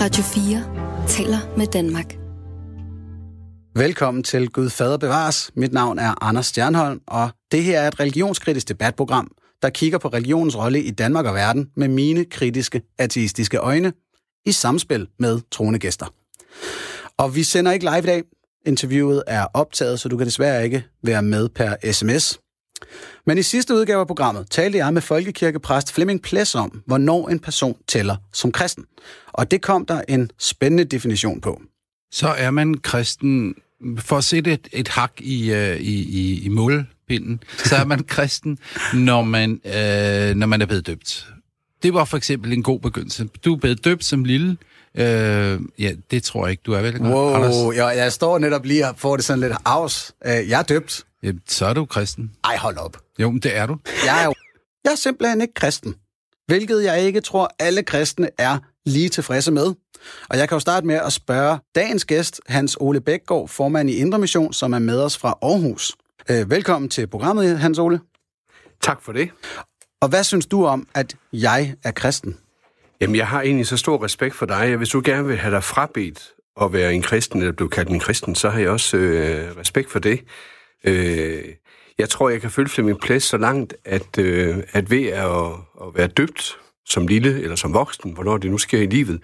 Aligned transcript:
Radio 0.00 0.22
4 0.22 1.06
taler 1.08 1.56
med 1.56 1.66
Danmark. 1.66 2.18
Velkommen 3.74 4.22
til 4.22 4.48
Gud 4.50 4.70
Fader 4.70 4.96
Bevares. 4.96 5.50
Mit 5.54 5.72
navn 5.72 5.98
er 5.98 6.24
Anders 6.24 6.46
Stjernholm, 6.46 7.00
og 7.06 7.30
det 7.52 7.64
her 7.64 7.80
er 7.80 7.88
et 7.88 8.00
religionskritisk 8.00 8.68
debatprogram, 8.68 9.30
der 9.62 9.70
kigger 9.70 9.98
på 9.98 10.08
religionens 10.08 10.56
rolle 10.56 10.82
i 10.82 10.90
Danmark 10.90 11.26
og 11.26 11.34
verden 11.34 11.70
med 11.76 11.88
mine 11.88 12.24
kritiske, 12.24 12.82
ateistiske 12.98 13.58
øjne 13.58 13.92
i 14.46 14.52
samspil 14.52 15.08
med 15.18 15.40
troende 15.50 15.78
gæster. 15.78 16.06
Og 17.16 17.34
vi 17.34 17.42
sender 17.42 17.72
ikke 17.72 17.84
live 17.84 17.98
i 17.98 18.06
dag. 18.06 18.22
Interviewet 18.66 19.22
er 19.26 19.46
optaget, 19.54 20.00
så 20.00 20.08
du 20.08 20.16
kan 20.16 20.26
desværre 20.26 20.64
ikke 20.64 20.84
være 21.02 21.22
med 21.22 21.48
per 21.48 21.92
sms. 21.92 22.38
Men 23.26 23.38
i 23.38 23.42
sidste 23.42 23.74
udgave 23.74 24.00
af 24.00 24.06
programmet 24.06 24.46
talte 24.50 24.78
jeg 24.78 24.94
med 24.94 25.02
folkekirkepræst 25.02 25.92
Flemming 25.92 26.22
Ples 26.22 26.54
om, 26.54 26.82
hvornår 26.86 27.28
en 27.28 27.38
person 27.38 27.76
tæller 27.86 28.16
som 28.32 28.52
kristen. 28.52 28.84
Og 29.32 29.50
det 29.50 29.62
kom 29.62 29.86
der 29.86 30.02
en 30.08 30.30
spændende 30.38 30.84
definition 30.84 31.40
på. 31.40 31.60
Så 32.12 32.28
er 32.28 32.50
man 32.50 32.74
kristen, 32.74 33.54
for 33.98 34.16
at 34.16 34.24
sætte 34.24 34.52
et, 34.52 34.68
et 34.72 34.88
hak 34.88 35.12
i, 35.20 35.52
uh, 35.52 35.76
i, 35.76 36.02
i, 36.20 36.44
i 36.44 36.48
målpinden, 36.48 37.42
så 37.64 37.76
er 37.76 37.84
man 37.84 38.04
kristen, 38.04 38.58
når 38.94 39.22
man, 39.22 39.50
uh, 39.50 40.36
når 40.36 40.46
man 40.46 40.62
er 40.62 40.66
blevet 40.66 40.86
døbt. 40.86 41.26
Det 41.82 41.94
var 41.94 42.04
for 42.04 42.16
eksempel 42.16 42.52
en 42.52 42.62
god 42.62 42.80
begyndelse. 42.80 43.28
Du 43.44 43.54
er 43.54 43.58
blevet 43.58 43.84
døbt 43.84 44.04
som 44.04 44.24
lille, 44.24 44.56
Øh, 44.94 45.60
ja, 45.78 45.92
det 46.10 46.22
tror 46.22 46.46
jeg 46.46 46.50
ikke, 46.50 46.62
du 46.66 46.72
er 46.72 46.80
vel? 46.82 47.02
Wow, 47.02 47.72
jeg, 47.72 47.96
jeg 47.96 48.12
står 48.12 48.38
netop 48.38 48.64
lige 48.64 48.88
og 48.88 48.94
får 48.96 49.16
det 49.16 49.24
sådan 49.24 49.40
lidt 49.40 49.52
afs. 49.64 50.12
Øh, 50.26 50.48
jeg 50.48 50.58
er 50.58 50.62
døbt. 50.62 51.04
Jamen, 51.22 51.42
så 51.48 51.66
er 51.66 51.74
du 51.74 51.84
kristen. 51.84 52.30
Ej, 52.44 52.56
hold 52.56 52.76
op. 52.76 52.96
Jo, 53.18 53.30
men 53.30 53.40
det 53.40 53.56
er 53.56 53.66
du. 53.66 53.76
Jeg 54.04 54.20
er, 54.22 54.24
jo, 54.24 54.34
jeg 54.84 54.92
er 54.92 54.96
simpelthen 54.96 55.40
ikke 55.40 55.54
kristen. 55.54 55.94
Hvilket 56.46 56.84
jeg 56.84 57.02
ikke 57.02 57.20
tror, 57.20 57.50
alle 57.58 57.82
kristne 57.82 58.30
er 58.38 58.58
lige 58.86 59.08
tilfredse 59.08 59.52
med. 59.52 59.74
Og 60.30 60.38
jeg 60.38 60.48
kan 60.48 60.56
jo 60.56 60.60
starte 60.60 60.86
med 60.86 60.94
at 60.94 61.12
spørge 61.12 61.58
dagens 61.74 62.04
gæst, 62.04 62.40
Hans 62.46 62.76
Ole 62.80 63.00
Bækgaard, 63.00 63.48
formand 63.48 63.90
i 63.90 63.96
Indre 63.96 64.18
Mission, 64.18 64.52
som 64.52 64.72
er 64.72 64.78
med 64.78 65.00
os 65.00 65.18
fra 65.18 65.38
Aarhus. 65.42 65.92
Øh, 66.30 66.50
velkommen 66.50 66.88
til 66.88 67.06
programmet, 67.06 67.58
Hans 67.58 67.78
Ole. 67.78 68.00
Tak 68.80 69.02
for 69.02 69.12
det. 69.12 69.30
Og 70.00 70.08
hvad 70.08 70.24
synes 70.24 70.46
du 70.46 70.66
om, 70.66 70.88
at 70.94 71.16
jeg 71.32 71.74
er 71.84 71.90
kristen? 71.90 72.36
Jamen, 73.00 73.16
jeg 73.16 73.26
har 73.26 73.42
egentlig 73.42 73.66
så 73.66 73.76
stor 73.76 74.04
respekt 74.04 74.34
for 74.34 74.46
dig. 74.46 74.76
Hvis 74.76 74.88
du 74.88 75.02
gerne 75.04 75.26
vil 75.26 75.36
have 75.36 75.54
dig 75.54 75.64
frabedt 75.64 76.30
at 76.60 76.72
være 76.72 76.94
en 76.94 77.02
kristen, 77.02 77.38
eller 77.38 77.52
blive 77.52 77.68
kaldt 77.68 77.90
en 77.90 78.00
kristen, 78.00 78.34
så 78.34 78.50
har 78.50 78.60
jeg 78.60 78.70
også 78.70 78.96
øh, 78.96 79.56
respekt 79.56 79.90
for 79.90 79.98
det. 79.98 80.20
Øh, 80.84 81.44
jeg 81.98 82.08
tror, 82.08 82.28
jeg 82.28 82.40
kan 82.40 82.50
følge 82.50 82.82
min 82.82 82.96
plads 82.96 83.22
så 83.22 83.36
langt, 83.36 83.74
at, 83.84 84.18
øh, 84.18 84.56
at 84.72 84.90
ved 84.90 85.06
at, 85.06 85.26
at 85.80 85.94
være 85.94 86.06
døbt 86.06 86.58
som 86.86 87.06
lille 87.06 87.42
eller 87.42 87.56
som 87.56 87.74
voksen, 87.74 88.12
hvornår 88.12 88.38
det 88.38 88.50
nu 88.50 88.58
sker 88.58 88.78
i 88.78 88.86
livet, 88.86 89.22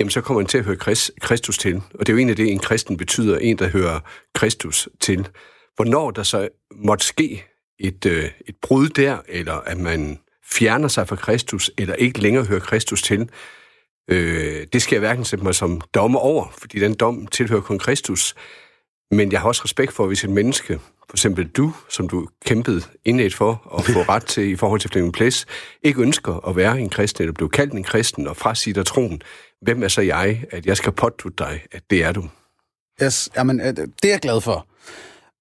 jamen 0.00 0.10
så 0.10 0.20
kommer 0.20 0.40
man 0.40 0.46
til 0.46 0.58
at 0.58 0.64
høre 0.64 0.76
Kristus 1.20 1.58
til. 1.58 1.76
Og 1.76 1.98
det 1.98 2.08
er 2.08 2.12
jo 2.12 2.18
en 2.18 2.30
af 2.30 2.36
det, 2.36 2.52
en 2.52 2.58
kristen 2.58 2.96
betyder, 2.96 3.38
en, 3.38 3.58
der 3.58 3.68
hører 3.68 4.00
Kristus 4.34 4.88
til. 5.00 5.28
Hvornår 5.76 6.10
der 6.10 6.22
så 6.22 6.48
måtte 6.74 7.04
ske 7.06 7.44
et, 7.78 8.06
øh, 8.06 8.30
et 8.46 8.56
brud 8.62 8.88
der, 8.88 9.18
eller 9.28 9.54
at 9.54 9.78
man 9.78 10.18
fjerner 10.44 10.88
sig 10.88 11.08
fra 11.08 11.16
Kristus, 11.16 11.70
eller 11.78 11.94
ikke 11.94 12.20
længere 12.20 12.44
hører 12.44 12.60
Kristus 12.60 13.02
til, 13.02 13.30
øh, 14.10 14.66
det 14.72 14.82
skal 14.82 14.96
jeg 14.96 15.00
hverken 15.00 15.24
sætte 15.24 15.44
mig 15.44 15.54
som 15.54 15.80
dommer 15.94 16.18
over, 16.18 16.54
fordi 16.58 16.78
den 16.78 16.94
dom 16.94 17.26
tilhører 17.26 17.60
kun 17.60 17.78
Kristus. 17.78 18.34
Men 19.10 19.32
jeg 19.32 19.40
har 19.40 19.48
også 19.48 19.62
respekt 19.64 19.92
for, 19.92 20.06
hvis 20.06 20.24
et 20.24 20.30
menneske, 20.30 20.78
for 20.78 21.14
eksempel 21.14 21.48
du, 21.48 21.74
som 21.88 22.08
du 22.08 22.28
kæmpede 22.44 22.82
indlægt 23.04 23.34
for 23.34 23.76
at 23.78 23.84
få 23.84 24.02
ret 24.12 24.26
til 24.26 24.50
i 24.50 24.56
forhold 24.56 24.80
til 24.80 24.90
Flemming 24.90 25.14
Plæs, 25.14 25.46
ikke 25.82 26.02
ønsker 26.02 26.48
at 26.48 26.56
være 26.56 26.80
en 26.80 26.88
kristen, 26.88 27.22
eller 27.22 27.32
blive 27.32 27.48
kaldt 27.48 27.72
en 27.72 27.84
kristen 27.84 28.26
og 28.26 28.36
frasige 28.36 28.74
dig 28.74 28.86
troen. 28.86 29.22
Hvem 29.62 29.82
er 29.82 29.88
så 29.88 30.00
jeg, 30.00 30.44
at 30.50 30.66
jeg 30.66 30.76
skal 30.76 30.92
påtute 30.92 31.34
dig, 31.38 31.62
at 31.72 31.82
det 31.90 32.04
er 32.04 32.12
du? 32.12 32.24
Yes, 33.02 33.28
jamen, 33.36 33.60
øh, 33.60 33.66
det 33.76 34.04
er 34.04 34.08
jeg 34.08 34.20
glad 34.20 34.40
for. 34.40 34.66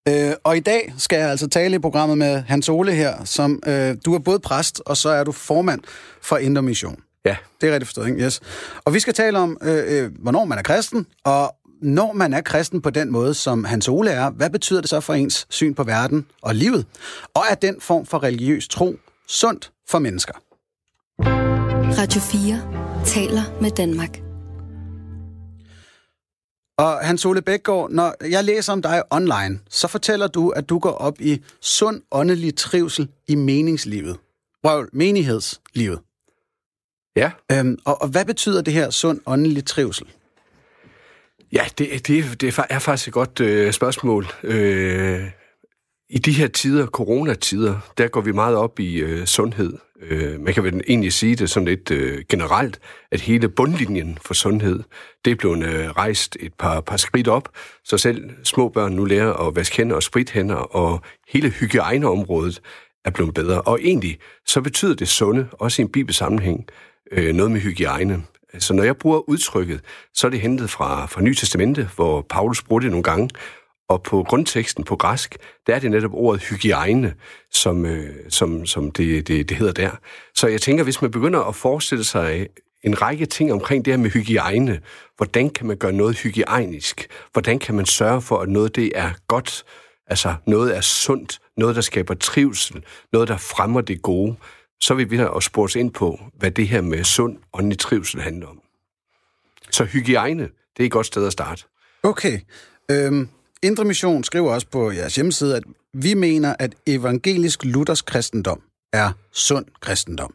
Øh, 0.09 0.33
og 0.43 0.57
i 0.57 0.59
dag 0.59 0.93
skal 0.97 1.19
jeg 1.19 1.29
altså 1.29 1.47
tale 1.47 1.75
i 1.75 1.79
programmet 1.79 2.17
med 2.17 2.41
Hans 2.47 2.69
Ole 2.69 2.91
her, 2.91 3.23
som 3.25 3.63
øh, 3.67 3.95
du 4.05 4.15
er 4.15 4.19
både 4.19 4.39
præst, 4.39 4.81
og 4.85 4.97
så 4.97 5.09
er 5.09 5.23
du 5.23 5.31
formand 5.31 5.81
for 6.21 6.37
Indre 6.37 6.61
Mission. 6.61 6.99
Ja. 7.25 7.35
Det 7.61 7.69
er 7.69 7.73
rigtigt 7.73 7.87
forstået, 7.87 8.07
ikke? 8.07 8.25
Yes. 8.25 8.41
Og 8.85 8.93
vi 8.93 8.99
skal 8.99 9.13
tale 9.13 9.39
om, 9.39 9.57
øh, 9.61 10.03
øh, 10.03 10.11
hvornår 10.19 10.45
man 10.45 10.57
er 10.57 10.61
kristen, 10.61 11.05
og 11.25 11.55
når 11.81 12.13
man 12.13 12.33
er 12.33 12.41
kristen 12.41 12.81
på 12.81 12.89
den 12.89 13.11
måde, 13.11 13.33
som 13.33 13.63
Hans 13.63 13.87
Ole 13.87 14.11
er, 14.11 14.29
hvad 14.29 14.49
betyder 14.49 14.81
det 14.81 14.89
så 14.89 14.99
for 14.99 15.13
ens 15.13 15.47
syn 15.49 15.73
på 15.73 15.83
verden 15.83 16.25
og 16.41 16.55
livet? 16.55 16.85
Og 17.33 17.43
er 17.49 17.55
den 17.55 17.81
form 17.81 18.05
for 18.05 18.23
religiøs 18.23 18.67
tro 18.67 18.95
sundt 19.27 19.71
for 19.89 19.99
mennesker? 19.99 20.33
Radio 21.99 22.21
4 22.21 23.05
taler 23.05 23.61
med 23.61 23.71
Danmark. 23.71 24.21
Og 26.77 26.99
Hans 27.07 27.25
Ole 27.25 27.41
Bækgaard, 27.41 27.91
når 27.91 28.27
jeg 28.29 28.43
læser 28.43 28.73
om 28.73 28.81
dig 28.81 29.03
online, 29.09 29.59
så 29.69 29.87
fortæller 29.87 30.27
du, 30.27 30.49
at 30.49 30.69
du 30.69 30.79
går 30.79 30.91
op 30.91 31.21
i 31.21 31.41
sund 31.61 32.01
åndelig 32.11 32.55
trivsel 32.55 33.09
i 33.27 33.35
meningslivet. 33.35 34.17
Røv, 34.63 34.87
menighedslivet. 34.93 35.99
Ja. 37.15 37.31
Øhm, 37.51 37.77
og, 37.85 38.01
og 38.01 38.07
hvad 38.07 38.25
betyder 38.25 38.61
det 38.61 38.73
her 38.73 38.89
sund 38.89 39.19
åndelig 39.25 39.65
trivsel? 39.65 40.07
Ja, 41.53 41.65
det, 41.77 42.07
det, 42.07 42.41
det 42.41 42.59
er 42.69 42.79
faktisk 42.79 43.07
et 43.07 43.13
godt 43.13 43.39
øh, 43.39 43.71
spørgsmål. 43.73 44.27
Øh, 44.43 45.29
I 46.09 46.17
de 46.17 46.31
her 46.31 46.47
tider, 46.47 46.85
coronatider, 46.85 47.79
der 47.97 48.07
går 48.07 48.21
vi 48.21 48.31
meget 48.31 48.55
op 48.55 48.79
i 48.79 48.95
øh, 48.95 49.25
sundhed. 49.25 49.73
Øh, 50.01 50.39
man 50.39 50.53
kan 50.53 50.63
vel 50.63 50.81
egentlig 50.87 51.13
sige 51.13 51.35
det 51.35 51.49
sådan 51.49 51.67
lidt 51.67 51.91
øh, 51.91 52.23
generelt, 52.29 52.79
at 53.11 53.21
hele 53.21 53.49
bundlinjen 53.49 54.17
for 54.25 54.33
sundhed, 54.33 54.83
det 55.25 55.31
er 55.31 55.35
blevet 55.35 55.63
øh, 55.63 55.89
rejst 55.89 56.37
et 56.39 56.53
par, 56.53 56.81
par 56.81 56.97
skridt 56.97 57.27
op, 57.27 57.49
så 57.83 57.97
selv 57.97 58.29
små 58.43 58.69
børn 58.69 58.91
nu 58.91 59.05
lærer 59.05 59.33
at 59.33 59.55
vaske 59.55 59.77
hænder 59.77 59.95
og 59.95 60.03
sprit 60.03 60.29
hænder, 60.29 60.55
og 60.55 61.01
hele 61.27 61.49
hygiejneområdet 61.49 62.61
er 63.05 63.09
blevet 63.11 63.33
bedre. 63.33 63.61
Og 63.61 63.79
egentlig, 63.81 64.19
så 64.45 64.61
betyder 64.61 64.95
det 64.95 65.07
sunde, 65.07 65.47
også 65.51 65.81
i 65.81 65.83
en 65.83 65.91
bibelsammenhæng, 65.91 66.65
øh, 67.11 67.35
noget 67.35 67.51
med 67.51 67.61
hygiejne. 67.61 68.23
Så 68.59 68.73
når 68.73 68.83
jeg 68.83 68.97
bruger 68.97 69.29
udtrykket, 69.29 69.81
så 70.13 70.27
er 70.27 70.31
det 70.31 70.41
hentet 70.41 70.69
fra, 70.69 71.05
fra 71.05 71.21
Nye 71.21 71.35
Testamente, 71.35 71.89
hvor 71.95 72.21
Paulus 72.21 72.63
bruger 72.63 72.79
det 72.79 72.89
nogle 72.89 73.03
gange, 73.03 73.29
og 73.89 74.03
på 74.03 74.23
grundteksten 74.23 74.83
på 74.83 74.95
græsk, 74.95 75.37
der 75.67 75.75
er 75.75 75.79
det 75.79 75.91
netop 75.91 76.13
ordet 76.13 76.41
hygiejne, 76.41 77.13
som, 77.51 77.85
øh, 77.85 78.15
som, 78.29 78.65
som 78.65 78.91
det, 78.91 79.27
det, 79.27 79.49
det 79.49 79.57
hedder 79.57 79.73
der. 79.73 79.91
Så 80.35 80.47
jeg 80.47 80.61
tænker, 80.61 80.83
hvis 80.83 81.01
man 81.01 81.11
begynder 81.11 81.39
at 81.39 81.55
forestille 81.55 82.03
sig 82.03 82.47
en 82.83 83.01
række 83.01 83.25
ting 83.25 83.53
omkring 83.53 83.85
det 83.85 83.93
her 83.93 83.97
med 83.97 84.09
hygiejne, 84.09 84.79
hvordan 85.17 85.49
kan 85.49 85.67
man 85.67 85.77
gøre 85.77 85.93
noget 85.93 86.17
hygiejnisk? 86.17 87.07
Hvordan 87.33 87.59
kan 87.59 87.75
man 87.75 87.85
sørge 87.85 88.21
for, 88.21 88.37
at 88.37 88.49
noget 88.49 88.75
det 88.75 88.91
er 88.95 89.11
godt, 89.27 89.63
altså 90.07 90.35
noget 90.47 90.77
er 90.77 90.81
sundt, 90.81 91.39
noget 91.57 91.75
der 91.75 91.81
skaber 91.81 92.13
trivsel, 92.13 92.83
noget 93.13 93.27
der 93.27 93.37
fremmer 93.37 93.81
det 93.81 94.01
gode, 94.01 94.35
så 94.81 94.93
vil 94.93 95.11
vi 95.11 95.19
spore 95.41 95.63
os 95.63 95.75
ind 95.75 95.91
på, 95.91 96.19
hvad 96.37 96.51
det 96.51 96.67
her 96.67 96.81
med 96.81 97.03
sund 97.03 97.37
åndelig 97.53 97.79
trivsel 97.79 98.21
handler 98.21 98.47
om. 98.47 98.61
Så 99.71 99.83
hygiejne, 99.83 100.43
det 100.77 100.83
er 100.83 100.85
et 100.85 100.91
godt 100.91 101.05
sted 101.05 101.27
at 101.27 101.33
starte. 101.33 101.63
Okay. 102.03 102.39
Øhm, 102.91 103.29
Indre 103.63 103.85
Mission 103.85 104.23
skriver 104.23 104.53
også 104.53 104.67
på 104.67 104.91
jeres 104.91 105.15
hjemmeside, 105.15 105.55
at 105.55 105.63
vi 105.93 106.13
mener, 106.13 106.55
at 106.59 106.75
evangelisk 106.87 107.63
luthersk 107.63 108.05
kristendom 108.05 108.61
er 108.93 109.11
sund 109.31 109.65
kristendom. 109.81 110.33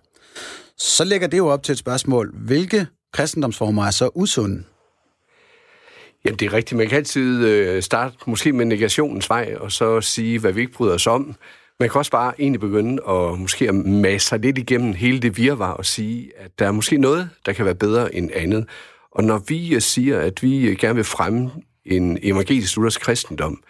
Så 0.76 1.04
lægger 1.04 1.26
det 1.28 1.38
jo 1.38 1.46
op 1.46 1.62
til 1.62 1.72
et 1.72 1.78
spørgsmål. 1.78 2.34
Hvilke 2.34 2.86
kristendomsformer 3.12 3.84
er 3.84 3.90
så 3.90 4.10
usunde? 4.14 4.64
Jamen, 6.24 6.38
det 6.38 6.46
er 6.46 6.52
rigtigt. 6.52 6.78
Man 6.78 6.88
kan 6.88 6.96
altid 6.96 7.46
øh, 7.46 7.82
starte 7.82 8.16
måske 8.26 8.52
med 8.52 8.64
negationens 8.64 9.30
vej, 9.30 9.54
og 9.60 9.72
så 9.72 10.00
sige, 10.00 10.38
hvad 10.38 10.52
vi 10.52 10.60
ikke 10.60 10.72
bryder 10.72 10.94
os 10.94 11.06
om. 11.06 11.34
Man 11.80 11.88
kan 11.88 11.98
også 11.98 12.10
bare 12.10 12.40
egentlig 12.40 12.60
begynde 12.60 13.02
at 13.08 13.38
måske 13.38 13.68
at 13.68 13.74
masse 13.74 14.28
sig 14.28 14.38
lidt 14.38 14.58
igennem 14.58 14.92
hele 14.92 15.20
det 15.20 15.36
virvar 15.36 15.72
og 15.72 15.86
sige, 15.86 16.32
at 16.36 16.58
der 16.58 16.66
er 16.66 16.72
måske 16.72 16.98
noget, 16.98 17.30
der 17.46 17.52
kan 17.52 17.64
være 17.64 17.74
bedre 17.74 18.14
end 18.14 18.30
andet. 18.34 18.68
Og 19.12 19.24
når 19.24 19.42
vi 19.48 19.74
øh, 19.74 19.80
siger, 19.80 20.20
at 20.20 20.42
vi 20.42 20.66
øh, 20.66 20.76
gerne 20.76 20.94
vil 20.94 21.04
fremme 21.04 21.50
en 21.84 22.18
evangelisk 22.22 22.76
luthersk 22.76 23.00
kristendom, 23.00 23.62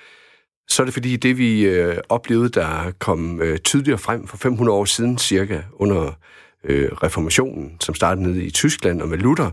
så 0.68 0.82
er 0.82 0.84
det 0.84 0.94
fordi 0.94 1.16
det, 1.16 1.38
vi 1.38 1.62
øh, 1.62 1.96
oplevede, 2.08 2.48
der 2.48 2.92
kom 2.98 3.42
øh, 3.42 3.58
tydeligere 3.58 3.98
frem 3.98 4.26
for 4.26 4.36
500 4.36 4.78
år 4.78 4.84
siden 4.84 5.18
cirka, 5.18 5.60
under 5.72 6.12
øh, 6.64 6.92
reformationen, 6.92 7.76
som 7.80 7.94
startede 7.94 8.26
nede 8.26 8.44
i 8.44 8.50
Tyskland 8.50 9.02
og 9.02 9.08
med 9.08 9.18
Luther, 9.18 9.50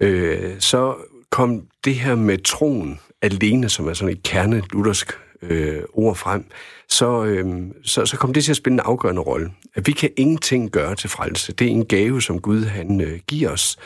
øh, 0.00 0.60
så 0.60 0.96
kom 1.30 1.66
det 1.84 1.94
her 1.94 2.14
med 2.14 2.38
troen 2.38 3.00
alene, 3.22 3.68
som 3.68 3.88
er 3.88 3.92
sådan 3.92 4.14
et 4.14 4.22
kerne 4.22 4.62
luthersk 4.72 5.12
øh, 5.42 5.82
ord 5.92 6.16
frem, 6.16 6.44
så, 6.88 7.24
øh, 7.24 7.62
så, 7.84 8.06
så 8.06 8.16
kom 8.16 8.32
det 8.32 8.44
til 8.44 8.52
at 8.52 8.56
spille 8.56 8.74
en 8.74 8.80
afgørende 8.80 9.22
rolle. 9.22 9.52
At 9.74 9.86
vi 9.86 9.92
kan 9.92 10.10
ingenting 10.16 10.70
gøre 10.70 10.94
til 10.94 11.10
frelse. 11.10 11.52
Det 11.52 11.66
er 11.66 11.70
en 11.70 11.86
gave, 11.86 12.22
som 12.22 12.40
Gud 12.40 12.64
han 12.64 13.00
øh, 13.00 13.20
giver 13.26 13.50
os. 13.50 13.78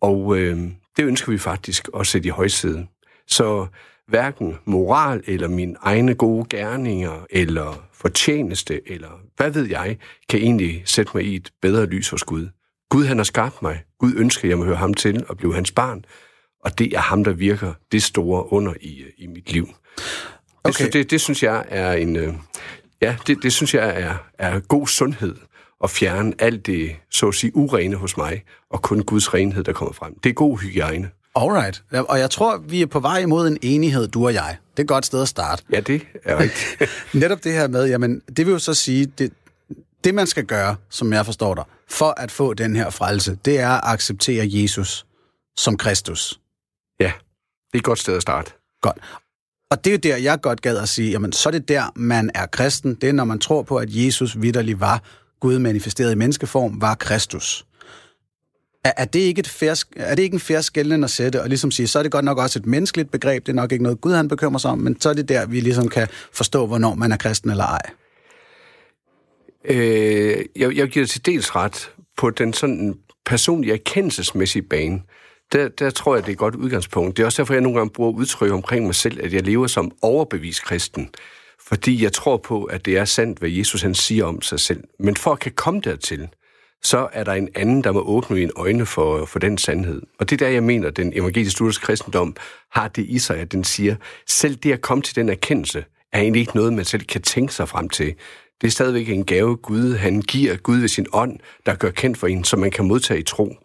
Og 0.00 0.38
øh, 0.38 0.58
det 0.96 1.04
ønsker 1.04 1.32
vi 1.32 1.38
faktisk 1.38 1.88
at 2.00 2.06
sætte 2.06 2.26
i 2.26 2.30
højsæde. 2.30 2.86
Så 3.26 3.66
hverken 4.08 4.58
moral 4.64 5.22
eller 5.26 5.48
mine 5.48 5.76
egne 5.80 6.14
gode 6.14 6.46
gerninger 6.50 7.26
eller 7.30 7.88
fortjeneste 7.92 8.80
eller 8.92 9.20
hvad 9.36 9.50
ved 9.50 9.68
jeg, 9.68 9.96
kan 10.28 10.40
egentlig 10.40 10.82
sætte 10.84 11.12
mig 11.14 11.24
i 11.24 11.36
et 11.36 11.50
bedre 11.62 11.86
lys 11.86 12.10
hos 12.10 12.24
Gud. 12.24 12.48
Gud 12.90 13.04
han 13.04 13.16
har 13.16 13.24
skabt 13.24 13.62
mig. 13.62 13.82
Gud 13.98 14.12
ønsker, 14.16 14.44
at 14.44 14.50
jeg 14.50 14.58
må 14.58 14.64
høre 14.64 14.76
ham 14.76 14.94
til 14.94 15.24
og 15.28 15.36
blive 15.36 15.54
hans 15.54 15.72
barn. 15.72 16.04
Og 16.64 16.78
det 16.78 16.92
er 16.92 17.00
ham, 17.00 17.24
der 17.24 17.32
virker 17.32 17.72
det 17.92 18.02
store 18.02 18.52
under 18.52 18.74
i, 18.80 19.00
øh, 19.00 19.10
i 19.18 19.26
mit 19.26 19.52
liv. 19.52 19.68
Okay. 20.64 20.84
Det, 20.84 20.92
det, 20.92 21.10
det 21.10 21.20
synes 21.20 21.42
jeg 21.42 21.64
er 21.68 21.92
en... 21.92 22.16
Øh, 22.16 22.34
ja, 23.02 23.16
det, 23.26 23.38
det 23.42 23.52
synes 23.52 23.74
jeg 23.74 24.00
er, 24.00 24.14
er 24.38 24.60
god 24.60 24.86
sundhed 24.86 25.36
at 25.84 25.90
fjerne 25.90 26.32
alt 26.38 26.66
det, 26.66 26.96
så 27.10 27.28
at 27.28 27.34
sige, 27.34 27.56
urene 27.56 27.96
hos 27.96 28.16
mig, 28.16 28.42
og 28.70 28.82
kun 28.82 29.02
Guds 29.02 29.34
renhed, 29.34 29.64
der 29.64 29.72
kommer 29.72 29.92
frem. 29.92 30.18
Det 30.18 30.30
er 30.30 30.34
god 30.34 30.58
hygiejne. 30.58 31.10
Alright. 31.34 31.82
Og 32.08 32.18
jeg 32.18 32.30
tror, 32.30 32.58
vi 32.58 32.82
er 32.82 32.86
på 32.86 33.00
vej 33.00 33.18
imod 33.18 33.48
en 33.48 33.58
enighed, 33.62 34.08
du 34.08 34.26
og 34.26 34.34
jeg. 34.34 34.56
Det 34.70 34.78
er 34.78 34.82
et 34.82 34.88
godt 34.88 35.06
sted 35.06 35.22
at 35.22 35.28
starte. 35.28 35.62
Ja, 35.72 35.80
det 35.80 36.06
er 36.24 36.38
rigtigt. 36.42 36.90
Netop 37.12 37.44
det 37.44 37.52
her 37.52 37.68
med, 37.68 37.88
jamen, 37.88 38.22
det 38.36 38.46
vil 38.46 38.52
jo 38.52 38.58
så 38.58 38.74
sige, 38.74 39.06
det, 39.06 39.32
det 40.04 40.14
man 40.14 40.26
skal 40.26 40.44
gøre, 40.44 40.76
som 40.90 41.12
jeg 41.12 41.24
forstår 41.24 41.54
dig, 41.54 41.64
for 41.88 42.14
at 42.16 42.30
få 42.30 42.54
den 42.54 42.76
her 42.76 42.90
frelse, 42.90 43.38
det 43.44 43.60
er 43.60 43.70
at 43.70 43.80
acceptere 43.84 44.46
Jesus 44.50 45.06
som 45.56 45.76
Kristus. 45.76 46.40
Ja, 47.00 47.12
det 47.66 47.74
er 47.74 47.78
et 47.78 47.84
godt 47.84 47.98
sted 47.98 48.16
at 48.16 48.22
starte. 48.22 48.50
Godt. 48.82 48.98
Og 49.70 49.84
det 49.84 49.90
er 49.90 49.94
jo 49.94 49.98
der, 49.98 50.16
jeg 50.16 50.40
godt 50.40 50.62
gad 50.62 50.76
at 50.76 50.88
sige, 50.88 51.10
jamen 51.10 51.32
så 51.32 51.48
er 51.48 51.50
det 51.50 51.68
der, 51.68 51.92
man 51.96 52.30
er 52.34 52.46
kristen. 52.46 52.94
Det 52.94 53.08
er, 53.08 53.12
når 53.12 53.24
man 53.24 53.38
tror 53.38 53.62
på, 53.62 53.76
at 53.76 53.88
Jesus 53.90 54.40
vidderlig 54.40 54.80
var 54.80 55.02
Gud 55.40 55.58
manifesteret 55.58 56.12
i 56.12 56.14
menneskeform, 56.14 56.80
var 56.80 56.94
Kristus. 56.94 57.66
Er, 58.84 58.92
er, 58.96 59.04
det 59.04 59.18
ikke 59.18 59.40
et 59.40 59.48
fair, 59.48 59.84
er 59.96 60.14
det 60.14 60.22
ikke 60.22 60.34
en 60.34 60.40
færre 60.40 60.62
skældende 60.62 61.04
at 61.04 61.10
sætte, 61.10 61.42
og 61.42 61.48
ligesom 61.48 61.70
sige, 61.70 61.86
så 61.86 61.98
er 61.98 62.02
det 62.02 62.12
godt 62.12 62.24
nok 62.24 62.38
også 62.38 62.58
et 62.58 62.66
menneskeligt 62.66 63.10
begreb, 63.10 63.46
det 63.46 63.52
er 63.52 63.56
nok 63.56 63.72
ikke 63.72 63.82
noget 63.82 64.00
Gud, 64.00 64.12
han 64.12 64.28
bekymrer 64.28 64.58
sig 64.58 64.70
om, 64.70 64.78
men 64.78 65.00
så 65.00 65.08
er 65.08 65.14
det 65.14 65.28
der, 65.28 65.46
vi 65.46 65.60
ligesom 65.60 65.88
kan 65.88 66.08
forstå, 66.32 66.66
hvornår 66.66 66.94
man 66.94 67.12
er 67.12 67.16
kristen 67.16 67.50
eller 67.50 67.64
ej. 67.64 67.90
Øh, 69.64 70.44
jeg, 70.56 70.76
jeg 70.76 70.88
giver 70.88 71.06
til 71.06 71.26
dels 71.26 71.56
ret 71.56 71.90
på 72.16 72.30
den 72.30 72.52
sådan 72.52 72.94
personlige 73.26 73.72
erkendelsesmæssige 73.72 74.62
bane. 74.62 75.02
Der, 75.52 75.68
der 75.68 75.90
tror 75.90 76.14
jeg, 76.14 76.22
det 76.22 76.28
er 76.28 76.32
et 76.32 76.38
godt 76.38 76.54
udgangspunkt. 76.54 77.16
Det 77.16 77.22
er 77.22 77.26
også 77.26 77.42
derfor, 77.42 77.54
jeg 77.54 77.60
nogle 77.60 77.78
gange 77.78 77.90
bruger 77.90 78.12
udtryk 78.12 78.52
omkring 78.52 78.86
mig 78.86 78.94
selv, 78.94 79.24
at 79.24 79.32
jeg 79.32 79.42
lever 79.42 79.66
som 79.66 79.92
overbevist 80.02 80.64
kristen. 80.64 81.10
Fordi 81.68 82.02
jeg 82.02 82.12
tror 82.12 82.36
på, 82.36 82.64
at 82.64 82.86
det 82.86 82.96
er 82.98 83.04
sandt, 83.04 83.38
hvad 83.38 83.50
Jesus 83.50 83.82
han 83.82 83.94
siger 83.94 84.24
om 84.24 84.42
sig 84.42 84.60
selv. 84.60 84.84
Men 84.98 85.16
for 85.16 85.32
at 85.32 85.38
kan 85.38 85.52
komme 85.52 85.80
dertil, 85.80 86.28
så 86.82 87.08
er 87.12 87.24
der 87.24 87.32
en 87.32 87.48
anden, 87.54 87.84
der 87.84 87.92
må 87.92 88.00
åbne 88.00 88.36
mine 88.36 88.50
øjne 88.56 88.86
for, 88.86 89.24
for 89.24 89.38
den 89.38 89.58
sandhed. 89.58 90.02
Og 90.18 90.30
det 90.30 90.42
er 90.42 90.46
der, 90.46 90.52
jeg 90.52 90.62
mener, 90.62 90.90
den 90.90 91.12
evangelisk 91.18 91.60
lutherske 91.60 91.84
kristendom 91.84 92.36
har 92.72 92.88
det 92.88 93.04
i 93.08 93.18
sig, 93.18 93.36
at 93.36 93.52
den 93.52 93.64
siger, 93.64 93.96
selv 94.26 94.56
det 94.56 94.72
at 94.72 94.80
komme 94.80 95.02
til 95.02 95.16
den 95.16 95.28
erkendelse, 95.28 95.84
er 96.12 96.20
egentlig 96.20 96.40
ikke 96.40 96.56
noget, 96.56 96.72
man 96.72 96.84
selv 96.84 97.04
kan 97.04 97.22
tænke 97.22 97.54
sig 97.54 97.68
frem 97.68 97.88
til. 97.88 98.14
Det 98.60 98.66
er 98.66 98.70
stadigvæk 98.70 99.08
en 99.08 99.24
gave, 99.24 99.56
Gud 99.56 99.94
han 99.94 100.22
giver 100.22 100.56
Gud 100.56 100.78
ved 100.78 100.88
sin 100.88 101.06
ånd, 101.12 101.38
der 101.66 101.74
gør 101.74 101.90
kendt 101.90 102.18
for 102.18 102.26
en, 102.26 102.44
som 102.44 102.58
man 102.58 102.70
kan 102.70 102.84
modtage 102.84 103.20
i 103.20 103.22
tro. 103.22 103.56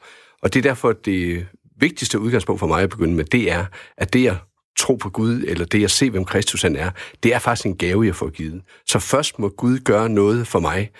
Og 0.41 0.53
det 0.53 0.59
er 0.59 0.69
derfor, 0.69 0.93
det 0.93 1.47
vigtigste 1.75 2.19
udgangspunkt 2.19 2.59
for 2.59 2.67
mig 2.67 2.83
at 2.83 2.89
begynde 2.89 3.13
med, 3.13 3.25
det 3.25 3.51
er, 3.51 3.65
at 3.97 4.13
det 4.13 4.27
at 4.27 4.35
tro 4.77 4.95
på 4.95 5.09
Gud, 5.09 5.43
eller 5.47 5.65
det 5.65 5.83
at 5.83 5.91
se, 5.91 6.09
hvem 6.09 6.25
Kristus 6.25 6.61
han 6.61 6.75
er, 6.75 6.91
det 7.23 7.33
er 7.33 7.39
faktisk 7.39 7.65
en 7.65 7.77
gave, 7.77 8.05
jeg 8.05 8.15
får 8.15 8.29
givet. 8.29 8.61
Så 8.85 8.99
først 8.99 9.39
må 9.39 9.49
Gud 9.49 9.79
gøre 9.79 10.09
noget 10.09 10.47
for 10.47 10.59
mig, 10.59 10.91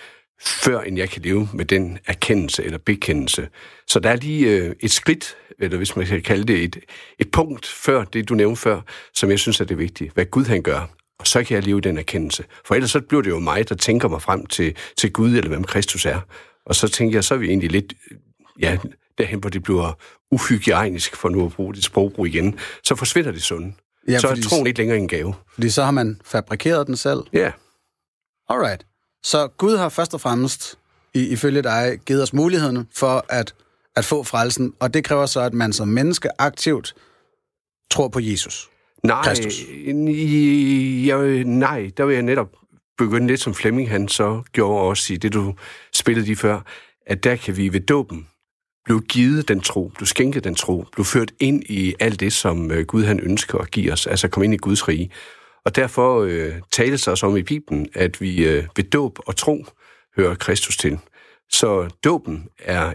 før 0.42 0.80
end 0.80 0.96
jeg 0.98 1.10
kan 1.10 1.22
leve 1.22 1.48
med 1.54 1.64
den 1.64 1.98
erkendelse 2.06 2.64
eller 2.64 2.78
bekendelse. 2.78 3.48
Så 3.86 4.00
der 4.00 4.10
er 4.10 4.16
lige 4.16 4.50
øh, 4.50 4.74
et 4.80 4.90
skridt, 4.90 5.36
eller 5.58 5.76
hvis 5.76 5.96
man 5.96 6.06
kan 6.06 6.22
kalde 6.22 6.44
det 6.44 6.64
et, 6.64 6.78
et 7.18 7.30
punkt 7.30 7.66
før 7.66 8.04
det, 8.04 8.28
du 8.28 8.34
nævnte 8.34 8.60
før, 8.60 8.80
som 9.14 9.30
jeg 9.30 9.38
synes 9.38 9.60
er 9.60 9.64
det 9.64 9.78
vigtige. 9.78 10.10
Hvad 10.14 10.24
Gud 10.24 10.44
han 10.44 10.62
gør, 10.62 10.88
og 11.18 11.26
så 11.26 11.44
kan 11.44 11.54
jeg 11.54 11.64
leve 11.64 11.80
den 11.80 11.98
erkendelse. 11.98 12.44
For 12.64 12.74
ellers 12.74 12.90
så 12.90 13.00
bliver 13.00 13.22
det 13.22 13.30
jo 13.30 13.38
mig, 13.38 13.68
der 13.68 13.74
tænker 13.74 14.08
mig 14.08 14.22
frem 14.22 14.46
til, 14.46 14.76
til 14.96 15.12
Gud, 15.12 15.36
eller 15.36 15.48
hvem 15.48 15.64
Kristus 15.64 16.06
er. 16.06 16.20
Og 16.66 16.74
så 16.74 16.88
tænker 16.88 17.16
jeg, 17.16 17.24
så 17.24 17.34
er 17.34 17.38
vi 17.38 17.48
egentlig 17.48 17.70
lidt, 17.70 17.94
ja, 18.60 18.78
derhen, 19.18 19.38
hvor 19.38 19.50
det 19.50 19.62
bliver 19.62 19.92
uhygiejnisk, 20.30 21.16
for 21.16 21.28
nu 21.28 21.46
at 21.46 21.52
bruge 21.52 21.74
det 21.74 21.84
sprogbrug 21.84 22.26
igen, 22.26 22.58
så 22.84 22.94
forsvinder 22.94 23.32
det 23.32 23.42
sunde. 23.42 23.72
Ja, 24.08 24.18
så 24.18 24.28
er 24.28 24.34
troen 24.34 24.66
ikke 24.66 24.78
længere 24.78 24.98
en 24.98 25.08
gave. 25.08 25.34
Fordi 25.54 25.70
så 25.70 25.84
har 25.84 25.90
man 25.90 26.20
fabrikeret 26.24 26.86
den 26.86 26.96
selv? 26.96 27.20
Ja. 27.32 27.52
Alright. 28.48 28.86
Så 29.22 29.48
Gud 29.48 29.76
har 29.76 29.88
først 29.88 30.14
og 30.14 30.20
fremmest, 30.20 30.78
ifølge 31.14 31.62
dig, 31.62 31.98
givet 32.06 32.22
os 32.22 32.32
muligheden 32.32 32.88
for 32.94 33.24
at, 33.28 33.54
at 33.96 34.04
få 34.04 34.22
frelsen, 34.22 34.74
og 34.80 34.94
det 34.94 35.04
kræver 35.04 35.26
så, 35.26 35.40
at 35.40 35.54
man 35.54 35.72
som 35.72 35.88
menneske 35.88 36.28
aktivt 36.38 36.94
tror 37.90 38.08
på 38.08 38.20
Jesus. 38.20 38.70
Nej, 39.04 39.22
Kristus. 39.24 39.60
Jeg, 41.06 41.44
nej, 41.44 41.90
der 41.96 42.04
vil 42.04 42.14
jeg 42.14 42.22
netop 42.22 42.48
begynde 42.98 43.26
lidt 43.26 43.40
som 43.40 43.54
Flemming 43.54 43.90
han 43.90 44.08
så 44.08 44.42
gjorde 44.52 44.80
også 44.80 45.12
i 45.12 45.16
det, 45.16 45.32
du 45.32 45.54
spillede 45.94 46.26
lige 46.26 46.36
før, 46.36 46.60
at 47.06 47.24
der 47.24 47.36
kan 47.36 47.56
vi 47.56 47.72
ved 47.72 47.80
dåben 47.80 48.28
blev 48.84 49.00
givet 49.00 49.48
den 49.48 49.60
tro, 49.60 49.92
blev 49.94 50.06
skænket 50.06 50.44
den 50.44 50.54
tro, 50.54 50.84
blev 50.92 51.04
ført 51.04 51.32
ind 51.40 51.62
i 51.68 51.94
alt 52.00 52.20
det, 52.20 52.32
som 52.32 52.70
øh, 52.70 52.86
Gud 52.86 53.04
han 53.04 53.20
ønsker 53.20 53.58
at 53.58 53.70
give 53.70 53.92
os, 53.92 54.06
altså 54.06 54.28
komme 54.28 54.44
ind 54.44 54.54
i 54.54 54.56
Guds 54.56 54.88
rige. 54.88 55.10
Og 55.64 55.76
derfor 55.76 56.20
øh, 56.20 56.52
tales 56.72 57.08
også 57.08 57.26
om 57.26 57.36
i 57.36 57.42
Bibelen, 57.42 57.88
at 57.94 58.20
vi 58.20 58.44
øh, 58.44 58.64
ved 58.76 58.84
dåb 58.84 59.18
og 59.26 59.36
tro 59.36 59.66
hører 60.16 60.34
Kristus 60.34 60.76
til. 60.76 60.98
Så 61.50 61.88
dåben 62.04 62.48
er 62.58 62.92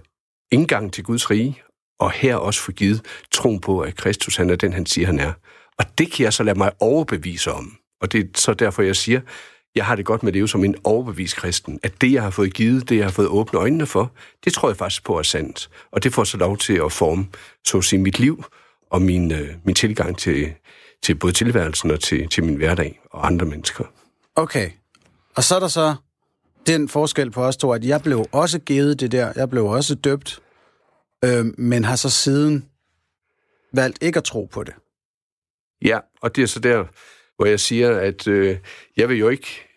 indgang 0.51 0.93
til 0.93 1.03
Guds 1.03 1.31
rige, 1.31 1.61
og 1.99 2.11
her 2.11 2.35
også 2.35 2.61
få 2.61 2.71
givet 2.71 3.01
troen 3.31 3.59
på, 3.59 3.79
at 3.79 3.95
Kristus 3.95 4.35
han 4.35 4.49
er 4.49 4.55
den, 4.55 4.73
han 4.73 4.85
siger, 4.85 5.07
han 5.07 5.19
er. 5.19 5.33
Og 5.77 5.85
det 5.97 6.11
kan 6.11 6.23
jeg 6.23 6.33
så 6.33 6.43
lade 6.43 6.57
mig 6.57 6.71
overbevise 6.79 7.51
om. 7.51 7.77
Og 8.01 8.11
det 8.11 8.19
er 8.19 8.25
så 8.35 8.53
derfor, 8.53 8.81
jeg 8.81 8.95
siger, 8.95 9.21
jeg 9.75 9.85
har 9.85 9.95
det 9.95 10.05
godt 10.05 10.23
med 10.23 10.31
at 10.31 10.35
leve 10.35 10.47
som 10.47 10.63
en 10.63 10.75
overbevist 10.83 11.35
kristen. 11.35 11.79
At 11.83 12.01
det, 12.01 12.11
jeg 12.11 12.23
har 12.23 12.29
fået 12.29 12.53
givet, 12.53 12.89
det, 12.89 12.97
jeg 12.97 13.05
har 13.05 13.11
fået 13.11 13.27
åbne 13.27 13.59
øjnene 13.59 13.85
for, 13.85 14.11
det 14.45 14.53
tror 14.53 14.69
jeg 14.69 14.77
faktisk 14.77 15.03
på 15.03 15.17
er 15.17 15.23
sandt. 15.23 15.69
Og 15.91 16.03
det 16.03 16.13
får 16.13 16.23
så 16.23 16.37
lov 16.37 16.57
til 16.57 16.73
at 16.85 16.91
forme, 16.91 17.27
så 17.65 17.77
at 17.77 17.83
sige, 17.83 17.99
mit 17.99 18.19
liv 18.19 18.43
og 18.89 19.01
min, 19.01 19.31
øh, 19.31 19.49
min 19.63 19.75
tilgang 19.75 20.17
til, 20.17 20.53
til 21.03 21.15
både 21.15 21.33
tilværelsen 21.33 21.91
og 21.91 21.99
til, 21.99 22.29
til 22.29 22.43
min 22.43 22.55
hverdag 22.55 22.99
og 23.11 23.27
andre 23.27 23.45
mennesker. 23.45 23.83
Okay. 24.35 24.71
Og 25.35 25.43
så 25.43 25.55
er 25.55 25.59
der 25.59 25.67
så 25.67 25.95
den 26.67 26.89
forskel 26.89 27.31
på 27.31 27.43
os 27.43 27.57
to, 27.57 27.71
at 27.71 27.85
jeg 27.85 28.01
blev 28.01 28.25
også 28.31 28.59
givet 28.59 28.99
det 28.99 29.11
der, 29.11 29.33
jeg 29.35 29.49
blev 29.49 29.65
også 29.65 29.95
døbt, 29.95 30.41
øh, 31.25 31.45
men 31.57 31.83
har 31.85 31.95
så 31.95 32.09
siden 32.09 32.65
valgt 33.73 34.03
ikke 34.03 34.17
at 34.17 34.23
tro 34.23 34.45
på 34.45 34.63
det. 34.63 34.73
Ja, 35.81 35.99
og 36.21 36.35
det 36.35 36.41
er 36.41 36.47
så 36.47 36.59
der, 36.59 36.85
hvor 37.39 37.45
jeg 37.45 37.59
siger, 37.59 37.99
at 37.99 38.27
øh, 38.27 38.57
jeg 38.97 39.09
vil 39.09 39.17
jo 39.17 39.29
ikke, 39.29 39.67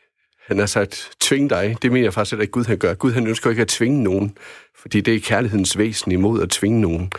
han 0.47 0.59
har 0.59 0.67
sagt, 0.67 1.11
tvinge 1.21 1.49
dig. 1.49 1.77
Det 1.83 1.93
mener 1.93 2.07
jeg 2.07 2.15
faktisk 2.15 2.41
at 2.41 2.51
Gud 2.51 2.65
han 2.65 2.79
gør. 2.79 2.95
Gud 2.95 3.13
han 3.13 3.27
ønsker 3.27 3.51
ikke 3.51 3.63
at 3.63 3.69
tvinge 3.69 4.03
nogen, 4.03 4.37
fordi 4.77 5.01
det 5.01 5.15
er 5.15 5.21
kærlighedens 5.21 5.79
væsen 5.79 6.13
imod 6.13 6.43
at 6.43 6.51
tvinge 6.51 6.81
nogen. 6.81 7.13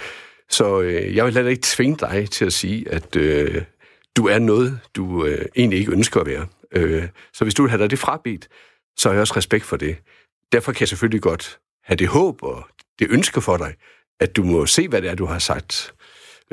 Så 0.50 0.81
øh, 0.81 1.16
jeg 1.16 1.25
vil 1.25 1.34
heller 1.34 1.51
ikke 1.51 1.62
tvinge 1.63 1.98
dig 1.98 2.30
til 2.30 2.45
at 2.45 2.54
sige, 2.54 2.91
at 2.91 3.15
øh, 3.15 3.62
du 4.17 4.27
er 4.27 4.39
noget, 4.39 4.79
du 4.96 5.25
øh, 5.25 5.46
egentlig 5.56 5.79
ikke 5.79 5.91
ønsker 5.91 6.20
at 6.20 6.27
være. 6.27 6.48
Øh, 6.72 7.03
så 7.34 7.46
hvis 7.46 7.53
du 7.53 7.63
vil 7.63 7.70
have 7.70 7.82
dig 7.82 7.91
det 7.91 8.00
frabedt, 8.00 8.48
så 8.98 9.10
har 9.10 9.13
jeg 9.13 9.22
også 9.22 9.38
respekt 9.38 9.65
for 9.65 9.77
det. 9.77 9.98
Derfor 10.51 10.72
kan 10.72 10.79
jeg 10.79 10.88
selvfølgelig 10.88 11.22
godt 11.22 11.60
have 11.84 11.98
det 11.98 12.08
håb 12.08 12.44
og 12.44 12.63
det 13.00 13.08
ønske 13.12 13.41
for 13.41 13.58
dig, 13.58 13.74
at 14.20 14.36
du 14.36 14.44
må 14.44 14.65
se, 14.65 14.88
hvad 14.88 15.01
det 15.01 15.10
er, 15.10 15.15
du 15.15 15.25
har 15.25 15.39
sagt 15.39 15.94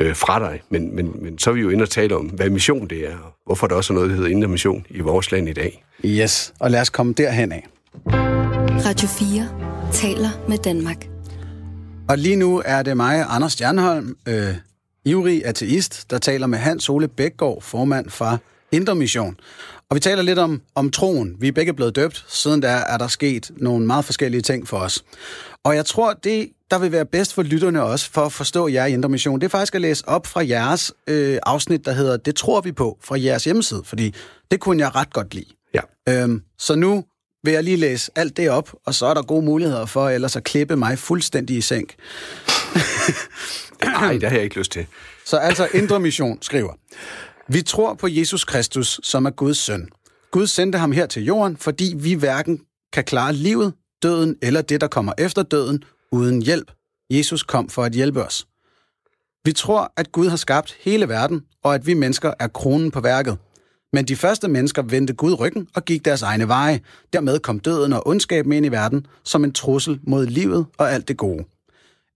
øh, 0.00 0.16
fra 0.16 0.38
dig. 0.38 0.62
Men, 0.69 0.97
men, 0.97 1.12
men 1.23 1.38
så 1.38 1.50
er 1.50 1.54
vi 1.54 1.61
jo 1.61 1.69
inde 1.69 1.83
og 1.83 1.90
tale 1.90 2.16
om, 2.16 2.26
hvad 2.26 2.50
mission 2.50 2.88
det 2.88 3.09
er, 3.09 3.16
og 3.16 3.35
hvorfor 3.47 3.66
der 3.66 3.75
også 3.75 3.92
er 3.92 3.95
noget, 3.95 4.11
der 4.11 4.16
hedder 4.16 4.30
indre 4.30 4.49
mission 4.49 4.87
i 4.90 5.00
vores 5.00 5.33
land 5.33 5.49
i 5.49 5.52
dag. 5.52 5.85
Yes, 6.04 6.52
og 6.59 6.71
lad 6.71 6.80
os 6.80 6.90
komme 6.90 7.12
derhen 7.12 7.52
af. 7.52 7.66
Radio 8.87 9.09
4 9.09 9.49
taler 9.92 10.28
med 10.49 10.59
Danmark. 10.59 11.09
Og 12.09 12.19
lige 12.19 12.37
nu 12.37 12.62
er 12.64 12.83
det 12.83 12.97
mig, 12.97 13.26
Anders 13.28 13.52
Stjernholm, 13.52 14.16
øh, 14.28 14.54
ivrig 15.04 15.47
ateist, 15.47 16.11
der 16.11 16.19
taler 16.19 16.47
med 16.47 16.59
Hans 16.59 16.88
Ole 16.88 17.09
Bækgaard, 17.09 17.62
formand 17.62 18.11
fra 18.11 18.38
Indre 18.73 18.95
Mission. 18.95 19.37
Og 19.90 19.94
vi 19.94 20.00
taler 20.00 20.23
lidt 20.23 20.38
om, 20.38 20.62
om 20.75 20.90
troen. 20.90 21.37
Vi 21.38 21.49
er 21.49 21.52
begge 21.52 21.75
blevet 21.75 21.97
døbt. 21.97 22.25
Siden 22.28 22.62
der 22.62 22.68
er 22.68 22.99
der 22.99 23.09
sket 23.09 23.50
nogle 23.56 23.87
meget 23.87 24.04
forskellige 24.04 24.40
ting 24.40 24.68
for 24.68 24.76
os. 24.76 25.04
Og 25.64 25.76
jeg 25.76 25.87
tror, 25.87 26.12
det, 26.12 26.49
der 26.70 26.78
vil 26.78 26.92
være 26.92 27.06
bedst 27.06 27.35
for 27.35 27.42
lytterne 27.42 27.82
også, 27.82 28.11
for 28.11 28.20
at 28.20 28.32
forstå 28.32 28.68
jer 28.68 28.87
i 28.87 28.92
Indre 28.92 29.09
Mission, 29.09 29.40
det 29.40 29.44
er 29.44 29.50
faktisk 29.50 29.75
at 29.75 29.80
læse 29.80 30.09
op 30.09 30.26
fra 30.26 30.47
jeres 30.49 30.92
øh, 31.06 31.38
afsnit, 31.42 31.85
der 31.85 31.92
hedder 31.92 32.16
Det 32.16 32.37
tror 32.37 32.61
vi 32.61 32.73
på, 32.73 32.99
fra 33.04 33.20
jeres 33.20 33.44
hjemmeside. 33.44 33.82
Fordi 33.85 34.14
det 34.50 34.61
kunne 34.61 34.82
jeg 34.82 34.94
ret 34.94 35.12
godt 35.12 35.35
lide. 35.35 35.47
Ja. 35.75 35.80
Øhm, 36.09 36.42
så 36.59 36.75
nu 36.75 37.04
vil 37.44 37.52
jeg 37.52 37.64
lige 37.64 37.76
læse 37.76 38.11
alt 38.14 38.37
det 38.37 38.50
op, 38.50 38.73
og 38.87 38.94
så 38.94 39.06
er 39.06 39.14
der 39.14 39.23
gode 39.23 39.44
muligheder 39.44 39.87
for 39.87 40.09
ellers 40.09 40.37
at 40.37 40.44
klippe 40.44 40.76
mig 40.76 40.99
fuldstændig 40.99 41.56
i 41.56 41.61
sænk. 41.61 41.94
Nej, 43.85 44.12
det 44.12 44.28
har 44.28 44.37
jeg 44.37 44.44
ikke 44.44 44.59
lyst 44.59 44.73
til. 44.73 44.87
Så 45.26 45.37
altså 45.37 45.68
Indre 45.75 46.00
Mission 46.00 46.38
skriver, 46.42 46.73
vi 47.52 47.62
tror 47.62 47.95
på 47.95 48.09
Jesus 48.09 48.45
Kristus, 48.45 49.00
som 49.02 49.26
er 49.26 49.30
Guds 49.30 49.59
søn. 49.59 49.88
Gud 50.30 50.47
sendte 50.47 50.78
ham 50.78 50.92
her 50.92 51.07
til 51.07 51.25
jorden, 51.25 51.57
fordi 51.57 51.95
vi 51.97 52.14
hverken 52.14 52.61
kan 52.92 53.04
klare 53.04 53.33
livet, 53.33 53.73
døden 54.02 54.37
eller 54.42 54.62
det, 54.62 54.80
der 54.80 54.87
kommer 54.87 55.12
efter 55.19 55.42
døden, 55.42 55.85
uden 56.12 56.42
hjælp. 56.42 56.73
Jesus 57.11 57.42
kom 57.42 57.69
for 57.69 57.85
at 57.85 57.92
hjælpe 57.92 58.25
os. 58.25 58.47
Vi 59.45 59.52
tror, 59.52 59.92
at 59.97 60.12
Gud 60.12 60.28
har 60.28 60.37
skabt 60.37 60.76
hele 60.80 61.09
verden, 61.09 61.42
og 61.64 61.75
at 61.75 61.87
vi 61.87 61.95
mennesker 61.95 62.33
er 62.38 62.49
kronen 62.49 62.90
på 62.90 63.00
værket. 63.00 63.38
Men 63.92 64.04
de 64.04 64.16
første 64.16 64.49
mennesker 64.49 64.83
vendte 64.83 65.14
Gud 65.14 65.40
ryggen 65.40 65.69
og 65.75 65.85
gik 65.85 66.04
deres 66.04 66.23
egne 66.23 66.49
veje. 66.49 66.80
Dermed 67.12 67.38
kom 67.38 67.61
døden 67.61 67.92
og 67.92 68.07
ondskaben 68.07 68.52
ind 68.52 68.66
i 68.66 68.69
verden 68.69 69.07
som 69.25 69.45
en 69.45 69.52
trussel 69.52 70.00
mod 70.02 70.26
livet 70.26 70.66
og 70.78 70.92
alt 70.92 71.09
det 71.09 71.16
gode. 71.16 71.45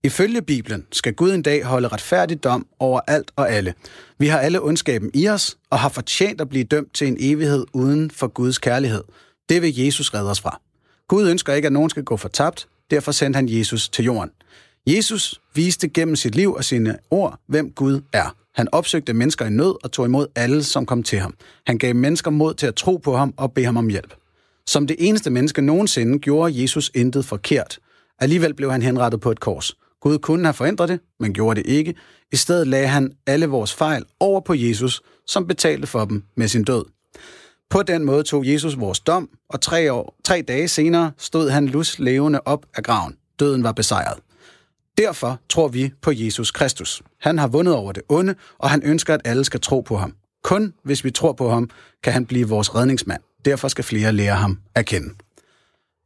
Ifølge 0.05 0.41
Bibelen 0.41 0.85
skal 0.91 1.13
Gud 1.13 1.31
en 1.31 1.41
dag 1.41 1.65
holde 1.65 1.87
retfærdig 1.87 2.43
dom 2.43 2.67
over 2.79 2.99
alt 3.07 3.31
og 3.35 3.51
alle. 3.51 3.73
Vi 4.17 4.27
har 4.27 4.39
alle 4.39 4.61
ondskaben 4.61 5.11
i 5.13 5.27
os 5.27 5.57
og 5.69 5.79
har 5.79 5.89
fortjent 5.89 6.41
at 6.41 6.49
blive 6.49 6.63
dømt 6.63 6.93
til 6.93 7.07
en 7.07 7.17
evighed 7.19 7.65
uden 7.73 8.11
for 8.11 8.27
Guds 8.27 8.57
kærlighed. 8.57 9.03
Det 9.49 9.61
vil 9.61 9.77
Jesus 9.77 10.13
redde 10.13 10.29
os 10.29 10.41
fra. 10.41 10.61
Gud 11.07 11.29
ønsker 11.29 11.53
ikke, 11.53 11.65
at 11.65 11.73
nogen 11.73 11.89
skal 11.89 12.03
gå 12.03 12.17
fortabt, 12.17 12.67
derfor 12.91 13.11
sendte 13.11 13.37
han 13.37 13.49
Jesus 13.49 13.89
til 13.89 14.05
jorden. 14.05 14.31
Jesus 14.87 15.41
viste 15.55 15.87
gennem 15.87 16.15
sit 16.15 16.35
liv 16.35 16.53
og 16.53 16.63
sine 16.63 16.97
ord, 17.11 17.39
hvem 17.47 17.71
Gud 17.71 18.01
er. 18.13 18.35
Han 18.55 18.67
opsøgte 18.71 19.13
mennesker 19.13 19.45
i 19.45 19.49
nød 19.49 19.83
og 19.83 19.91
tog 19.91 20.05
imod 20.05 20.27
alle, 20.35 20.63
som 20.63 20.85
kom 20.85 21.03
til 21.03 21.19
ham. 21.19 21.33
Han 21.67 21.77
gav 21.77 21.95
mennesker 21.95 22.31
mod 22.31 22.53
til 22.53 22.67
at 22.67 22.75
tro 22.75 22.97
på 22.97 23.17
ham 23.17 23.33
og 23.37 23.53
bede 23.53 23.65
ham 23.65 23.77
om 23.77 23.87
hjælp. 23.87 24.13
Som 24.67 24.87
det 24.87 24.95
eneste 24.99 25.29
menneske 25.29 25.61
nogensinde 25.61 26.19
gjorde 26.19 26.61
Jesus 26.61 26.91
intet 26.95 27.25
forkert. 27.25 27.79
Alligevel 28.19 28.53
blev 28.53 28.71
han 28.71 28.81
henrettet 28.81 29.21
på 29.21 29.31
et 29.31 29.39
kors. 29.39 29.75
Gud 30.05 30.19
kunne 30.19 30.45
have 30.45 30.53
forandret 30.53 30.89
det, 30.89 30.99
men 31.19 31.33
gjorde 31.33 31.63
det 31.63 31.69
ikke. 31.69 31.95
I 32.31 32.35
stedet 32.35 32.67
lagde 32.67 32.87
han 32.87 33.11
alle 33.27 33.45
vores 33.45 33.73
fejl 33.73 34.05
over 34.19 34.39
på 34.39 34.53
Jesus, 34.53 35.01
som 35.27 35.47
betalte 35.47 35.87
for 35.87 36.05
dem 36.05 36.23
med 36.37 36.47
sin 36.47 36.63
død. 36.63 36.85
På 37.69 37.83
den 37.83 38.05
måde 38.05 38.23
tog 38.23 38.47
Jesus 38.47 38.79
vores 38.79 38.99
dom, 38.99 39.29
og 39.49 39.61
tre, 39.61 39.93
år, 39.93 40.15
tre 40.23 40.41
dage 40.47 40.67
senere 40.67 41.11
stod 41.17 41.49
han 41.49 41.67
lus 41.67 41.99
levende 41.99 42.41
op 42.45 42.65
af 42.75 42.83
graven. 42.83 43.17
Døden 43.39 43.63
var 43.63 43.71
besejret. 43.71 44.19
Derfor 44.97 45.39
tror 45.49 45.67
vi 45.67 45.91
på 46.01 46.11
Jesus 46.11 46.51
Kristus. 46.51 47.01
Han 47.21 47.37
har 47.37 47.47
vundet 47.47 47.75
over 47.75 47.91
det 47.91 48.03
onde, 48.09 48.35
og 48.57 48.69
han 48.69 48.83
ønsker, 48.83 49.13
at 49.13 49.21
alle 49.25 49.43
skal 49.43 49.61
tro 49.61 49.81
på 49.81 49.97
ham. 49.97 50.13
Kun 50.43 50.73
hvis 50.83 51.03
vi 51.03 51.11
tror 51.11 51.33
på 51.33 51.49
ham, 51.49 51.69
kan 52.03 52.13
han 52.13 52.25
blive 52.25 52.49
vores 52.49 52.75
redningsmand. 52.75 53.21
Derfor 53.45 53.67
skal 53.67 53.83
flere 53.83 54.11
lære 54.11 54.35
ham 54.35 54.59
at 54.75 54.85
kende. 54.85 55.09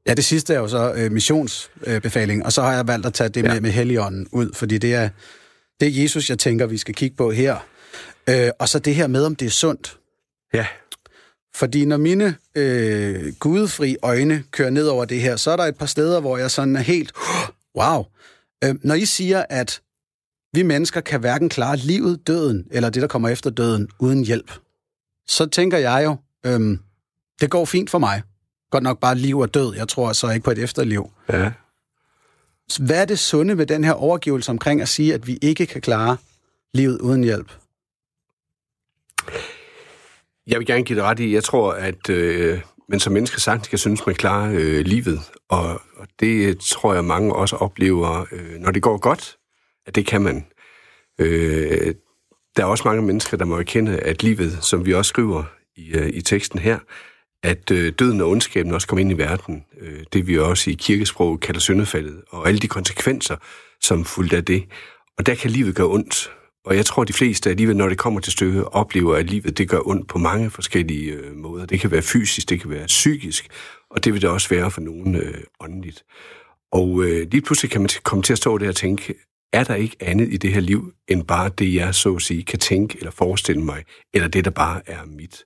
Ja, 0.07 0.13
det 0.13 0.25
sidste 0.25 0.53
er 0.53 0.59
jo 0.59 0.67
så 0.67 0.93
øh, 0.93 1.11
missionsbefaling, 1.11 2.41
øh, 2.41 2.45
og 2.45 2.53
så 2.53 2.61
har 2.61 2.73
jeg 2.73 2.87
valgt 2.87 3.05
at 3.05 3.13
tage 3.13 3.29
det 3.29 3.43
ja. 3.43 3.53
med, 3.53 3.61
med 3.61 3.71
Helligånden 3.71 4.27
ud, 4.31 4.53
fordi 4.53 4.77
det 4.77 4.93
er, 4.93 5.09
det 5.79 5.87
er 5.87 6.01
Jesus, 6.01 6.29
jeg 6.29 6.39
tænker, 6.39 6.65
vi 6.65 6.77
skal 6.77 6.95
kigge 6.95 7.15
på 7.15 7.31
her. 7.31 7.57
Øh, 8.29 8.49
og 8.59 8.69
så 8.69 8.79
det 8.79 8.95
her 8.95 9.07
med, 9.07 9.25
om 9.25 9.35
det 9.35 9.45
er 9.45 9.49
sundt. 9.49 9.97
Ja. 10.53 10.65
Fordi 11.55 11.85
når 11.85 11.97
mine 11.97 12.35
øh, 12.55 13.33
gudfri 13.39 13.97
øjne 14.01 14.43
kører 14.51 14.69
ned 14.69 14.87
over 14.87 15.05
det 15.05 15.21
her, 15.21 15.35
så 15.35 15.51
er 15.51 15.55
der 15.55 15.63
et 15.63 15.77
par 15.77 15.85
steder, 15.85 16.19
hvor 16.19 16.37
jeg 16.37 16.51
sådan 16.51 16.75
er 16.75 16.81
helt, 16.81 17.11
wow. 17.77 18.05
Øh, 18.63 18.75
når 18.83 18.95
I 18.95 19.05
siger, 19.05 19.45
at 19.49 19.81
vi 20.53 20.63
mennesker 20.63 21.01
kan 21.01 21.19
hverken 21.19 21.49
klare 21.49 21.77
livet, 21.77 22.27
døden, 22.27 22.67
eller 22.71 22.89
det, 22.89 23.01
der 23.01 23.07
kommer 23.07 23.29
efter 23.29 23.49
døden, 23.49 23.89
uden 23.99 24.23
hjælp, 24.23 24.51
så 25.27 25.45
tænker 25.45 25.77
jeg 25.77 26.01
jo, 26.05 26.15
øh, 26.45 26.77
det 27.41 27.49
går 27.49 27.65
fint 27.65 27.89
for 27.89 27.99
mig. 27.99 28.21
Godt 28.69 28.83
nok 28.83 28.99
bare 28.99 29.15
liv 29.15 29.39
og 29.39 29.53
død. 29.53 29.75
Jeg 29.75 29.87
tror 29.87 30.13
så 30.13 30.29
ikke 30.29 30.43
på 30.43 30.51
et 30.51 30.59
efterliv. 30.59 31.11
Ja. 31.29 31.51
Hvad 32.79 33.01
er 33.01 33.05
det 33.05 33.19
sunde 33.19 33.57
ved 33.57 33.65
den 33.65 33.83
her 33.83 33.93
overgivelse 33.93 34.51
omkring 34.51 34.81
at 34.81 34.89
sige, 34.89 35.13
at 35.13 35.27
vi 35.27 35.37
ikke 35.41 35.65
kan 35.65 35.81
klare 35.81 36.17
livet 36.73 37.01
uden 37.01 37.23
hjælp? 37.23 37.51
Jeg 40.47 40.59
vil 40.59 40.67
gerne 40.67 40.83
give 40.83 40.99
dig 40.99 41.05
ret 41.05 41.19
i, 41.19 41.33
jeg 41.33 41.43
tror, 41.43 41.73
at 41.73 42.09
øh, 42.09 42.61
man 42.89 42.99
som 42.99 43.13
menneske 43.13 43.41
sagtens 43.41 43.65
skal 43.65 43.79
synes, 43.79 44.05
man 44.05 44.15
klarer 44.15 44.51
øh, 44.53 44.85
livet. 44.85 45.19
Og, 45.49 45.81
og 45.95 46.07
det 46.19 46.59
tror 46.59 46.93
jeg, 46.93 47.05
mange 47.05 47.35
også 47.35 47.55
oplever, 47.55 48.25
øh, 48.31 48.59
når 48.59 48.71
det 48.71 48.81
går 48.81 48.97
godt, 48.97 49.37
at 49.85 49.95
det 49.95 50.05
kan 50.05 50.21
man. 50.21 50.45
Øh, 51.19 51.95
der 52.55 52.63
er 52.63 52.67
også 52.67 52.83
mange 52.87 53.01
mennesker, 53.01 53.37
der 53.37 53.45
må 53.45 53.57
erkende, 53.57 53.99
at 53.99 54.23
livet, 54.23 54.63
som 54.63 54.85
vi 54.85 54.93
også 54.93 55.09
skriver 55.09 55.43
i, 55.75 55.91
øh, 55.91 56.09
i 56.09 56.21
teksten 56.21 56.59
her, 56.59 56.79
at 57.43 57.71
øh, 57.71 57.93
døden 57.99 58.21
og 58.21 58.29
ondskaben 58.29 58.73
også 58.73 58.87
kom 58.87 58.97
ind 58.97 59.11
i 59.11 59.17
verden. 59.17 59.65
Øh, 59.81 60.03
det 60.13 60.27
vi 60.27 60.37
også 60.37 60.69
i 60.69 60.73
kirkesprog 60.73 61.39
kalder 61.39 61.59
syndefaldet, 61.59 62.21
og 62.29 62.47
alle 62.47 62.59
de 62.59 62.67
konsekvenser, 62.67 63.35
som 63.81 64.05
fulgte 64.05 64.37
af 64.37 64.45
det. 64.45 64.63
Og 65.17 65.25
der 65.25 65.35
kan 65.35 65.51
livet 65.51 65.75
gøre 65.75 65.87
ondt. 65.87 66.31
Og 66.65 66.75
jeg 66.75 66.85
tror, 66.85 67.01
at 67.01 67.07
de 67.07 67.13
fleste 67.13 67.49
alligevel, 67.49 67.77
når 67.77 67.89
det 67.89 67.97
kommer 67.97 68.19
til 68.19 68.31
stykket, 68.31 68.65
oplever, 68.65 69.15
at 69.15 69.29
livet 69.29 69.57
det 69.57 69.69
gør 69.69 69.87
ondt 69.87 70.07
på 70.07 70.17
mange 70.17 70.49
forskellige 70.49 71.11
øh, 71.11 71.35
måder. 71.35 71.65
Det 71.65 71.79
kan 71.79 71.91
være 71.91 72.01
fysisk, 72.01 72.49
det 72.49 72.61
kan 72.61 72.69
være 72.69 72.85
psykisk, 72.85 73.47
og 73.91 74.03
det 74.03 74.13
vil 74.13 74.21
det 74.21 74.29
også 74.29 74.49
være 74.49 74.71
for 74.71 74.81
nogen 74.81 75.15
øh, 75.15 75.43
åndeligt. 75.59 76.03
Og 76.71 77.03
øh, 77.03 77.27
lige 77.31 77.41
pludselig 77.41 77.71
kan 77.71 77.81
man 77.81 77.89
komme 78.03 78.23
til 78.23 78.33
at 78.33 78.37
stå 78.37 78.57
der 78.57 78.67
og 78.67 78.75
tænke, 78.75 79.15
er 79.53 79.63
der 79.63 79.75
ikke 79.75 79.95
andet 79.99 80.33
i 80.33 80.37
det 80.37 80.53
her 80.53 80.61
liv, 80.61 80.93
end 81.07 81.23
bare 81.23 81.49
det, 81.49 81.73
jeg 81.73 81.95
så 81.95 82.15
at 82.15 82.21
sige 82.21 82.43
kan 82.43 82.59
tænke 82.59 82.97
eller 82.97 83.11
forestille 83.11 83.61
mig, 83.61 83.83
eller 84.13 84.27
det, 84.27 84.45
der 84.45 84.51
bare 84.51 84.81
er 84.85 85.05
mit? 85.05 85.45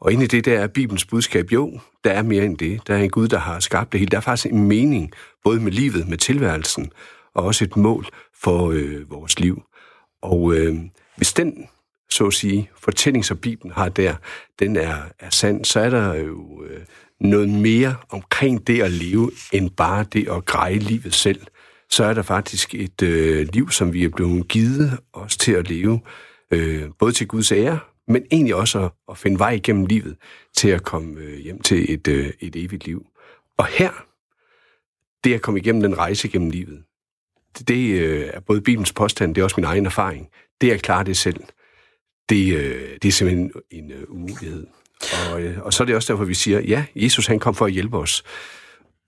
Og 0.00 0.12
ind 0.12 0.22
i 0.22 0.26
det, 0.26 0.44
der 0.44 0.60
er 0.60 0.66
Bibelens 0.66 1.04
budskab, 1.04 1.52
jo, 1.52 1.80
der 2.04 2.10
er 2.10 2.22
mere 2.22 2.44
end 2.44 2.58
det. 2.58 2.86
Der 2.86 2.94
er 2.94 2.98
en 2.98 3.10
Gud, 3.10 3.28
der 3.28 3.38
har 3.38 3.60
skabt 3.60 3.92
det 3.92 4.00
hele. 4.00 4.10
Der 4.10 4.16
er 4.16 4.20
faktisk 4.20 4.52
en 4.52 4.68
mening, 4.68 5.12
både 5.44 5.60
med 5.60 5.72
livet, 5.72 6.08
med 6.08 6.18
tilværelsen, 6.18 6.90
og 7.34 7.44
også 7.44 7.64
et 7.64 7.76
mål 7.76 8.06
for 8.42 8.70
øh, 8.70 9.10
vores 9.10 9.40
liv. 9.40 9.62
Og 10.22 10.54
øh, 10.54 10.76
hvis 11.16 11.32
den, 11.32 11.68
så 12.10 12.26
at 12.26 12.32
sige, 12.32 12.70
fortælling, 12.76 13.24
som 13.24 13.36
Bibelen 13.36 13.72
har 13.72 13.88
der, 13.88 14.14
den 14.58 14.76
er, 14.76 14.96
er 15.18 15.30
sand, 15.30 15.64
så 15.64 15.80
er 15.80 15.90
der 15.90 16.14
jo 16.14 16.64
øh, 16.64 16.80
noget 17.20 17.48
mere 17.48 17.96
omkring 18.08 18.66
det 18.66 18.82
at 18.82 18.90
leve, 18.90 19.30
end 19.52 19.70
bare 19.70 20.04
det 20.12 20.28
at 20.28 20.44
greje 20.44 20.78
livet 20.78 21.14
selv. 21.14 21.40
Så 21.90 22.04
er 22.04 22.14
der 22.14 22.22
faktisk 22.22 22.74
et 22.74 23.02
øh, 23.02 23.48
liv, 23.52 23.70
som 23.70 23.92
vi 23.92 24.04
er 24.04 24.08
blevet 24.08 24.48
givet 24.48 24.98
os 25.12 25.36
til 25.36 25.52
at 25.52 25.68
leve, 25.68 26.00
øh, 26.50 26.82
både 26.98 27.12
til 27.12 27.28
Guds 27.28 27.52
ære, 27.52 27.78
men 28.08 28.26
egentlig 28.30 28.54
også 28.54 28.84
at, 28.84 28.90
at 29.10 29.18
finde 29.18 29.38
vej 29.38 29.50
igennem 29.50 29.86
livet 29.86 30.16
til 30.56 30.68
at 30.68 30.82
komme 30.82 31.20
øh, 31.20 31.38
hjem 31.38 31.60
til 31.60 31.94
et, 31.94 32.08
øh, 32.08 32.32
et 32.40 32.56
evigt 32.56 32.84
liv. 32.86 33.06
Og 33.56 33.66
her, 33.66 33.90
det 35.24 35.34
at 35.34 35.42
komme 35.42 35.60
igennem 35.60 35.82
den 35.82 35.98
rejse 35.98 36.28
gennem 36.28 36.50
livet, 36.50 36.82
det, 37.58 37.68
det 37.68 38.00
øh, 38.00 38.30
er 38.34 38.40
både 38.40 38.60
Bibelens 38.60 38.92
påstand, 38.92 39.34
det 39.34 39.40
er 39.40 39.44
også 39.44 39.56
min 39.58 39.64
egen 39.64 39.86
erfaring. 39.86 40.28
Det 40.60 40.70
at 40.70 40.82
klare 40.82 41.04
det 41.04 41.16
selv, 41.16 41.40
det, 42.28 42.54
øh, 42.54 42.98
det 43.02 43.08
er 43.08 43.12
simpelthen 43.12 43.52
en 43.70 43.90
øh, 43.90 44.04
umulighed. 44.08 44.66
Og, 45.32 45.42
øh, 45.42 45.62
og 45.62 45.72
så 45.72 45.82
er 45.82 45.86
det 45.86 45.94
også 45.94 46.12
derfor, 46.12 46.24
vi 46.24 46.34
siger, 46.34 46.60
ja, 46.60 46.84
Jesus 46.94 47.26
han 47.26 47.38
kom 47.38 47.54
for 47.54 47.66
at 47.66 47.72
hjælpe 47.72 47.98
os, 47.98 48.24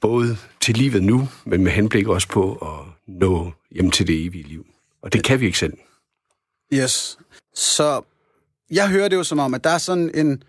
både 0.01 0.37
til 0.61 0.77
livet 0.77 1.03
nu, 1.03 1.29
men 1.45 1.65
med 1.65 1.73
henblik 1.73 2.09
også 2.09 2.29
på 2.29 2.55
at 2.55 2.93
nå 3.07 3.53
hjem 3.71 3.91
til 3.91 4.07
det 4.07 4.27
evige 4.27 4.45
liv. 4.45 4.67
Og 5.03 5.13
det 5.13 5.25
kan 5.25 5.41
vi 5.41 5.47
ikke 5.47 5.59
selv. 5.59 5.73
Yes. 6.75 7.19
Så 7.55 8.03
jeg 8.71 8.89
hører 8.89 9.09
det 9.09 9.17
jo 9.17 9.25
som 9.25 9.39
om, 9.39 9.55
at 9.55 9.65
der 9.65 9.71
er 9.71 9.79
sådan 9.79 10.11
en, 10.15 10.43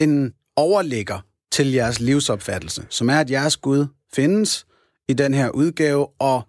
en 0.00 0.34
overligger 0.56 1.20
til 1.52 1.72
jeres 1.72 2.00
livsopfattelse, 2.00 2.86
som 2.90 3.10
er, 3.10 3.20
at 3.20 3.30
jeres 3.30 3.56
Gud 3.56 3.86
findes 4.14 4.66
i 5.08 5.12
den 5.12 5.34
her 5.34 5.50
udgave, 5.50 6.06
og, 6.18 6.42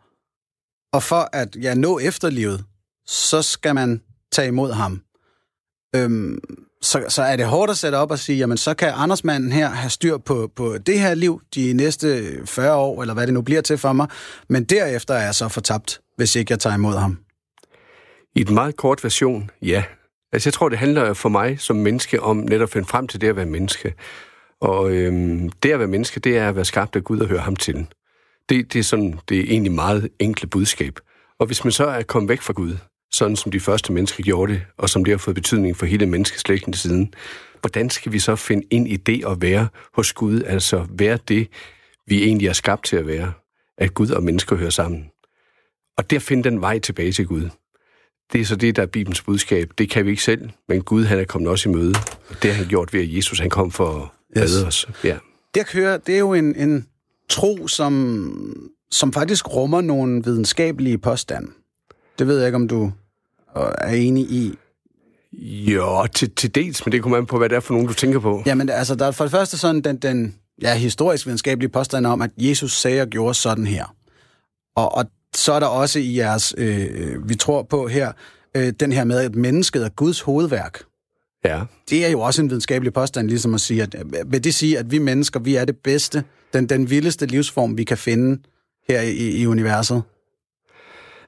og 0.94 1.04
for 1.04 1.30
at 1.34 1.56
ja, 1.62 1.74
nå 1.74 2.00
efterlivet, 2.00 2.64
så 3.06 3.42
skal 3.42 3.76
man 3.76 4.02
tage 4.32 4.48
imod 4.48 4.72
ham. 4.72 5.02
Øhm, 5.96 6.40
så, 6.82 7.06
så 7.10 7.22
er 7.24 7.36
det 7.36 7.46
hårdt 7.46 7.72
at 7.72 7.78
sætte 7.78 7.96
op 7.96 8.12
og 8.12 8.20
sige, 8.20 8.38
jamen 8.38 8.58
så 8.58 8.74
kan 8.74 8.92
Andersmanden 8.96 9.52
her 9.52 9.70
have 9.70 9.90
styr 9.90 10.18
på, 10.18 10.52
på 10.56 10.78
det 10.78 11.00
her 11.00 11.14
liv 11.14 11.42
de 11.56 11.74
næste 11.74 12.38
40 12.46 12.76
år, 12.76 13.02
eller 13.02 13.14
hvad 13.14 13.28
det 13.28 13.34
nu 13.34 13.42
bliver 13.42 13.62
til 13.62 13.78
for 13.78 13.94
mig, 13.94 14.08
men 14.48 14.64
derefter 14.64 15.14
er 15.14 15.24
jeg 15.24 15.36
så 15.36 15.48
fortabt, 15.48 16.02
hvis 16.16 16.36
ikke 16.36 16.52
jeg 16.52 16.60
tager 16.60 16.76
imod 16.76 16.98
ham. 16.98 17.20
I 18.36 18.44
den 18.44 18.54
meget 18.54 18.76
kort 18.76 19.04
version, 19.04 19.50
ja. 19.62 19.84
Altså, 20.34 20.50
jeg 20.50 20.54
tror, 20.54 20.70
det 20.70 20.78
handler 20.78 21.14
for 21.14 21.30
mig 21.30 21.60
som 21.60 21.76
menneske 21.76 22.22
om 22.22 22.38
netop 22.38 22.62
at 22.62 22.70
finde 22.70 22.88
frem 22.88 23.08
til 23.08 23.22
det 23.22 23.28
at 23.28 23.36
være 23.36 23.46
menneske. 23.46 23.94
Og 24.62 24.92
øhm, 24.92 25.50
det 25.50 25.72
at 25.72 25.80
være 25.80 25.88
menneske, 25.88 26.20
det 26.20 26.38
er 26.38 26.50
at 26.50 26.56
være 26.56 26.66
skabt 26.66 26.96
af 26.96 27.04
Gud 27.04 27.20
og 27.20 27.28
høre 27.28 27.40
ham 27.40 27.56
til. 27.56 27.88
Det, 28.50 28.74
det 28.74 28.80
er 28.80 28.84
sådan, 28.84 29.20
det 29.30 29.40
er 29.40 29.44
egentlig 29.44 29.72
meget 29.72 30.10
enkle 30.20 30.48
budskab. 30.48 31.00
Og 31.40 31.46
hvis 31.46 31.64
man 31.64 31.72
så 31.72 31.86
er 31.86 32.04
kommet 32.04 32.30
væk 32.30 32.42
fra 32.42 32.54
Gud, 32.54 32.78
sådan 33.12 33.36
som 33.36 33.52
de 33.52 33.60
første 33.60 33.94
mennesker 33.94 34.24
gjorde 34.24 34.54
det, 34.54 34.62
og 34.78 34.90
som 34.90 35.04
det 35.04 35.12
har 35.12 35.18
fået 35.18 35.36
betydning 35.36 35.78
for 35.78 35.86
hele 35.86 36.06
menneskeslægten 36.06 36.74
siden, 36.74 37.14
hvordan 37.62 37.90
skal 37.90 38.12
vi 38.12 38.20
så 38.20 38.36
finde 38.36 38.68
ind 38.72 38.88
i 38.88 38.96
det 38.96 39.26
at 39.28 39.42
være 39.42 39.68
hos 39.94 40.14
Gud, 40.14 40.42
altså 40.44 40.88
være 40.90 41.20
det, 41.28 41.48
vi 42.08 42.24
egentlig 42.24 42.48
er 42.48 42.54
skabt 42.54 42.86
til 42.86 42.96
at 42.96 43.08
være, 43.08 43.34
at 43.78 43.94
Gud 43.94 44.10
og 44.10 44.24
mennesker 44.24 44.56
hører 44.56 44.70
sammen. 44.70 45.12
Og 45.98 46.10
der 46.10 46.20
finde 46.20 46.44
den 46.44 46.62
vej 46.62 46.80
tilbage 46.80 47.12
til 47.12 47.28
Gud. 47.28 47.50
Det 48.34 48.42
er 48.42 48.46
så 48.46 48.56
det, 48.56 48.76
der 48.76 48.82
er 48.82 48.86
Bibelens 48.86 49.22
budskab. 49.22 49.72
Det 49.78 49.90
kan 49.90 50.06
vi 50.06 50.10
ikke 50.10 50.24
selv, 50.24 50.50
men 50.68 50.82
Gud 50.82 51.06
han 51.06 51.20
er 51.20 51.24
kommet 51.24 51.52
også 51.52 51.70
i 51.70 51.72
møde. 51.72 51.94
Og 52.30 52.36
det 52.44 52.52
har 52.52 52.58
han 52.58 52.68
gjort 52.68 52.94
ved, 52.94 53.02
at 53.02 53.16
Jesus 53.16 53.40
han 53.40 53.50
kom 53.50 53.72
for 53.72 53.88
at 53.88 54.42
redde 54.42 54.68
yes. 54.68 54.68
os. 54.68 54.88
Ja. 55.04 55.18
Det, 55.56 55.68
kører, 55.68 55.98
det 55.98 56.16
er 56.16 56.20
jo 56.20 56.34
en, 56.34 56.56
en 56.56 56.88
tro, 57.30 57.68
som, 57.68 58.70
som 58.92 59.14
faktisk 59.14 59.54
rummer 59.56 59.82
nogle 59.82 60.24
videnskabelige 60.24 60.98
påstande. 60.98 61.48
Det 62.20 62.28
ved 62.28 62.38
jeg 62.38 62.48
ikke, 62.48 62.56
om 62.56 62.68
du 62.68 62.92
er 63.56 63.94
enig 63.94 64.24
i. 64.24 64.58
Jo, 65.72 66.08
til, 66.14 66.32
til 66.36 66.56
dels, 66.56 66.86
men 66.86 66.92
det 66.92 67.02
kommer 67.02 67.18
an 67.18 67.26
på, 67.26 67.38
hvad 67.38 67.50
det 67.50 67.56
er 67.56 67.60
for 67.60 67.74
nogen, 67.74 67.88
du 67.88 67.94
tænker 67.94 68.20
på. 68.20 68.44
Jamen, 68.46 68.70
altså, 68.70 68.96
der 68.96 69.06
er 69.06 69.12
for 69.12 69.24
det 69.24 69.32
første 69.32 69.58
sådan 69.58 69.82
den, 69.82 69.98
den 69.98 70.36
ja, 70.62 70.76
historisk 70.76 71.26
videnskabelige 71.26 71.70
påstand 71.70 72.06
om, 72.06 72.22
at 72.22 72.32
Jesus 72.38 72.72
sagde 72.82 73.02
og 73.02 73.08
gjorde 73.08 73.34
sådan 73.34 73.68
her. 73.68 73.96
Og, 74.76 74.96
og 74.96 75.06
så 75.36 75.54
er 75.54 75.60
der 75.60 75.68
også 75.68 76.00
i 76.00 76.18
jeres, 76.18 76.56
øh, 76.58 77.30
vi 77.30 77.36
tror 77.36 77.64
på 77.64 77.88
her, 77.88 78.12
øh, 78.58 78.74
den 78.80 78.92
her 78.92 79.04
med, 79.04 79.20
at 79.20 79.36
mennesket 79.36 79.86
er 79.86 79.90
Guds 79.90 80.22
hovedværk. 80.22 80.82
Ja. 81.46 81.62
Det 81.90 82.06
er 82.06 82.10
jo 82.10 82.20
også 82.20 82.42
en 82.42 82.50
videnskabelig 82.50 82.94
påstand, 82.94 83.28
ligesom 83.28 83.54
at 83.54 83.62
sige, 83.62 83.82
at 83.82 83.96
vil 84.26 84.44
det 84.44 84.54
sige, 84.54 84.80
at 84.80 84.92
vi 84.92 84.98
mennesker, 84.98 85.40
vi 85.40 85.56
er 85.56 85.66
det 85.66 85.78
bedste, 85.78 86.24
den, 86.54 86.70
den 86.70 86.90
vildeste 86.90 87.26
livsform, 87.26 87.78
vi 87.78 87.84
kan 87.84 87.98
finde 87.98 88.42
her 88.90 89.02
i, 89.02 89.42
i 89.42 89.46
universet? 89.48 90.04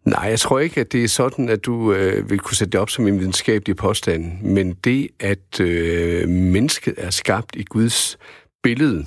Nej, 0.06 0.24
jeg 0.24 0.40
tror 0.40 0.60
ikke, 0.60 0.82
at 0.82 0.92
det 0.92 1.04
er 1.04 1.08
sådan, 1.08 1.50
at 1.50 1.66
du 1.66 1.94
øh, 1.94 2.30
vil 2.30 2.40
kunne 2.40 2.56
sætte 2.56 2.72
det 2.72 2.80
op 2.80 2.90
som 2.90 3.08
en 3.08 3.20
videnskabelig 3.20 3.76
påstand. 3.76 4.42
Men 4.42 4.74
det, 4.74 5.08
at 5.20 5.60
øh, 5.60 6.30
mennesket 6.30 6.94
er 6.98 7.10
skabt 7.10 7.56
i 7.56 7.64
Guds 7.64 8.18
billede 8.64 9.06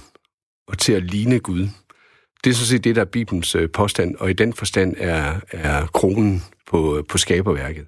og 0.68 0.78
til 0.78 0.92
at 0.92 1.02
ligne 1.02 1.38
Gud, 1.38 1.68
det 2.44 2.50
er 2.50 2.54
sådan 2.54 2.66
set 2.66 2.84
det, 2.84 2.96
der 2.96 3.02
er 3.02 3.06
Bibelens 3.06 3.54
øh, 3.54 3.70
påstand, 3.70 4.16
og 4.16 4.30
i 4.30 4.32
den 4.32 4.52
forstand 4.52 4.94
er, 4.98 5.40
er 5.50 5.86
kronen 5.86 6.42
på, 6.66 6.98
øh, 6.98 7.04
på 7.08 7.18
skaberværket. 7.18 7.86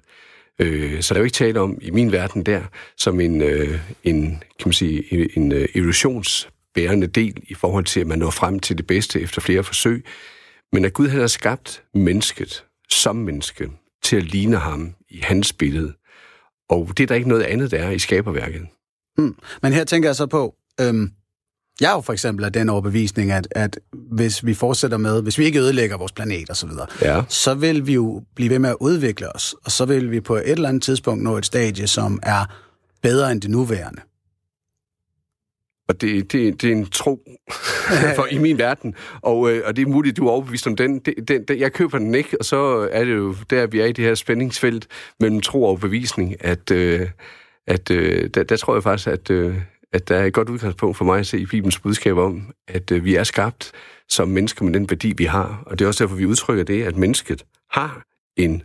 Øh, 0.59 1.01
så 1.01 1.13
der 1.13 1.19
er 1.19 1.21
jo 1.21 1.25
ikke 1.25 1.35
tale 1.35 1.59
om, 1.59 1.77
i 1.81 1.91
min 1.91 2.11
verden 2.11 2.43
der, 2.43 2.61
som 2.97 3.19
en, 3.19 3.41
øh, 3.41 3.79
en 4.03 4.29
kan 4.29 4.65
man 4.65 4.73
sige, 4.73 5.13
en, 5.13 5.29
en 5.35 5.51
øh, 5.51 5.67
evolutionsbærende 5.75 7.07
del 7.07 7.43
i 7.47 7.53
forhold 7.53 7.85
til, 7.85 7.99
at 7.99 8.07
man 8.07 8.19
når 8.19 8.29
frem 8.29 8.59
til 8.59 8.77
det 8.77 8.87
bedste 8.87 9.21
efter 9.21 9.41
flere 9.41 9.63
forsøg, 9.63 10.05
men 10.71 10.85
at 10.85 10.93
Gud 10.93 11.07
har 11.07 11.27
skabt 11.27 11.83
mennesket 11.93 12.63
som 12.89 13.15
menneske 13.15 13.69
til 14.03 14.15
at 14.15 14.23
ligne 14.23 14.57
ham 14.57 14.95
i 15.09 15.19
hans 15.23 15.53
billede. 15.53 15.93
Og 16.69 16.89
det 16.97 17.03
er 17.03 17.07
der 17.07 17.15
ikke 17.15 17.29
noget 17.29 17.43
andet, 17.43 17.71
der 17.71 17.77
er 17.77 17.91
i 17.91 17.99
skaberværket. 17.99 18.67
Mm. 19.17 19.35
Men 19.61 19.73
her 19.73 19.83
tænker 19.83 20.09
jeg 20.09 20.15
så 20.15 20.25
på, 20.25 20.55
øhm, 20.81 21.11
jeg 21.81 21.91
er 21.91 21.95
jo 21.95 22.01
for 22.01 22.13
eksempel 22.13 22.45
af 22.45 22.53
den 22.53 22.69
overbevisning, 22.69 23.31
at, 23.31 23.47
at 23.51 23.79
hvis 23.93 24.45
vi 24.45 24.53
fortsætter 24.53 24.97
med, 24.97 25.21
hvis 25.21 25.37
vi 25.37 25.45
ikke 25.45 25.59
ødelægger 25.59 25.97
vores 25.97 26.11
planet 26.11 26.49
osv., 26.49 26.69
så, 26.69 26.85
ja. 27.01 27.23
så 27.29 27.53
vil 27.53 27.87
vi 27.87 27.93
jo 27.93 28.23
blive 28.35 28.49
ved 28.49 28.59
med 28.59 28.69
at 28.69 28.77
udvikle 28.79 29.35
os, 29.35 29.55
og 29.65 29.71
så 29.71 29.85
vil 29.85 30.11
vi 30.11 30.21
på 30.21 30.35
et 30.35 30.49
eller 30.49 30.69
andet 30.69 30.83
tidspunkt 30.83 31.23
nå 31.23 31.37
et 31.37 31.45
stadie, 31.45 31.87
som 31.87 32.19
er 32.23 32.45
bedre 33.01 33.31
end 33.31 33.41
det 33.41 33.49
nuværende. 33.49 34.01
Og 35.87 36.01
det, 36.01 36.31
det, 36.31 36.61
det 36.61 36.71
er 36.71 36.75
en 36.75 36.85
tro 36.85 37.19
for, 38.15 38.27
i 38.31 38.37
min 38.37 38.57
verden. 38.57 38.95
Og, 39.21 39.51
øh, 39.51 39.61
og 39.65 39.75
det 39.75 39.81
er 39.81 39.87
muligt, 39.87 40.17
du 40.17 40.27
er 40.27 40.31
overbevist 40.31 40.67
om 40.67 40.75
den. 40.75 40.99
Det, 40.99 41.13
den, 41.27 41.43
den. 41.43 41.59
Jeg 41.59 41.73
køber 41.73 41.97
den 41.97 42.15
ikke, 42.15 42.37
og 42.39 42.45
så 42.45 42.89
er 42.91 43.05
det 43.05 43.15
jo 43.15 43.35
der, 43.49 43.67
vi 43.67 43.79
er 43.79 43.85
i 43.85 43.91
det 43.91 44.05
her 44.05 44.15
spændingsfelt 44.15 44.87
mellem 45.19 45.41
tro 45.41 45.63
og 45.63 45.69
overbevisning, 45.69 46.45
at, 46.45 46.71
øh, 46.71 47.09
at 47.67 47.91
øh, 47.91 48.29
der, 48.33 48.43
der 48.43 48.57
tror 48.57 48.73
jeg 48.75 48.83
faktisk, 48.83 49.07
at, 49.07 49.29
øh, 49.29 49.55
at 49.93 50.07
der 50.07 50.15
er 50.17 50.25
et 50.25 50.33
godt 50.33 50.49
udgangspunkt 50.49 50.97
for 50.97 51.05
mig 51.05 51.19
at 51.19 51.27
se 51.27 51.39
i 51.39 51.45
Bibelens 51.45 51.79
budskab 51.79 52.17
om, 52.17 52.53
at 52.67 52.91
øh, 52.91 53.03
vi 53.03 53.15
er 53.15 53.23
skabt 53.23 53.71
som 54.09 54.27
mennesker 54.27 54.65
med 54.65 54.73
den 54.73 54.89
værdi, 54.89 55.13
vi 55.17 55.25
har. 55.25 55.63
Og 55.65 55.79
det 55.79 55.85
er 55.85 55.87
også 55.89 56.03
derfor, 56.03 56.15
vi 56.15 56.25
udtrykker 56.25 56.63
det, 56.63 56.83
at 56.83 56.97
mennesket 56.97 57.43
har 57.71 58.03
en 58.37 58.63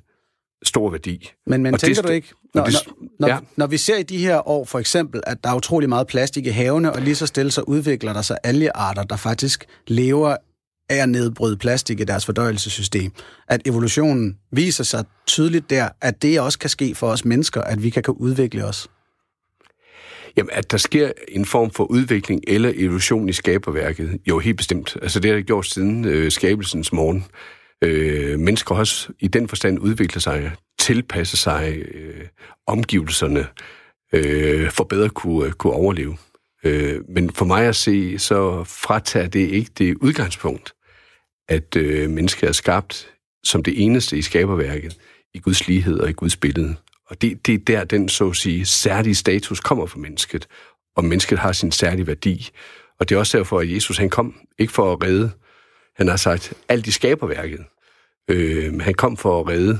stor 0.64 0.90
værdi. 0.90 1.30
Men, 1.46 1.62
men 1.62 1.74
Og 1.74 1.80
tænker 1.80 2.02
det- 2.02 2.08
du 2.08 2.12
ikke, 2.12 2.28
når, 2.54 2.64
det- 2.64 2.74
når, 3.20 3.28
ja. 3.28 3.38
når 3.56 3.66
vi 3.66 3.76
ser 3.76 3.96
i 3.96 4.02
de 4.02 4.18
her 4.18 4.48
år 4.48 4.64
for 4.64 4.78
eksempel, 4.78 5.20
at 5.26 5.44
der 5.44 5.50
er 5.50 5.54
utrolig 5.56 5.88
meget 5.88 6.06
plastik 6.06 6.46
i 6.46 6.50
havene, 6.50 6.92
og 6.92 7.02
lige 7.02 7.14
så 7.14 7.26
stille 7.26 7.50
så 7.50 7.60
udvikler 7.62 8.12
der 8.12 8.22
sig 8.22 8.38
algearter, 8.44 9.02
der 9.02 9.16
faktisk 9.16 9.64
lever 9.86 10.36
af 10.90 10.96
at 11.02 11.08
nedbryde 11.08 11.56
plastik 11.56 12.00
i 12.00 12.04
deres 12.04 12.26
fordøjelsessystem. 12.26 13.12
At 13.48 13.60
evolutionen 13.66 14.38
viser 14.52 14.84
sig 14.84 15.04
tydeligt 15.26 15.70
der, 15.70 15.88
at 16.00 16.22
det 16.22 16.40
også 16.40 16.58
kan 16.58 16.70
ske 16.70 16.94
for 16.94 17.06
os 17.08 17.24
mennesker, 17.24 17.60
at 17.60 17.82
vi 17.82 17.90
kan, 17.90 18.02
kan 18.02 18.14
udvikle 18.14 18.64
os. 18.64 18.88
Jamen, 20.36 20.50
at 20.52 20.70
der 20.70 20.76
sker 20.76 21.12
en 21.28 21.44
form 21.44 21.70
for 21.70 21.84
udvikling 21.84 22.40
eller 22.46 22.72
evolution 22.76 23.28
i 23.28 23.32
skaberværket, 23.32 24.20
jo 24.28 24.38
helt 24.38 24.56
bestemt. 24.56 24.96
Altså 25.02 25.20
det 25.20 25.30
har 25.30 25.36
det 25.36 25.46
gjort 25.46 25.66
siden 25.66 26.04
øh, 26.04 26.30
skabelsens 26.30 26.92
morgen. 26.92 27.24
Øh, 27.84 28.38
mennesker 28.38 28.74
har 28.74 28.80
også 28.80 29.12
i 29.20 29.28
den 29.28 29.48
forstand 29.48 29.78
udvikler 29.78 30.20
sig, 30.20 30.52
tilpasse 30.78 31.36
sig 31.36 31.76
øh, 31.94 32.26
omgivelserne, 32.66 33.46
øh, 34.12 34.70
for 34.70 34.84
bedre 34.84 35.04
at 35.04 35.14
kunne, 35.14 35.46
øh, 35.46 35.52
kunne 35.52 35.72
overleve. 35.72 36.16
Øh, 36.64 37.00
men 37.08 37.30
for 37.30 37.44
mig 37.44 37.64
at 37.66 37.76
se, 37.76 38.18
så 38.18 38.64
fratager 38.64 39.28
det 39.28 39.48
ikke 39.48 39.70
det 39.78 39.94
udgangspunkt, 39.94 40.72
at 41.48 41.76
øh, 41.76 42.10
mennesket 42.10 42.48
er 42.48 42.52
skabt 42.52 43.08
som 43.44 43.62
det 43.62 43.84
eneste 43.84 44.18
i 44.18 44.22
skaberværket, 44.22 44.96
i 45.34 45.38
Guds 45.38 45.68
lighed 45.68 45.98
og 45.98 46.10
i 46.10 46.12
Guds 46.12 46.36
billede. 46.36 46.76
Og 47.12 47.22
det, 47.22 47.46
det 47.46 47.54
er 47.54 47.58
der, 47.58 47.84
den 47.84 48.08
så 48.08 48.28
at 48.28 48.36
sige 48.36 48.66
særlige 48.66 49.14
status 49.14 49.60
kommer 49.60 49.86
for 49.86 49.98
mennesket, 49.98 50.48
og 50.96 51.04
mennesket 51.04 51.38
har 51.38 51.52
sin 51.52 51.72
særlige 51.72 52.06
værdi. 52.06 52.50
Og 53.00 53.08
det 53.08 53.14
er 53.14 53.18
også 53.18 53.38
derfor, 53.38 53.60
at 53.60 53.72
Jesus 53.72 53.98
han 53.98 54.10
kom, 54.10 54.40
ikke 54.58 54.72
for 54.72 54.92
at 54.92 55.02
redde, 55.04 55.30
han 55.96 56.08
har 56.08 56.16
sagt, 56.16 56.52
alt 56.68 56.86
i 56.86 56.90
skaberværket. 56.90 57.60
Øh, 58.28 58.72
men 58.72 58.80
han 58.80 58.94
kom 58.94 59.16
for 59.16 59.40
at 59.40 59.48
redde 59.48 59.78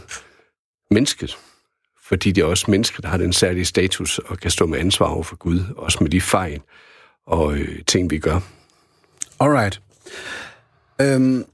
mennesket, 0.91 1.39
fordi 2.05 2.33
det 2.33 2.43
er 2.43 2.47
også 2.47 2.71
mennesket, 2.71 3.03
der 3.03 3.09
har 3.09 3.17
den 3.17 3.33
særlige 3.33 3.65
status 3.65 4.19
og 4.19 4.39
kan 4.39 4.51
stå 4.51 4.67
med 4.67 4.79
ansvar 4.79 5.07
over 5.07 5.23
for 5.23 5.37
Gud, 5.37 5.61
også 5.77 5.99
med 6.01 6.11
de 6.11 6.21
fejl 6.21 6.61
og 7.27 7.55
øh, 7.55 7.85
ting, 7.87 8.11
vi 8.11 8.19
gør. 8.19 8.41
Alright. 9.41 9.81
Øhm, 11.01 11.45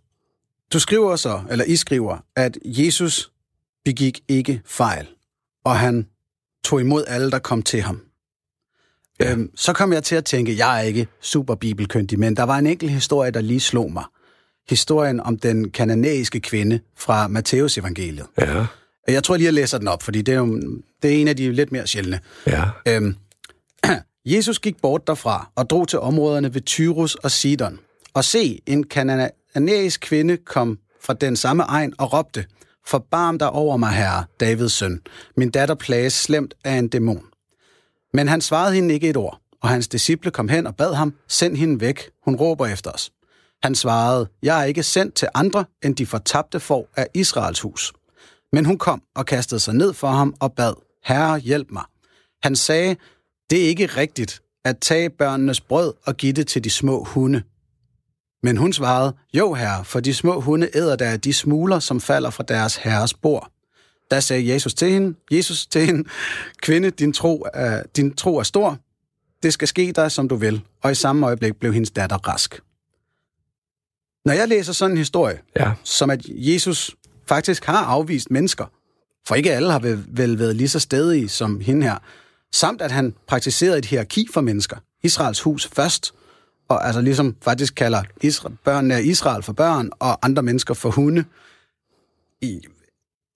du 0.72 0.78
skriver 0.78 1.16
så, 1.16 1.42
eller 1.50 1.64
I 1.64 1.76
skriver, 1.76 2.18
at 2.36 2.58
Jesus 2.64 3.30
begik 3.84 4.20
ikke 4.28 4.62
fejl, 4.66 5.06
og 5.68 5.78
han 5.78 6.06
tog 6.64 6.80
imod 6.80 7.04
alle, 7.06 7.30
der 7.30 7.38
kom 7.38 7.62
til 7.62 7.82
ham. 7.82 8.00
Ja. 9.20 9.32
Øhm, 9.32 9.50
så 9.56 9.72
kom 9.72 9.92
jeg 9.92 10.04
til 10.04 10.16
at 10.16 10.24
tænke, 10.24 10.56
jeg 10.58 10.78
er 10.78 10.82
ikke 10.82 11.06
super 11.20 11.54
bibelkyndig, 11.54 12.18
men 12.18 12.36
der 12.36 12.42
var 12.42 12.58
en 12.58 12.66
enkelt 12.66 12.90
historie, 12.90 13.30
der 13.30 13.40
lige 13.40 13.60
slog 13.60 13.92
mig. 13.92 14.04
Historien 14.68 15.20
om 15.20 15.38
den 15.38 15.70
kananæiske 15.70 16.40
kvinde 16.40 16.80
fra 16.96 17.28
Matteus 17.28 17.78
evangeliet. 17.78 18.26
Ja, 18.38 18.66
Jeg 19.08 19.24
tror 19.24 19.36
lige, 19.36 19.44
jeg 19.46 19.54
læser 19.54 19.78
den 19.78 19.88
op, 19.88 20.02
fordi 20.02 20.22
det 20.22 20.34
er, 20.34 20.38
jo, 20.38 20.60
det 21.02 21.14
er 21.16 21.20
en 21.20 21.28
af 21.28 21.36
de 21.36 21.52
lidt 21.52 21.72
mere 21.72 21.86
sjældne. 21.86 22.20
ja, 22.46 22.64
Øhm, 22.88 23.16
Jesus 24.34 24.58
gik 24.58 24.76
bort 24.82 25.06
derfra 25.06 25.50
og 25.54 25.70
drog 25.70 25.88
til 25.88 25.98
områderne 25.98 26.54
ved 26.54 26.60
Tyrus 26.60 27.14
og 27.14 27.30
Sidon. 27.30 27.78
Og 28.14 28.24
se, 28.24 28.60
en 28.66 28.84
kananæisk 28.84 30.00
kvinde 30.00 30.36
kom 30.36 30.78
fra 31.02 31.14
den 31.14 31.36
samme 31.36 31.62
egen 31.62 31.94
og 31.98 32.12
råbte, 32.12 32.44
Forbarm 32.88 33.38
dig 33.38 33.50
over 33.50 33.76
mig, 33.76 33.92
herre, 33.92 34.24
Davids 34.40 34.72
søn. 34.72 35.00
Min 35.36 35.50
datter 35.50 35.74
plages 35.74 36.12
slemt 36.12 36.54
af 36.64 36.72
en 36.72 36.88
dæmon. 36.88 37.24
Men 38.12 38.28
han 38.28 38.40
svarede 38.40 38.74
hende 38.74 38.94
ikke 38.94 39.10
et 39.10 39.16
ord, 39.16 39.40
og 39.62 39.68
hans 39.68 39.88
disciple 39.88 40.30
kom 40.30 40.48
hen 40.48 40.66
og 40.66 40.76
bad 40.76 40.94
ham, 40.94 41.14
send 41.28 41.56
hende 41.56 41.80
væk, 41.80 42.10
hun 42.24 42.36
råber 42.36 42.66
efter 42.66 42.90
os. 42.90 43.10
Han 43.62 43.74
svarede, 43.74 44.28
jeg 44.42 44.60
er 44.60 44.64
ikke 44.64 44.82
sendt 44.82 45.14
til 45.14 45.28
andre 45.34 45.64
end 45.84 45.96
de 45.96 46.06
fortabte 46.06 46.60
får 46.60 46.88
af 46.96 47.06
Israels 47.14 47.60
hus. 47.60 47.92
Men 48.52 48.64
hun 48.64 48.78
kom 48.78 49.02
og 49.14 49.26
kastede 49.26 49.60
sig 49.60 49.74
ned 49.74 49.92
for 49.92 50.08
ham 50.08 50.34
og 50.40 50.52
bad, 50.52 50.74
Herre, 51.04 51.38
hjælp 51.38 51.70
mig. 51.70 51.84
Han 52.42 52.56
sagde, 52.56 52.96
det 53.50 53.64
er 53.64 53.68
ikke 53.68 53.86
rigtigt 53.86 54.40
at 54.64 54.78
tage 54.80 55.10
børnenes 55.10 55.60
brød 55.60 55.94
og 56.06 56.16
give 56.16 56.32
det 56.32 56.46
til 56.46 56.64
de 56.64 56.70
små 56.70 57.04
hunde. 57.04 57.42
Men 58.42 58.56
hun 58.56 58.72
svarede, 58.72 59.14
jo 59.34 59.54
herre, 59.54 59.84
for 59.84 60.00
de 60.00 60.14
små 60.14 60.40
hunde 60.40 60.70
æder 60.74 60.96
der 60.96 61.16
de 61.16 61.32
smuler, 61.32 61.78
som 61.78 62.00
falder 62.00 62.30
fra 62.30 62.44
deres 62.48 62.76
herres 62.76 63.14
bord. 63.14 63.50
Da 64.10 64.20
sagde 64.20 64.52
Jesus 64.52 64.74
til 64.74 64.90
hende, 64.90 65.14
Jesus 65.30 65.66
til 65.66 65.86
hende, 65.86 66.08
kvinde, 66.62 66.90
din 66.90 67.12
tro, 67.12 67.46
er, 67.54 67.82
din 67.96 68.14
tro 68.14 68.36
er 68.36 68.42
stor. 68.42 68.78
Det 69.42 69.52
skal 69.52 69.68
ske 69.68 69.92
dig, 69.92 70.12
som 70.12 70.28
du 70.28 70.36
vil. 70.36 70.62
Og 70.82 70.92
i 70.92 70.94
samme 70.94 71.26
øjeblik 71.26 71.56
blev 71.56 71.72
hendes 71.72 71.90
datter 71.90 72.16
rask. 72.28 72.60
Når 74.24 74.32
jeg 74.32 74.48
læser 74.48 74.72
sådan 74.72 74.90
en 74.90 74.98
historie, 74.98 75.40
ja. 75.56 75.72
som 75.84 76.10
at 76.10 76.20
Jesus 76.28 76.96
faktisk 77.26 77.64
har 77.64 77.84
afvist 77.84 78.30
mennesker, 78.30 78.66
for 79.26 79.34
ikke 79.34 79.52
alle 79.52 79.72
har 79.72 79.78
vel 80.08 80.38
været 80.38 80.56
lige 80.56 80.68
så 80.68 80.80
stedige 80.80 81.28
som 81.28 81.60
hende 81.60 81.86
her, 81.86 81.98
samt 82.52 82.82
at 82.82 82.92
han 82.92 83.14
praktiserede 83.26 83.78
et 83.78 83.84
hierarki 83.84 84.28
for 84.32 84.40
mennesker. 84.40 84.76
Israels 85.02 85.40
hus 85.40 85.66
først, 85.66 86.12
og 86.68 86.86
altså 86.86 87.00
ligesom 87.00 87.36
faktisk 87.42 87.74
kalder 87.74 88.02
Israel, 88.22 88.56
børnene 88.64 88.94
af 88.94 89.02
Israel 89.02 89.42
for 89.42 89.52
børn, 89.52 89.90
og 89.98 90.26
andre 90.26 90.42
mennesker 90.42 90.74
for 90.74 90.90
hunde. 90.90 91.24
I, 92.40 92.60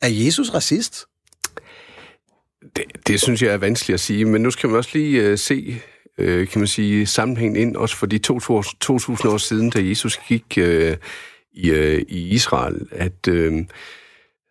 er 0.02 0.08
Jesus 0.08 0.54
racist? 0.54 1.06
Det, 2.76 2.84
det 3.06 3.20
synes 3.20 3.42
jeg 3.42 3.52
er 3.52 3.56
vanskeligt 3.56 3.94
at 3.94 4.00
sige, 4.00 4.24
men 4.24 4.42
nu 4.42 4.50
skal 4.50 4.68
man 4.68 4.76
også 4.76 4.90
lige 4.92 5.32
uh, 5.32 5.38
se, 5.38 5.80
uh, 6.18 6.46
kan 6.48 6.58
man 6.58 6.66
sige, 6.66 7.06
sammenhængen 7.06 7.56
ind, 7.56 7.76
også 7.76 7.96
for 7.96 8.06
de 8.06 8.18
2000 8.18 9.32
år 9.32 9.36
siden, 9.36 9.70
da 9.70 9.78
Jesus 9.78 10.20
gik 10.28 10.44
uh, 10.56 10.96
i, 11.52 11.70
uh, 11.70 12.00
i 12.08 12.28
Israel, 12.28 12.86
at 12.90 13.28
uh, 13.28 13.62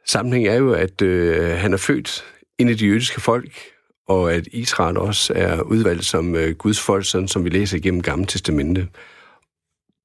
sammenhængen 0.08 0.52
er 0.52 0.56
jo, 0.56 0.74
at 0.74 1.02
uh, 1.02 1.60
han 1.60 1.74
er 1.74 1.78
født 1.78 2.24
ind 2.60 2.70
i 2.70 2.74
de 2.74 2.88
jødiske 2.88 3.22
folk, 3.22 3.71
og 4.12 4.34
at 4.34 4.48
Israel 4.52 4.98
også 4.98 5.34
er 5.36 5.62
udvalgt 5.62 6.06
som 6.06 6.36
øh, 6.36 6.56
Guds 6.56 6.80
folk, 6.80 7.06
sådan 7.06 7.28
som 7.28 7.44
vi 7.44 7.50
læser 7.50 7.78
igennem 7.78 8.02
Gamle 8.02 8.26
Testamente. 8.26 8.88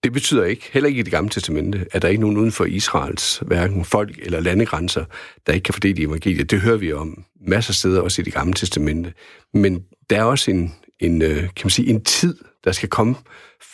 Det 0.04 0.12
betyder 0.12 0.44
ikke, 0.44 0.68
heller 0.72 0.88
ikke 0.88 1.00
i 1.00 1.02
det 1.02 1.12
gamle 1.12 1.30
testamente, 1.30 1.86
at 1.92 2.02
der 2.02 2.08
ikke 2.08 2.18
er 2.18 2.20
nogen 2.20 2.36
uden 2.36 2.52
for 2.52 2.64
Israels 2.64 3.42
hverken 3.46 3.84
folk 3.84 4.18
eller 4.18 4.40
landegrænser, 4.40 5.04
der 5.46 5.52
ikke 5.52 5.64
kan 5.64 5.74
fordele 5.74 6.02
evangeliet. 6.02 6.50
Det 6.50 6.60
hører 6.60 6.76
vi 6.76 6.92
om 6.92 7.24
masser 7.46 7.70
af 7.70 7.74
steder, 7.74 8.00
også 8.00 8.22
i 8.22 8.24
det 8.24 8.34
gamle 8.34 8.54
testamente. 8.54 9.12
Men 9.54 9.84
der 10.10 10.18
er 10.18 10.22
også 10.22 10.50
en, 10.50 10.74
en, 11.00 11.22
øh, 11.22 11.36
kan 11.36 11.64
man 11.64 11.70
sige, 11.70 11.88
en 11.88 12.04
tid, 12.04 12.36
der 12.64 12.72
skal 12.72 12.88
komme, 12.88 13.14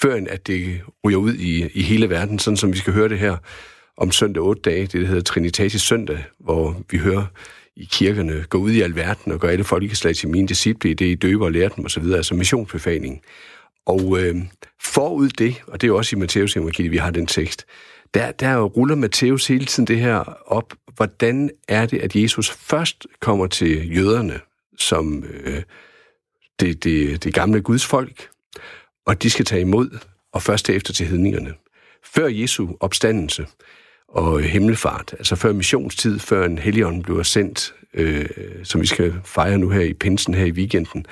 før 0.01 0.21
at 0.29 0.47
det 0.47 0.81
ryger 1.05 1.19
ud 1.19 1.35
i, 1.35 1.69
i 1.75 1.83
hele 1.83 2.11
verden, 2.11 2.39
sådan 2.39 2.57
som 2.57 2.73
vi 2.73 2.79
skal 2.79 2.93
høre 2.93 3.09
det 3.09 3.19
her 3.19 3.37
om 3.97 4.13
søndag 4.13 4.43
8 4.43 4.63
dage, 4.63 4.83
det 4.83 5.01
der 5.01 5.07
hedder 5.07 5.23
Trinitatis 5.23 5.83
søndag, 5.83 6.25
hvor 6.41 6.83
vi 6.91 6.99
hører 6.99 7.27
i 7.77 7.85
kirkerne 7.85 8.45
gå 8.49 8.59
ud 8.59 8.71
i 8.71 8.81
alverden 8.81 9.33
og 9.33 9.41
gøre 9.41 9.53
alle 9.53 9.65
folkeslag 9.65 10.15
til 10.15 10.29
mine 10.29 10.49
disciple, 10.49 10.95
det 10.95 11.07
I 11.07 11.15
døber 11.15 11.45
og 11.45 11.53
lærer 11.53 11.69
dem 11.69 11.85
osv., 11.85 12.05
altså 12.05 12.35
missionsbefaling. 12.35 13.23
Og 13.87 14.21
øh, 14.21 14.37
forud 14.81 15.29
det, 15.29 15.63
og 15.67 15.81
det 15.81 15.87
er 15.87 15.89
jo 15.89 15.97
også 15.97 16.17
i 16.17 16.19
Matteus 16.19 16.57
evangeliet, 16.57 16.93
vi 16.93 16.97
har 16.97 17.11
den 17.11 17.27
tekst, 17.27 17.67
der, 18.15 18.33
der 18.33 18.63
ruller 18.63 18.95
Matthæus 18.95 19.47
hele 19.47 19.65
tiden 19.65 19.87
det 19.87 19.99
her 19.99 20.19
op. 20.47 20.75
Hvordan 20.97 21.51
er 21.69 21.87
det, 21.87 21.99
at 21.99 22.17
Jesus 22.17 22.51
først 22.51 23.07
kommer 23.21 23.47
til 23.47 23.97
jøderne 23.97 24.41
som 24.79 25.25
øh, 25.25 25.63
det, 26.61 26.85
det, 26.85 27.25
det 27.25 27.35
gamle 27.35 27.63
Guds 27.63 27.87
folk, 27.87 28.29
og 29.07 29.23
de 29.23 29.31
skal 29.31 29.45
tage 29.45 29.61
imod, 29.61 29.99
og 30.33 30.43
først 30.43 30.71
efter 30.71 30.93
til 30.93 31.07
hedningerne. 31.07 31.55
Før 32.05 32.27
Jesu 32.27 32.69
opstandelse 32.81 33.47
og 34.13 34.41
himmelfart, 34.41 35.15
altså 35.19 35.37
før 35.37 35.53
missionstid, 35.53 36.19
før 36.19 36.47
en 36.47 36.59
helligånd 36.59 37.03
bliver 37.03 37.23
sendt, 37.23 37.75
øh, 37.95 38.27
som 38.65 38.81
vi 38.81 38.87
skal 38.87 39.15
fejre 39.25 39.59
nu 39.59 39.71
her 39.71 39.81
i 39.81 39.93
pinsen 39.93 40.35
her 40.35 40.45
i 40.45 40.51
weekenden, 40.51 41.07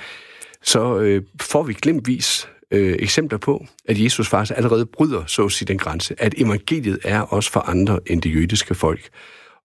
så 0.63 0.99
øh, 0.99 1.21
får 1.41 1.63
vi 1.63 1.73
glemtvis 1.73 2.49
øh, 2.71 2.95
eksempler 2.99 3.37
på, 3.37 3.65
at 3.85 4.03
Jesus 4.03 4.29
faktisk 4.29 4.57
allerede 4.57 4.85
bryder, 4.85 5.23
så 5.27 5.45
at 5.45 5.51
sige, 5.51 5.65
den 5.65 5.77
grænse, 5.77 6.15
at 6.17 6.33
evangeliet 6.37 6.99
er 7.03 7.21
også 7.21 7.51
for 7.51 7.59
andre 7.59 7.99
end 8.05 8.21
det 8.21 8.35
jødiske 8.35 8.75
folk. 8.75 9.09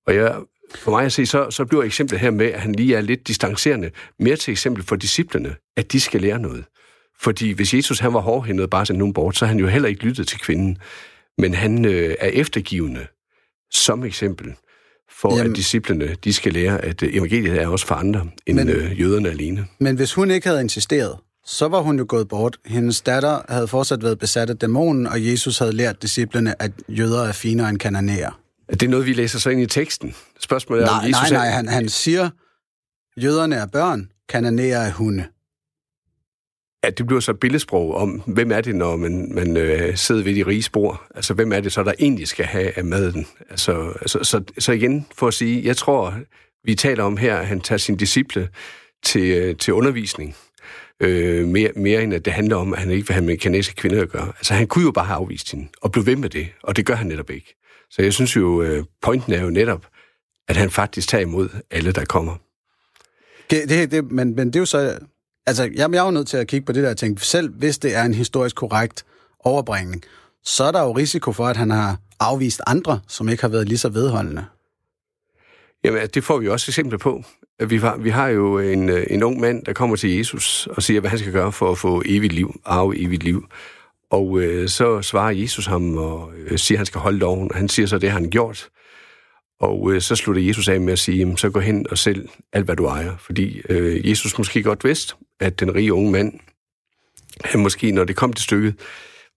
Og 0.06 0.14
jeg, 0.14 0.36
for 0.74 0.90
mig 0.90 1.04
at 1.04 1.12
se, 1.12 1.26
så, 1.26 1.50
så 1.50 1.64
bliver 1.64 1.82
eksemplet 1.82 2.20
her 2.20 2.30
med, 2.30 2.46
at 2.46 2.60
han 2.60 2.72
lige 2.72 2.96
er 2.96 3.00
lidt 3.00 3.28
distancerende, 3.28 3.90
mere 4.18 4.36
til 4.36 4.52
eksempel 4.52 4.84
for 4.84 4.96
disciplerne, 4.96 5.54
at 5.76 5.92
de 5.92 6.00
skal 6.00 6.20
lære 6.20 6.38
noget. 6.38 6.64
Fordi 7.20 7.50
hvis 7.52 7.74
Jesus 7.74 7.98
han 7.98 8.14
var 8.14 8.20
hårdhændet 8.20 8.64
og 8.64 8.70
bare 8.70 8.86
sendte 8.86 8.98
nogen 8.98 9.14
bort, 9.14 9.36
så 9.36 9.46
han 9.46 9.58
jo 9.58 9.66
heller 9.66 9.88
ikke 9.88 10.04
lyttet 10.04 10.28
til 10.28 10.40
kvinden. 10.40 10.78
Men 11.38 11.54
han 11.54 11.84
øh, 11.84 12.14
er 12.20 12.28
eftergivende 12.28 13.06
som 13.76 14.04
eksempel 14.04 14.54
for 15.10 15.36
Jamen, 15.36 15.52
at 15.52 15.56
disciplene 15.56 16.16
de 16.24 16.32
skal 16.32 16.52
lære, 16.52 16.84
at 16.84 17.02
øh, 17.02 17.14
evangeliet 17.14 17.62
er 17.62 17.66
også 17.68 17.86
for 17.86 17.94
andre 17.94 18.26
end 18.46 18.56
men, 18.56 18.68
øh, 18.68 19.00
jøderne 19.00 19.28
alene. 19.28 19.66
Men 19.78 19.96
hvis 19.96 20.14
hun 20.14 20.30
ikke 20.30 20.48
havde 20.48 20.60
insisteret, 20.60 21.16
så 21.44 21.68
var 21.68 21.80
hun 21.80 21.98
jo 21.98 22.06
gået 22.08 22.28
bort. 22.28 22.56
Hendes 22.66 23.00
datter 23.00 23.40
havde 23.48 23.68
fortsat 23.68 24.02
været 24.02 24.18
besat 24.18 24.50
af 24.50 24.58
dæmonen, 24.58 25.06
og 25.06 25.26
Jesus 25.26 25.58
havde 25.58 25.72
lært 25.72 26.02
disciplene, 26.02 26.62
at 26.62 26.72
jøder 26.88 27.22
er 27.22 27.32
finere 27.32 27.68
end 27.68 27.78
kananæer. 27.78 28.40
Er 28.68 28.76
det 28.76 28.90
noget, 28.90 29.06
vi 29.06 29.12
læser 29.12 29.38
så 29.38 29.50
ind 29.50 29.60
i 29.60 29.66
teksten? 29.66 30.14
Spørgsmålet 30.40 30.82
er, 30.82 30.86
nej, 30.86 30.98
om 30.98 31.08
Jesus 31.08 31.30
nej, 31.30 31.30
nej, 31.30 31.48
han, 31.48 31.68
han 31.68 31.88
siger, 31.88 32.30
jøderne 33.16 33.56
er 33.56 33.66
børn, 33.66 34.08
kananæer 34.28 34.78
er 34.78 34.92
hunde 34.92 35.24
at 36.86 36.98
det 36.98 37.06
bliver 37.06 37.20
så 37.20 37.30
et 37.30 37.40
billedsprog 37.40 37.94
om, 37.94 38.22
hvem 38.26 38.52
er 38.52 38.60
det, 38.60 38.74
når 38.74 38.96
man, 38.96 39.32
man 39.34 39.56
øh, 39.56 39.96
sidder 39.96 40.22
ved 40.22 40.34
de 40.34 40.46
rige 40.46 40.62
spor? 40.62 41.02
Altså, 41.14 41.34
hvem 41.34 41.52
er 41.52 41.60
det 41.60 41.72
så, 41.72 41.82
der 41.82 41.92
egentlig 41.98 42.28
skal 42.28 42.44
have 42.44 42.78
af 42.78 42.84
maden? 42.84 43.26
Altså, 43.50 43.92
altså, 44.00 44.18
så, 44.22 44.42
så 44.58 44.72
igen, 44.72 45.06
for 45.14 45.28
at 45.28 45.34
sige, 45.34 45.64
jeg 45.64 45.76
tror, 45.76 46.14
vi 46.64 46.74
taler 46.74 47.04
om 47.04 47.16
her, 47.16 47.36
at 47.36 47.46
han 47.46 47.60
tager 47.60 47.78
sin 47.78 47.96
disciple 47.96 48.48
til, 49.04 49.30
øh, 49.30 49.56
til 49.56 49.74
undervisning. 49.74 50.36
Øh, 51.02 51.46
mere, 51.46 51.70
mere 51.76 52.02
end 52.02 52.14
at 52.14 52.24
det 52.24 52.32
handler 52.32 52.56
om, 52.56 52.72
at 52.72 52.78
han 52.78 52.90
ikke 52.90 53.06
vil 53.06 53.14
have 53.14 53.24
med 53.24 53.36
kinesiske 53.36 53.76
kvinder 53.76 54.02
at 54.02 54.10
gøre. 54.10 54.26
Altså, 54.26 54.54
han 54.54 54.66
kunne 54.66 54.84
jo 54.84 54.90
bare 54.90 55.04
have 55.04 55.16
afvist 55.16 55.52
hende, 55.52 55.68
og 55.82 55.92
blive 55.92 56.06
ved 56.06 56.16
med 56.16 56.30
det, 56.30 56.48
og 56.62 56.76
det 56.76 56.86
gør 56.86 56.94
han 56.94 57.06
netop 57.06 57.30
ikke. 57.30 57.54
Så 57.90 58.02
jeg 58.02 58.12
synes 58.12 58.36
jo, 58.36 58.62
øh, 58.62 58.84
pointen 59.02 59.32
er 59.32 59.42
jo 59.42 59.50
netop, 59.50 59.86
at 60.48 60.56
han 60.56 60.70
faktisk 60.70 61.08
tager 61.08 61.22
imod 61.22 61.48
alle, 61.70 61.92
der 61.92 62.04
kommer. 62.04 62.36
Det, 63.50 63.68
det, 63.68 63.90
det, 63.90 64.12
men, 64.12 64.34
men 64.36 64.46
det 64.46 64.56
er 64.56 64.60
jo 64.60 64.66
så 64.66 64.98
altså, 65.46 65.62
jeg, 65.62 65.90
jeg 65.92 66.00
er 66.00 66.04
jo 66.04 66.10
nødt 66.10 66.28
til 66.28 66.36
at 66.36 66.46
kigge 66.46 66.66
på 66.66 66.72
det 66.72 66.82
der 66.82 66.90
og 66.90 66.96
tænke, 66.96 67.20
selv 67.20 67.50
hvis 67.54 67.78
det 67.78 67.94
er 67.94 68.02
en 68.02 68.14
historisk 68.14 68.56
korrekt 68.56 69.04
overbringning, 69.40 70.02
så 70.44 70.64
er 70.64 70.72
der 70.72 70.82
jo 70.82 70.92
risiko 70.92 71.32
for, 71.32 71.46
at 71.46 71.56
han 71.56 71.70
har 71.70 71.98
afvist 72.20 72.60
andre, 72.66 73.00
som 73.08 73.28
ikke 73.28 73.42
har 73.42 73.48
været 73.48 73.68
lige 73.68 73.78
så 73.78 73.88
vedholdende. 73.88 74.44
Jamen, 75.84 76.08
det 76.14 76.24
får 76.24 76.38
vi 76.38 76.48
også 76.48 76.70
eksempler 76.70 76.98
på. 76.98 77.24
Vi 77.66 77.76
har, 77.76 77.96
vi 77.96 78.10
har 78.10 78.28
jo 78.28 78.58
en, 78.58 78.90
en 78.90 79.22
ung 79.22 79.40
mand, 79.40 79.64
der 79.64 79.72
kommer 79.72 79.96
til 79.96 80.16
Jesus 80.16 80.66
og 80.66 80.82
siger, 80.82 81.00
hvad 81.00 81.10
han 81.10 81.18
skal 81.18 81.32
gøre 81.32 81.52
for 81.52 81.70
at 81.70 81.78
få 81.78 82.02
evigt 82.06 82.32
liv, 82.32 82.60
arve 82.64 82.98
evigt 82.98 83.22
liv. 83.22 83.46
Og 84.10 84.40
øh, 84.40 84.68
så 84.68 85.02
svarer 85.02 85.30
Jesus 85.30 85.66
ham 85.66 85.96
og 85.96 86.32
øh, 86.36 86.58
siger, 86.58 86.76
at 86.76 86.78
han 86.78 86.86
skal 86.86 87.00
holde 87.00 87.18
loven, 87.18 87.48
og 87.50 87.56
han 87.56 87.68
siger 87.68 87.86
så, 87.86 87.98
det 87.98 88.10
har 88.10 88.18
han 88.18 88.30
gjort. 88.30 88.68
Og 89.60 89.92
øh, 89.92 90.00
så 90.00 90.16
slutter 90.16 90.42
Jesus 90.42 90.68
af 90.68 90.80
med 90.80 90.92
at 90.92 90.98
sige, 90.98 91.36
så 91.36 91.50
gå 91.50 91.60
hen 91.60 91.86
og 91.90 91.98
sælg 91.98 92.30
alt, 92.52 92.64
hvad 92.64 92.76
du 92.76 92.86
ejer. 92.86 93.16
Fordi 93.18 93.60
øh, 93.68 94.08
Jesus 94.08 94.38
måske 94.38 94.62
godt 94.62 94.84
vidste, 94.84 95.14
at 95.40 95.60
den 95.60 95.74
rige 95.74 95.92
unge 95.92 96.12
mand, 96.12 96.40
han 97.44 97.60
måske, 97.60 97.92
når 97.92 98.04
det 98.04 98.16
kom 98.16 98.32
til 98.32 98.44
stykket, 98.44 98.74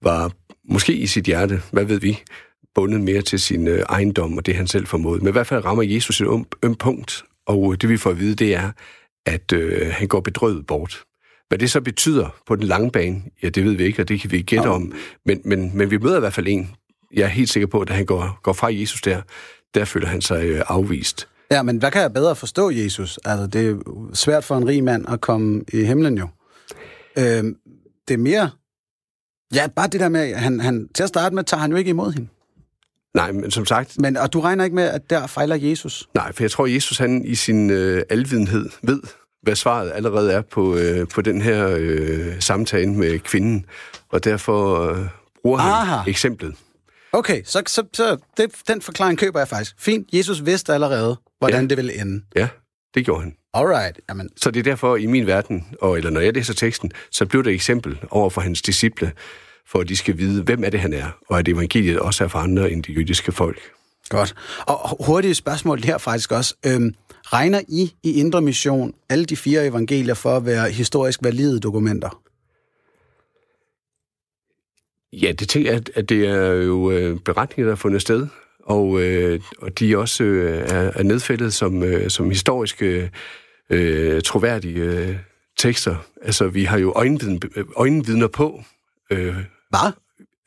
var 0.01 0.31
måske 0.69 0.93
i 0.93 1.07
sit 1.07 1.25
hjerte, 1.25 1.62
hvad 1.71 1.85
ved 1.85 1.99
vi, 1.99 2.19
bundet 2.75 3.01
mere 3.01 3.21
til 3.21 3.39
sin 3.39 3.67
øh, 3.67 3.79
ejendom 3.79 4.38
og 4.38 4.45
det, 4.45 4.55
han 4.55 4.67
selv 4.67 4.88
formåede. 4.88 5.19
Men 5.19 5.27
i 5.27 5.31
hvert 5.31 5.47
fald 5.47 5.65
rammer 5.65 5.83
Jesus 5.83 6.21
et 6.21 6.27
øm, 6.27 6.45
øm 6.63 6.75
punkt, 6.75 7.23
og 7.45 7.81
det 7.81 7.89
vi 7.89 7.97
får 7.97 8.09
at 8.09 8.19
vide, 8.19 8.35
det 8.35 8.55
er, 8.55 8.71
at 9.25 9.53
øh, 9.53 9.91
han 9.91 10.07
går 10.07 10.19
bedrøvet 10.19 10.67
bort. 10.67 11.03
Hvad 11.47 11.57
det 11.57 11.71
så 11.71 11.81
betyder 11.81 12.35
på 12.47 12.55
den 12.55 12.63
lange 12.63 12.91
bane, 12.91 13.21
ja, 13.43 13.49
det 13.49 13.65
ved 13.65 13.73
vi 13.73 13.83
ikke, 13.83 14.01
og 14.01 14.09
det 14.09 14.21
kan 14.21 14.31
vi 14.31 14.41
gætte 14.41 14.67
om. 14.67 14.93
Men, 15.25 15.41
men, 15.45 15.77
men 15.77 15.91
vi 15.91 15.97
møder 15.97 16.17
i 16.17 16.19
hvert 16.19 16.33
fald 16.33 16.47
en, 16.47 16.75
jeg 17.13 17.23
er 17.23 17.27
helt 17.27 17.49
sikker 17.49 17.67
på, 17.67 17.81
at 17.81 17.89
han 17.89 18.05
går, 18.05 18.39
går 18.43 18.53
fra 18.53 18.73
Jesus 18.73 19.01
der, 19.01 19.21
der 19.73 19.85
føler 19.85 20.07
han 20.07 20.21
sig 20.21 20.45
øh, 20.45 20.62
afvist. 20.67 21.27
Ja, 21.51 21.63
men 21.63 21.77
hvad 21.77 21.91
kan 21.91 22.01
jeg 22.01 22.13
bedre 22.13 22.35
forstå 22.35 22.69
Jesus? 22.69 23.19
Altså, 23.25 23.47
det 23.47 23.69
er 23.69 23.75
svært 24.13 24.43
for 24.43 24.57
en 24.57 24.67
rig 24.67 24.83
mand 24.83 25.05
at 25.09 25.21
komme 25.21 25.63
i 25.73 25.83
himlen 25.83 26.17
jo. 26.17 26.27
Øh, 27.17 27.43
det 28.07 28.13
er 28.13 28.17
mere... 28.17 28.49
Ja, 29.53 29.67
bare 29.67 29.88
det 29.88 29.99
der 29.99 30.09
med, 30.09 30.21
at 30.21 30.39
han, 30.39 30.59
han, 30.59 30.89
til 30.95 31.03
at 31.03 31.09
starte 31.09 31.35
med, 31.35 31.43
tager 31.43 31.62
han 31.62 31.71
jo 31.71 31.77
ikke 31.77 31.89
imod 31.89 32.12
hende. 32.12 32.27
Nej, 33.13 33.31
men 33.31 33.51
som 33.51 33.65
sagt... 33.65 33.99
Men, 33.99 34.17
og 34.17 34.33
du 34.33 34.39
regner 34.39 34.63
ikke 34.63 34.75
med, 34.75 34.83
at 34.83 35.09
der 35.09 35.27
fejler 35.27 35.55
Jesus? 35.55 36.09
Nej, 36.13 36.33
for 36.33 36.43
jeg 36.43 36.51
tror, 36.51 36.65
Jesus 36.65 36.97
han 36.97 37.25
i 37.25 37.35
sin 37.35 37.69
øh, 37.69 38.03
alvidenhed 38.09 38.69
ved, 38.83 39.01
hvad 39.41 39.55
svaret 39.55 39.91
allerede 39.95 40.33
er 40.33 40.41
på, 40.41 40.75
øh, 40.75 41.07
på 41.07 41.21
den 41.21 41.41
her 41.41 41.77
øh, 41.79 42.41
samtale 42.41 42.93
med 42.93 43.19
kvinden, 43.19 43.65
og 44.09 44.23
derfor 44.23 44.89
øh, 44.89 45.07
bruger 45.41 45.59
Aha. 45.59 45.95
han 45.95 46.09
eksemplet. 46.09 46.55
Okay, 47.12 47.41
så, 47.45 47.63
så, 47.67 47.83
så 47.93 48.17
det, 48.38 48.51
den 48.67 48.81
forklaring 48.81 49.19
køber 49.19 49.39
jeg 49.39 49.47
faktisk. 49.47 49.75
Fint, 49.79 50.07
Jesus 50.13 50.45
vidste 50.45 50.73
allerede, 50.73 51.17
hvordan 51.39 51.62
Ja. 51.62 51.67
det 51.67 51.78
ville 51.78 52.02
ende. 52.02 52.23
Ja, 52.36 52.47
det 52.95 53.06
gjorde 53.06 53.21
han. 53.21 53.36
Alright, 53.54 53.99
jamen, 54.10 54.30
Så 54.38 54.52
det 54.52 54.60
er 54.60 54.63
derfor 54.63 54.95
i 54.95 55.06
min 55.06 55.28
verden, 55.28 55.67
og 55.82 55.97
eller 55.97 56.10
når 56.10 56.21
jeg 56.21 56.34
læser 56.34 56.54
teksten, 56.54 56.91
så 57.12 57.25
blev 57.25 57.43
det 57.43 57.49
et 57.49 57.56
eksempel 57.56 57.99
over 58.10 58.30
for 58.30 58.41
hans 58.41 58.62
disciple, 58.62 59.12
for 59.67 59.80
at 59.80 59.89
de 59.89 59.95
skal 59.95 60.17
vide, 60.17 60.43
hvem 60.43 60.63
er 60.63 60.69
det, 60.69 60.80
han 60.80 60.93
er, 60.93 61.10
og 61.30 61.39
at 61.39 61.47
evangeliet 61.47 61.99
også 61.99 62.23
er 62.23 62.28
for 62.28 62.39
andre 62.39 62.71
end 62.71 62.84
de 62.84 62.91
jødiske 62.93 63.32
folk. 63.32 63.60
godt. 64.10 64.36
Og 64.67 65.06
hurtigt 65.06 65.38
spørgsmål 65.38 65.80
her 65.84 65.97
faktisk 65.97 66.32
også. 66.32 66.56
Øhm, 66.65 66.93
regner 67.25 67.62
I 67.67 67.93
i 68.04 68.13
Indre 68.19 68.41
Mission 68.41 68.93
alle 69.10 69.25
de 69.25 69.36
fire 69.38 69.67
evangelier 69.67 70.13
for 70.13 70.38
at 70.38 70.45
være 70.45 70.69
historisk 70.69 71.19
valide 71.23 71.60
dokumenter? 71.60 72.21
Ja, 75.13 75.32
det 75.32 75.49
tænker 75.49 75.71
jeg, 75.71 75.78
at- 75.80 75.91
at 75.95 76.10
det 76.10 76.28
er 76.28 76.45
jo 76.54 76.91
øh, 76.91 77.19
beretninger, 77.19 77.65
der 77.65 77.71
er 77.71 77.75
fundet 77.75 78.02
sted, 78.02 78.28
og, 78.69 79.01
øh, 79.01 79.39
og 79.58 79.79
de 79.79 79.97
også 79.97 80.23
øh, 80.23 80.58
er, 80.58 80.91
er 80.95 81.03
nedfældet 81.03 81.53
som, 81.53 81.84
øh, 81.84 82.10
som 82.10 82.29
historiske, 82.29 83.12
øh, 83.69 84.21
troværdige 84.21 84.79
øh, 84.79 85.15
tekster. 85.58 85.95
Altså, 86.21 86.47
vi 86.47 86.63
har 86.63 86.77
jo 86.77 86.93
øjenviden, 86.95 87.41
øjenvidner 87.75 88.27
på. 88.27 88.63
Øh, 89.12 89.36
Hvad? 89.69 89.91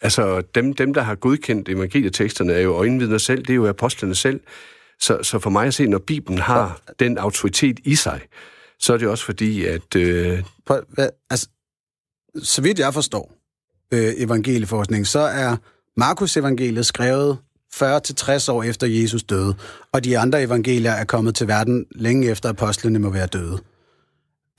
altså, 0.00 0.42
dem, 0.54 0.74
dem, 0.74 0.94
der 0.94 1.02
har 1.02 1.14
godkendt 1.14 1.68
evangelieteksterne, 1.68 2.52
er 2.52 2.60
jo 2.60 2.74
øjenvidner 2.74 3.18
selv, 3.18 3.42
det 3.42 3.50
er 3.50 3.54
jo 3.54 3.68
apostlene 3.68 4.14
selv. 4.14 4.40
Så, 5.00 5.18
så 5.22 5.38
for 5.38 5.50
mig 5.50 5.66
at 5.66 5.74
se, 5.74 5.86
når 5.86 5.98
Bibelen 5.98 6.38
har 6.38 6.80
den 7.00 7.18
autoritet 7.18 7.80
i 7.84 7.94
sig, 7.94 8.20
så 8.78 8.92
er 8.92 8.98
det 8.98 9.08
også 9.08 9.24
fordi, 9.24 9.64
at... 9.64 9.96
Øh, 9.96 10.42
hvad, 10.66 11.08
altså, 11.30 11.48
så 12.42 12.62
vidt 12.62 12.78
jeg 12.78 12.94
forstår 12.94 13.32
øh, 13.92 14.12
evangelieforskning, 14.16 15.06
så 15.06 15.18
er 15.20 15.56
Markus 15.96 16.36
evangeliet 16.36 16.86
skrevet 16.86 17.38
40-60 17.74 18.52
år 18.52 18.62
efter 18.62 18.86
Jesus 18.86 19.22
døde, 19.22 19.54
og 19.92 20.04
de 20.04 20.18
andre 20.18 20.42
evangelier 20.42 20.90
er 20.90 21.04
kommet 21.04 21.34
til 21.34 21.48
verden 21.48 21.86
længe 21.94 22.30
efter 22.30 22.48
apostlene 22.48 22.98
må 22.98 23.10
være 23.10 23.26
døde. 23.26 23.58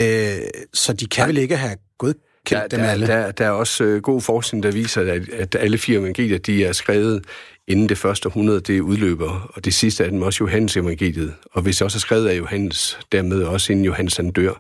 Øh, 0.02 0.47
så 0.73 0.93
de 0.93 1.06
kan 1.06 1.28
vel 1.28 1.38
ikke 1.38 1.58
have 1.58 1.76
godkendt 1.97 2.21
der, 2.52 2.67
dem 2.67 2.80
der, 2.80 2.88
alle? 2.88 3.08
Der, 3.08 3.32
der 3.32 3.45
er 3.45 3.49
også 3.49 3.84
øh, 3.84 4.02
god 4.02 4.21
forskning, 4.21 4.63
der 4.63 4.71
viser, 4.71 5.02
at, 5.02 5.30
at 5.30 5.56
alle 5.60 5.78
fire 5.78 5.99
evangelier, 5.99 6.38
de 6.38 6.65
er 6.65 6.71
skrevet 6.71 7.26
inden 7.67 7.89
det 7.89 7.97
første 7.97 8.28
århundrede, 8.28 8.60
det 8.62 8.80
udløber, 8.80 9.52
og 9.54 9.65
det 9.65 9.73
sidste 9.73 10.04
af 10.04 10.12
dem 10.12 10.21
også 10.21 10.43
Johannes 10.43 10.78
evangeliet. 10.78 11.34
Og 11.52 11.62
hvis 11.62 11.78
det 11.78 11.86
også 11.86 11.97
er 11.97 11.99
skrevet 11.99 12.28
af 12.28 12.38
Johannes, 12.38 12.99
dermed 13.12 13.43
også 13.43 13.71
inden 13.71 13.86
Johannes 13.86 14.17
han 14.17 14.32
dør. 14.32 14.54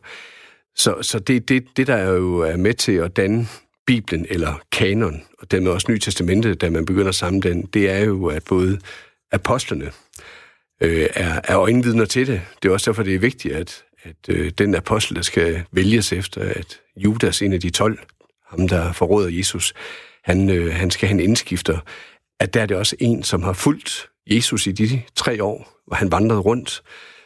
Så, 0.75 0.95
så 1.01 1.19
det, 1.19 1.49
det, 1.49 1.63
det, 1.77 1.87
der 1.87 2.03
jo 2.03 2.39
er 2.39 2.57
med 2.57 2.73
til 2.73 2.91
at 2.91 3.15
danne 3.15 3.47
Bibelen, 3.85 4.25
eller 4.29 4.61
kanon, 4.71 5.23
og 5.39 5.51
dermed 5.51 5.71
også 5.71 5.91
Nye 5.91 5.99
Testamente, 5.99 6.55
da 6.55 6.69
man 6.69 6.85
begynder 6.85 7.09
at 7.09 7.15
samle 7.15 7.49
den, 7.49 7.61
det 7.61 7.89
er 7.89 7.99
jo, 7.99 8.25
at 8.25 8.43
både 8.43 8.79
apostlene 9.31 9.91
øh, 10.81 11.07
er, 11.13 11.41
er 11.43 11.57
øjenvidner 11.57 12.05
til 12.05 12.27
det. 12.27 12.41
Det 12.63 12.69
er 12.69 12.73
også 12.73 12.91
derfor, 12.91 13.03
det 13.03 13.15
er 13.15 13.19
vigtigt, 13.19 13.55
at, 13.55 13.83
at 14.03 14.29
øh, 14.29 14.51
den 14.57 14.75
apostel, 14.75 15.15
der 15.15 15.21
skal 15.21 15.63
vælges 15.71 16.13
efter, 16.13 16.41
at 16.41 16.79
Judas, 16.97 17.41
en 17.41 17.53
af 17.53 17.61
de 17.61 17.69
12, 17.69 17.99
ham 18.49 18.67
der 18.67 18.91
forråder 18.91 19.29
Jesus, 19.29 19.73
han, 20.23 20.49
øh, 20.49 20.73
han 20.73 20.91
skal 20.91 21.07
have 21.07 21.13
en 21.13 21.29
indskifter, 21.29 21.79
at 22.39 22.53
der 22.53 22.61
er 22.61 22.65
det 22.65 22.77
også 22.77 22.95
en, 22.99 23.23
som 23.23 23.43
har 23.43 23.53
fulgt 23.53 24.09
Jesus 24.27 24.67
i 24.67 24.71
de 24.71 25.01
tre 25.15 25.43
år, 25.43 25.81
hvor 25.87 25.95
han 25.95 26.11
vandrede 26.11 26.39
rundt, 26.39 26.83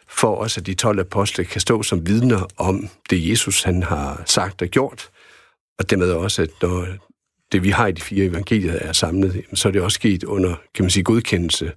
for 0.08 0.36
også 0.36 0.60
at 0.60 0.65
de 0.65 0.74
12 0.74 1.00
apostle 1.00 1.46
kan 1.46 1.62
stå 1.62 1.84
som 1.84 2.08
vidner 2.08 2.48
om 2.58 2.89
det 3.10 3.30
Jesus, 3.30 3.63
han 3.63 3.84
har 3.84 4.24
sagt 4.26 4.62
og 4.62 4.67
gjort, 4.67 5.10
og 5.80 5.90
dermed 5.90 6.12
også, 6.12 6.42
at 6.42 6.50
når 6.62 6.88
det 7.52 7.63
vi 7.63 7.70
har 7.70 7.88
i 7.88 7.92
de 7.92 8.02
fire 8.02 8.26
evangelier 8.26 8.74
er 8.74 8.94
samlet, 8.94 9.46
så 9.54 9.68
er 9.68 9.72
det 9.72 9.82
også 9.82 9.96
sket 9.96 10.24
under, 10.24 10.56
kan 10.74 10.84
man 10.84 10.90
sige, 10.90 11.04
godkendelse 11.04 11.72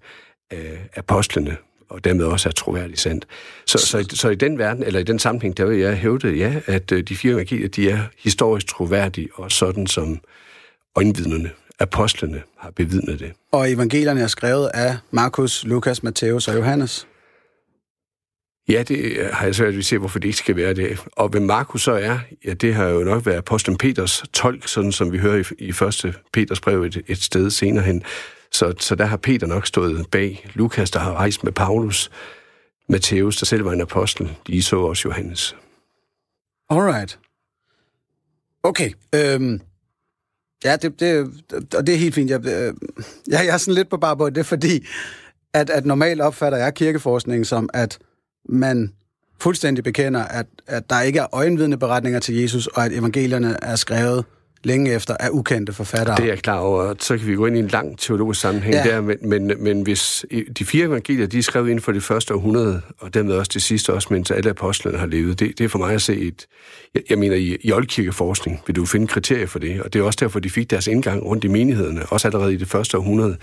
af 0.50 0.88
apostlene, 0.96 1.56
og 1.88 2.04
dermed 2.04 2.24
også 2.24 2.48
er 2.48 2.52
troværdigt 2.52 3.00
sandt. 3.00 3.26
Så, 3.66 3.78
så, 3.78 4.06
så 4.14 4.28
i 4.28 4.34
den 4.34 4.58
verden, 4.58 4.82
eller 4.82 5.00
i 5.00 5.02
den 5.02 5.18
sammenhæng, 5.18 5.56
der 5.56 5.64
vil 5.64 5.78
jeg 5.78 5.96
hævde, 5.96 6.36
ja, 6.36 6.60
at 6.66 6.92
øh, 6.92 7.02
de 7.02 7.16
fire 7.16 7.32
evangelier, 7.32 7.68
de 7.68 7.90
er 7.90 8.00
historisk 8.18 8.66
troværdige, 8.66 9.28
og 9.34 9.52
sådan 9.52 9.86
som 9.86 10.20
øjenvidnerne, 10.96 11.50
apostlene, 11.78 12.42
har 12.58 12.70
bevidnet 12.70 13.20
det. 13.20 13.32
Og 13.52 13.72
evangelierne 13.72 14.20
er 14.20 14.26
skrevet 14.26 14.70
af 14.74 14.96
Markus, 15.10 15.64
Lukas, 15.64 16.02
Matthæus 16.02 16.48
og 16.48 16.56
Johannes. 16.56 17.06
Ja, 18.68 18.82
det 18.82 18.98
øh, 18.98 19.28
har 19.32 19.44
jeg 19.44 19.54
svært 19.54 19.72
ved 19.72 19.78
at 19.78 19.84
se, 19.84 19.98
hvorfor 19.98 20.18
det 20.18 20.28
ikke 20.28 20.38
skal 20.38 20.56
være 20.56 20.74
det. 20.74 20.98
Og 21.12 21.28
hvem 21.28 21.42
Markus 21.42 21.82
så 21.82 21.92
er, 21.92 22.18
ja, 22.44 22.54
det 22.54 22.74
har 22.74 22.84
jo 22.84 23.04
nok 23.04 23.26
været 23.26 23.36
apostlen 23.36 23.78
Peters 23.78 24.22
tolk, 24.32 24.68
sådan 24.68 24.92
som 24.92 25.12
vi 25.12 25.18
hører 25.18 25.36
i, 25.36 25.44
i 25.58 25.72
første 25.72 26.14
Peters 26.32 26.60
brev 26.60 26.82
et, 26.82 27.02
et 27.06 27.22
sted 27.22 27.50
senere 27.50 27.84
hen. 27.84 28.02
Så, 28.52 28.74
så 28.78 28.94
der 28.94 29.04
har 29.04 29.16
Peter 29.16 29.46
nok 29.46 29.66
stået 29.66 30.06
bag. 30.10 30.50
Lukas, 30.54 30.90
der 30.90 31.00
har 31.00 31.14
rejst 31.14 31.44
med 31.44 31.52
Paulus. 31.52 32.10
Matthæus, 32.88 33.36
der 33.36 33.46
selv 33.46 33.64
var 33.64 33.72
en 33.72 33.80
apostel. 33.80 34.36
De 34.46 34.62
så 34.62 34.76
også 34.76 35.08
Johannes. 35.08 35.56
Alright. 36.70 37.18
Okay. 38.62 38.90
Øhm, 39.14 39.60
ja, 40.64 40.76
det, 40.76 41.00
det, 41.00 41.32
og 41.74 41.86
det 41.86 41.94
er 41.94 41.98
helt 41.98 42.14
fint. 42.14 42.30
Jeg, 42.30 42.46
øh, 42.46 42.74
jeg, 43.28 43.46
jeg 43.46 43.54
er 43.54 43.56
sådan 43.56 43.74
lidt 43.74 43.88
på 43.88 43.96
bare 43.96 44.16
på 44.16 44.30
det, 44.30 44.46
fordi 44.46 44.86
at, 45.54 45.70
at 45.70 45.86
normalt 45.86 46.20
opfatter 46.20 46.58
jeg 46.58 46.74
kirkeforskningen 46.74 47.44
som, 47.44 47.68
at 47.74 47.98
man 48.48 48.92
fuldstændig 49.40 49.84
bekender, 49.84 50.24
at, 50.24 50.46
at 50.66 50.90
der 50.90 51.00
ikke 51.00 51.18
er 51.18 51.26
øjenvidende 51.34 51.76
beretninger 51.76 52.20
til 52.20 52.34
Jesus, 52.34 52.66
og 52.66 52.84
at 52.84 52.92
evangelierne 52.92 53.56
er 53.62 53.76
skrevet 53.76 54.24
længe 54.64 54.92
efter 54.92 55.16
af 55.20 55.28
ukendte 55.32 55.72
forfattere. 55.72 56.16
Det 56.16 56.24
er 56.24 56.28
jeg 56.28 56.38
klar 56.38 56.58
over. 56.58 56.94
Så 56.98 57.18
kan 57.18 57.26
vi 57.26 57.34
gå 57.34 57.46
ind 57.46 57.56
i 57.56 57.58
en 57.58 57.68
lang 57.68 57.98
teologisk 57.98 58.40
sammenhæng 58.40 58.74
ja. 58.74 58.82
der, 58.82 59.00
men, 59.00 59.16
men, 59.22 59.52
men 59.58 59.82
hvis 59.82 60.24
de 60.58 60.64
fire 60.64 60.86
evangelier, 60.86 61.26
de 61.26 61.38
er 61.38 61.42
skrevet 61.42 61.68
inden 61.68 61.82
for 61.82 61.92
det 61.92 62.02
første 62.02 62.34
århundrede, 62.34 62.80
og 62.98 63.14
dermed 63.14 63.34
også 63.34 63.50
det 63.54 63.62
sidste, 63.62 63.92
også 63.92 64.08
mens 64.10 64.30
alle 64.30 64.50
apostlene 64.50 64.98
har 64.98 65.06
levet, 65.06 65.40
det, 65.40 65.58
det 65.58 65.64
er 65.64 65.68
for 65.68 65.78
mig 65.78 65.94
at 65.94 66.02
se 66.02 66.16
et... 66.16 66.46
Jeg, 66.94 67.02
jeg 67.10 67.18
mener, 67.18 67.36
i, 67.36 67.56
i 67.60 67.72
oldkirkeforskning 67.72 68.60
vil 68.66 68.76
du 68.76 68.86
finde 68.86 69.06
kriterier 69.06 69.46
for 69.46 69.58
det, 69.58 69.82
og 69.82 69.92
det 69.92 69.98
er 69.98 70.02
også 70.02 70.18
derfor, 70.20 70.40
de 70.40 70.50
fik 70.50 70.70
deres 70.70 70.86
indgang 70.86 71.24
rundt 71.24 71.44
i 71.44 71.48
menighederne, 71.48 72.06
også 72.06 72.28
allerede 72.28 72.54
i 72.54 72.56
det 72.56 72.68
første 72.68 72.98
århundrede. 72.98 73.36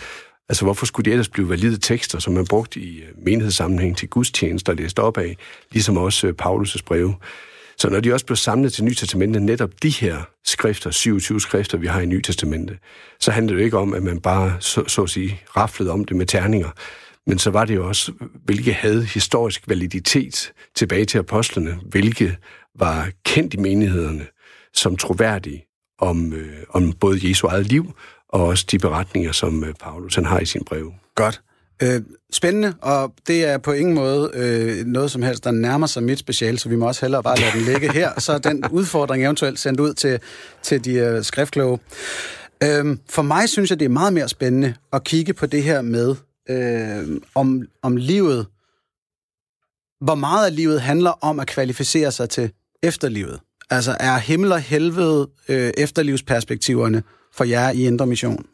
Altså, 0.49 0.65
hvorfor 0.65 0.85
skulle 0.85 1.05
de 1.05 1.11
ellers 1.11 1.29
blive 1.29 1.49
valide 1.49 1.77
tekster, 1.77 2.19
som 2.19 2.33
man 2.33 2.45
brugte 2.45 2.79
i 2.79 3.01
øh, 3.01 3.07
menighedssammenhæng 3.25 3.97
til 3.97 4.09
gudstjenester 4.09 4.71
og 4.71 4.77
læst 4.77 4.99
op 4.99 5.17
af, 5.17 5.37
ligesom 5.71 5.97
også 5.97 6.27
øh, 6.27 6.33
Paulus' 6.41 6.83
breve? 6.85 7.15
Så 7.77 7.89
når 7.89 7.99
de 7.99 8.13
også 8.13 8.25
blev 8.25 8.35
samlet 8.35 8.73
til 8.73 8.83
Nye 8.83 8.95
Testamente, 8.95 9.39
netop 9.39 9.69
de 9.83 9.89
her 9.89 10.21
skrifter, 10.45 10.91
27 10.91 11.41
skrifter, 11.41 11.77
vi 11.77 11.87
har 11.87 12.01
i 12.01 12.05
Nye 12.05 12.21
Testamente, 12.21 12.77
så 13.19 13.31
handler 13.31 13.53
det 13.53 13.61
jo 13.61 13.65
ikke 13.65 13.77
om, 13.77 13.93
at 13.93 14.03
man 14.03 14.19
bare, 14.19 14.57
så, 14.59 14.83
så 14.87 15.03
at 15.03 15.09
sige, 15.09 15.41
raflede 15.57 15.91
om 15.91 16.05
det 16.05 16.17
med 16.17 16.25
terninger, 16.25 16.69
men 17.27 17.39
så 17.39 17.49
var 17.49 17.65
det 17.65 17.75
jo 17.75 17.87
også, 17.87 18.11
hvilke 18.45 18.73
havde 18.73 19.05
historisk 19.05 19.63
validitet 19.67 20.53
tilbage 20.75 21.05
til 21.05 21.17
apostlene, 21.17 21.79
hvilke 21.85 22.37
var 22.79 23.09
kendt 23.25 23.53
i 23.53 23.57
menighederne 23.57 24.27
som 24.73 24.97
troværdige 24.97 25.65
om, 25.99 26.33
øh, 26.33 26.63
om 26.69 26.93
både 26.93 27.29
Jesu 27.29 27.47
eget 27.47 27.67
liv 27.67 27.93
og 28.29 28.43
også 28.43 28.65
de 28.71 28.79
beretninger, 28.79 29.31
som 29.31 29.63
øh, 29.63 29.73
Paulus 29.73 30.15
han 30.15 30.25
har 30.25 30.39
i 30.39 30.45
sin 30.45 30.63
brev. 30.63 30.93
Godt. 31.15 31.41
Øh, 31.83 32.01
spændende, 32.33 32.73
og 32.81 33.13
det 33.27 33.45
er 33.45 33.57
på 33.57 33.71
ingen 33.71 33.95
måde 33.95 34.31
øh, 34.33 34.85
noget 34.85 35.11
som 35.11 35.21
helst, 35.21 35.43
der 35.43 35.51
nærmer 35.51 35.87
sig 35.87 36.03
mit 36.03 36.19
special, 36.19 36.59
så 36.59 36.69
vi 36.69 36.75
må 36.75 36.87
også 36.87 37.01
hellere 37.01 37.23
bare 37.23 37.39
lade 37.39 37.51
den 37.51 37.61
ligge 37.61 37.91
her, 37.91 38.19
så 38.19 38.33
er 38.33 38.37
den 38.37 38.63
udfordring 38.71 39.23
eventuelt 39.23 39.59
sendt 39.59 39.79
ud 39.79 39.93
til, 39.93 40.19
til 40.63 40.85
de 40.85 40.93
øh, 40.93 41.23
skriftkloge. 41.23 41.79
Øh, 42.63 42.97
for 43.09 43.21
mig 43.21 43.49
synes 43.49 43.69
jeg, 43.69 43.79
det 43.79 43.85
er 43.85 43.89
meget 43.89 44.13
mere 44.13 44.29
spændende 44.29 44.73
at 44.93 45.03
kigge 45.03 45.33
på 45.33 45.45
det 45.45 45.63
her 45.63 45.81
med, 45.81 46.15
øh, 46.49 47.21
om, 47.35 47.61
om 47.81 47.95
livet, 47.95 48.47
hvor 50.01 50.15
meget 50.15 50.45
af 50.45 50.55
livet 50.55 50.81
handler 50.81 51.11
om 51.11 51.39
at 51.39 51.47
kvalificere 51.47 52.11
sig 52.11 52.29
til 52.29 52.51
efterlivet. 52.83 53.39
Altså 53.69 53.97
er 53.99 54.17
himmel 54.17 54.51
og 54.51 54.59
helvede 54.59 55.29
øh, 55.49 55.71
efterlivsperspektiverne 55.77 57.03
for 57.37 57.43
jer 57.43 57.71
i 57.71 57.87
Indre 57.87 58.07
Mission? 58.07 58.45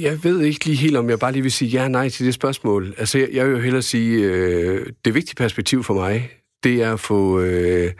Jeg 0.00 0.24
ved 0.24 0.40
ikke 0.40 0.64
lige 0.64 0.76
helt, 0.76 0.96
om 0.96 1.10
jeg 1.10 1.18
bare 1.18 1.32
lige 1.32 1.42
vil 1.42 1.52
sige 1.52 1.68
ja 1.68 1.82
og 1.82 1.90
nej 1.90 2.08
til 2.08 2.26
det 2.26 2.34
spørgsmål. 2.34 2.94
Altså, 2.98 3.18
jeg, 3.18 3.28
jeg 3.32 3.46
vil 3.46 3.52
jo 3.52 3.58
hellere 3.58 3.82
sige, 3.82 4.24
øh, 4.24 4.86
det 5.04 5.14
vigtige 5.14 5.34
perspektiv 5.34 5.84
for 5.84 5.94
mig, 5.94 6.30
det 6.64 6.82
er 6.82 6.92
at 6.92 7.00
få 7.00 7.40
øh, 7.40 7.92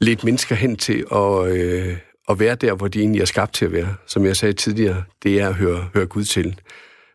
lidt 0.00 0.24
mennesker 0.24 0.54
hen 0.54 0.76
til 0.76 1.04
at, 1.12 1.52
øh, 1.56 1.96
at 2.28 2.38
være 2.38 2.54
der, 2.54 2.74
hvor 2.74 2.88
de 2.88 3.00
egentlig 3.00 3.20
er 3.20 3.24
skabt 3.24 3.54
til 3.54 3.64
at 3.64 3.72
være. 3.72 3.94
Som 4.06 4.24
jeg 4.24 4.36
sagde 4.36 4.52
tidligere, 4.52 5.02
det 5.22 5.40
er 5.40 5.48
at 5.48 5.54
høre, 5.54 5.88
høre 5.94 6.06
Gud 6.06 6.24
til. 6.24 6.60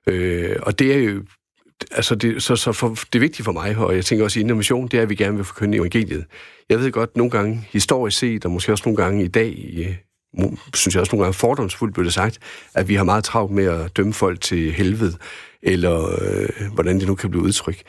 Øh, 0.07 0.55
og 0.61 0.79
det 0.79 0.93
er 0.93 0.99
jo 0.99 1.23
altså 1.91 2.15
det, 2.15 2.43
så, 2.43 2.55
så 2.55 2.71
for, 2.71 2.97
det 3.13 3.21
vigtige 3.21 3.43
for 3.43 3.51
mig, 3.51 3.77
og 3.77 3.95
jeg 3.95 4.05
tænker 4.05 4.25
også 4.25 4.39
i 4.39 4.43
Mission, 4.43 4.87
det 4.87 4.97
er, 4.97 5.01
at 5.01 5.09
vi 5.09 5.15
gerne 5.15 5.35
vil 5.35 5.45
forkynde 5.45 5.77
evangeliet. 5.77 6.25
Jeg 6.69 6.79
ved 6.79 6.91
godt, 6.91 7.17
nogle 7.17 7.31
gange 7.31 7.67
historisk 7.71 8.17
set, 8.17 8.45
og 8.45 8.51
måske 8.51 8.71
også 8.71 8.83
nogle 8.85 8.97
gange 8.97 9.23
i 9.23 9.27
dag, 9.27 9.49
i, 9.49 9.87
synes 10.73 10.95
jeg 10.95 11.01
også 11.01 11.15
nogle 11.15 11.23
gange 11.23 11.33
fordomsfuldt 11.33 11.93
blev 11.93 12.05
det 12.05 12.13
sagt, 12.13 12.39
at 12.75 12.87
vi 12.87 12.95
har 12.95 13.03
meget 13.03 13.23
travlt 13.23 13.51
med 13.51 13.65
at 13.65 13.97
dømme 13.97 14.13
folk 14.13 14.41
til 14.41 14.71
helvede, 14.71 15.17
eller 15.61 16.21
øh, 16.21 16.73
hvordan 16.73 16.99
det 16.99 17.07
nu 17.07 17.15
kan 17.15 17.29
blive 17.29 17.43
udtrykt. 17.43 17.83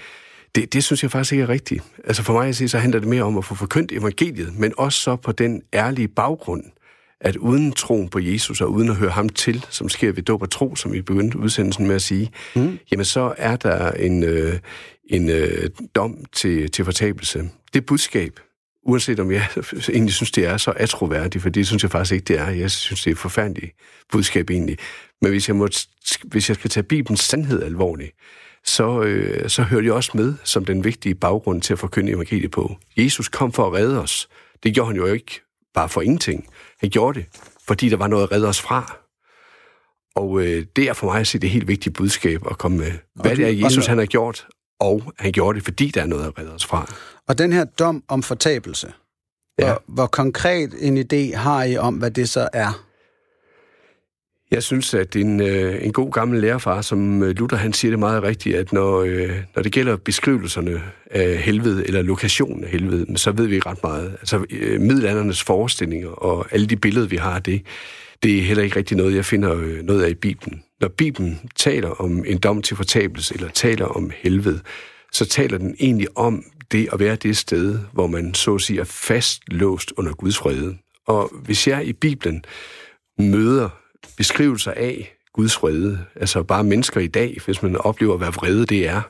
Det, 0.54 0.72
det 0.72 0.84
synes 0.84 1.02
jeg 1.02 1.10
faktisk 1.10 1.32
ikke 1.32 1.42
er 1.42 1.48
rigtigt. 1.48 1.82
Altså 2.04 2.22
for 2.22 2.32
mig 2.32 2.48
at 2.48 2.56
sige, 2.56 2.68
så 2.68 2.78
handler 2.78 3.00
det 3.00 3.08
mere 3.08 3.22
om 3.22 3.38
at 3.38 3.44
få 3.44 3.54
forkyndt 3.54 3.92
evangeliet, 3.92 4.58
men 4.58 4.72
også 4.78 5.00
så 5.00 5.16
på 5.16 5.32
den 5.32 5.62
ærlige 5.74 6.08
baggrund, 6.08 6.62
at 7.20 7.36
uden 7.36 7.72
troen 7.72 8.08
på 8.08 8.18
Jesus 8.18 8.60
og 8.60 8.72
uden 8.72 8.88
at 8.88 8.96
høre 8.96 9.10
ham 9.10 9.28
til, 9.28 9.66
som 9.70 9.88
sker 9.88 10.12
ved 10.12 10.22
dåb 10.22 10.42
og 10.42 10.50
tro, 10.50 10.76
som 10.76 10.92
vi 10.92 11.02
begyndte 11.02 11.38
udsendelsen 11.38 11.86
med 11.86 11.94
at 11.94 12.02
sige, 12.02 12.30
mm. 12.56 12.78
jamen 12.90 13.04
så 13.04 13.34
er 13.36 13.56
der 13.56 13.90
en, 13.90 14.22
øh, 14.22 14.58
en 15.04 15.28
øh, 15.28 15.70
dom 15.94 16.24
til, 16.32 16.70
til 16.70 16.84
fortabelse. 16.84 17.50
Det 17.74 17.86
budskab, 17.86 18.40
uanset 18.82 19.20
om 19.20 19.32
jeg 19.32 19.46
egentlig 19.88 20.14
synes, 20.14 20.30
det 20.30 20.46
er 20.46 20.56
så 20.56 20.72
atroværdigt, 20.76 21.42
for 21.42 21.50
det 21.50 21.66
synes 21.66 21.82
jeg 21.82 21.90
faktisk 21.90 22.12
ikke, 22.12 22.24
det 22.24 22.38
er. 22.38 22.50
Jeg 22.50 22.70
synes, 22.70 23.00
det 23.00 23.10
er 23.10 23.14
et 23.14 23.18
forfærdeligt 23.18 23.72
budskab 24.12 24.50
egentlig. 24.50 24.78
Men 25.22 25.30
hvis 25.30 25.48
jeg, 25.48 25.56
må, 25.56 25.68
hvis 26.24 26.48
jeg 26.48 26.56
skal 26.56 26.70
tage 26.70 26.84
Bibelens 26.84 27.20
sandhed 27.20 27.62
alvorligt, 27.62 28.12
så, 28.64 29.02
øh, 29.02 29.48
så 29.48 29.62
hører 29.62 29.80
det 29.82 29.92
også 29.92 30.10
med 30.14 30.34
som 30.44 30.64
den 30.64 30.84
vigtige 30.84 31.14
baggrund 31.14 31.62
til 31.62 31.72
at 31.72 31.78
forkynde 31.78 32.12
evangeliet 32.12 32.50
på. 32.50 32.76
Jesus 32.96 33.28
kom 33.28 33.52
for 33.52 33.66
at 33.66 33.72
redde 33.72 34.02
os. 34.02 34.28
Det 34.62 34.74
gjorde 34.74 34.86
han 34.86 34.96
jo 34.96 35.06
ikke 35.06 35.40
bare 35.74 35.88
for 35.88 36.00
ingenting. 36.00 36.46
Han 36.80 36.90
gjorde 36.90 37.20
det, 37.20 37.28
fordi 37.68 37.88
der 37.88 37.96
var 37.96 38.06
noget 38.06 38.22
at 38.22 38.32
redde 38.32 38.48
os 38.48 38.60
fra. 38.60 38.96
Og 40.16 40.40
øh, 40.40 40.66
det 40.76 40.88
er 40.88 40.92
for 40.92 41.06
mig 41.06 41.20
at 41.20 41.26
se 41.26 41.38
det 41.38 41.50
helt 41.50 41.68
vigtige 41.68 41.92
budskab 41.92 42.40
at 42.50 42.58
komme 42.58 42.78
med. 42.78 42.92
Hvad 43.14 43.36
det 43.36 43.44
er, 43.46 43.64
Jesus 43.64 43.86
han 43.86 43.98
har 43.98 44.06
gjort, 44.06 44.46
og 44.80 45.12
han 45.18 45.32
gjorde 45.32 45.56
det, 45.56 45.64
fordi 45.64 45.90
der 45.90 46.02
er 46.02 46.06
noget 46.06 46.26
at 46.26 46.38
redde 46.38 46.54
os 46.54 46.66
fra. 46.66 46.92
Og 47.28 47.38
den 47.38 47.52
her 47.52 47.64
dom 47.64 48.04
om 48.08 48.22
fortabelse, 48.22 48.92
ja. 49.58 49.64
hvor, 49.66 49.82
hvor 49.86 50.06
konkret 50.06 50.74
en 50.78 50.98
idé 50.98 51.36
har 51.36 51.64
I 51.64 51.76
om, 51.76 51.94
hvad 51.94 52.10
det 52.10 52.28
så 52.28 52.48
er? 52.52 52.86
Jeg 54.50 54.62
synes, 54.62 54.94
at 54.94 55.16
en, 55.16 55.40
øh, 55.40 55.84
en 55.84 55.92
god 55.92 56.12
gammel 56.12 56.40
lærerfar, 56.40 56.82
som 56.82 57.22
øh, 57.22 57.36
Luther, 57.38 57.58
han 57.58 57.72
siger 57.72 57.92
det 57.92 57.98
meget 57.98 58.22
rigtigt, 58.22 58.56
at 58.56 58.72
når, 58.72 59.00
øh, 59.00 59.30
når 59.56 59.62
det 59.62 59.72
gælder 59.72 59.96
beskrivelserne 59.96 60.82
af 61.10 61.36
helvede, 61.36 61.86
eller 61.86 62.02
lokationen 62.02 62.64
af 62.64 62.70
helvede, 62.70 63.18
så 63.18 63.32
ved 63.32 63.46
vi 63.46 63.60
ret 63.60 63.82
meget. 63.82 64.16
Altså 64.20 64.44
øh, 64.50 64.80
middelaldernes 64.80 65.42
forestillinger 65.42 66.08
og 66.08 66.46
alle 66.50 66.66
de 66.66 66.76
billeder, 66.76 67.06
vi 67.06 67.16
har 67.16 67.34
af 67.34 67.42
det, 67.42 67.62
det 68.22 68.38
er 68.38 68.42
heller 68.42 68.64
ikke 68.64 68.76
rigtig 68.76 68.96
noget, 68.96 69.16
jeg 69.16 69.24
finder 69.24 69.56
øh, 69.56 69.82
noget 69.82 70.02
af 70.02 70.10
i 70.10 70.14
Bibelen. 70.14 70.62
Når 70.80 70.88
Bibelen 70.88 71.40
taler 71.56 71.88
om 71.88 72.24
en 72.26 72.38
dom 72.38 72.62
til 72.62 72.76
fortabelse, 72.76 73.34
eller 73.34 73.48
taler 73.48 73.86
om 73.86 74.10
helvede, 74.16 74.60
så 75.12 75.26
taler 75.26 75.58
den 75.58 75.76
egentlig 75.80 76.08
om 76.16 76.44
det 76.72 76.88
at 76.92 77.00
være 77.00 77.16
det 77.16 77.36
sted, 77.36 77.78
hvor 77.92 78.06
man 78.06 78.34
så 78.34 78.54
at 78.54 78.60
sige 78.60 78.80
er 78.80 78.84
fastlåst 78.84 79.92
under 79.96 80.12
Guds 80.12 80.38
fred. 80.38 80.72
Og 81.06 81.32
hvis 81.44 81.68
jeg 81.68 81.86
i 81.86 81.92
Bibelen 81.92 82.44
møder 83.18 83.68
beskrivelser 84.16 84.72
af 84.76 85.16
Guds 85.32 85.62
vrede. 85.62 86.04
Altså 86.16 86.42
bare 86.42 86.64
mennesker 86.64 87.00
i 87.00 87.06
dag, 87.06 87.38
hvis 87.44 87.62
man 87.62 87.76
oplever, 87.76 88.16
hvad 88.16 88.32
vrede 88.32 88.66
det 88.66 88.88
er, 88.88 89.02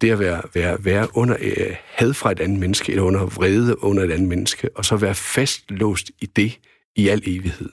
det 0.00 0.10
at 0.10 0.18
være, 0.18 0.42
være, 0.54 0.84
være 0.84 1.08
under 1.14 1.36
øh, 1.40 1.76
had 1.86 2.14
fra 2.14 2.32
et 2.32 2.40
andet 2.40 2.58
menneske, 2.58 2.92
eller 2.92 3.02
under 3.02 3.26
vrede 3.26 3.84
under 3.84 4.02
et 4.02 4.12
andet 4.12 4.28
menneske, 4.28 4.68
og 4.74 4.84
så 4.84 4.96
være 4.96 5.14
fastlåst 5.14 6.10
i 6.20 6.26
det 6.26 6.58
i 6.96 7.08
al 7.08 7.22
evighed. 7.26 7.70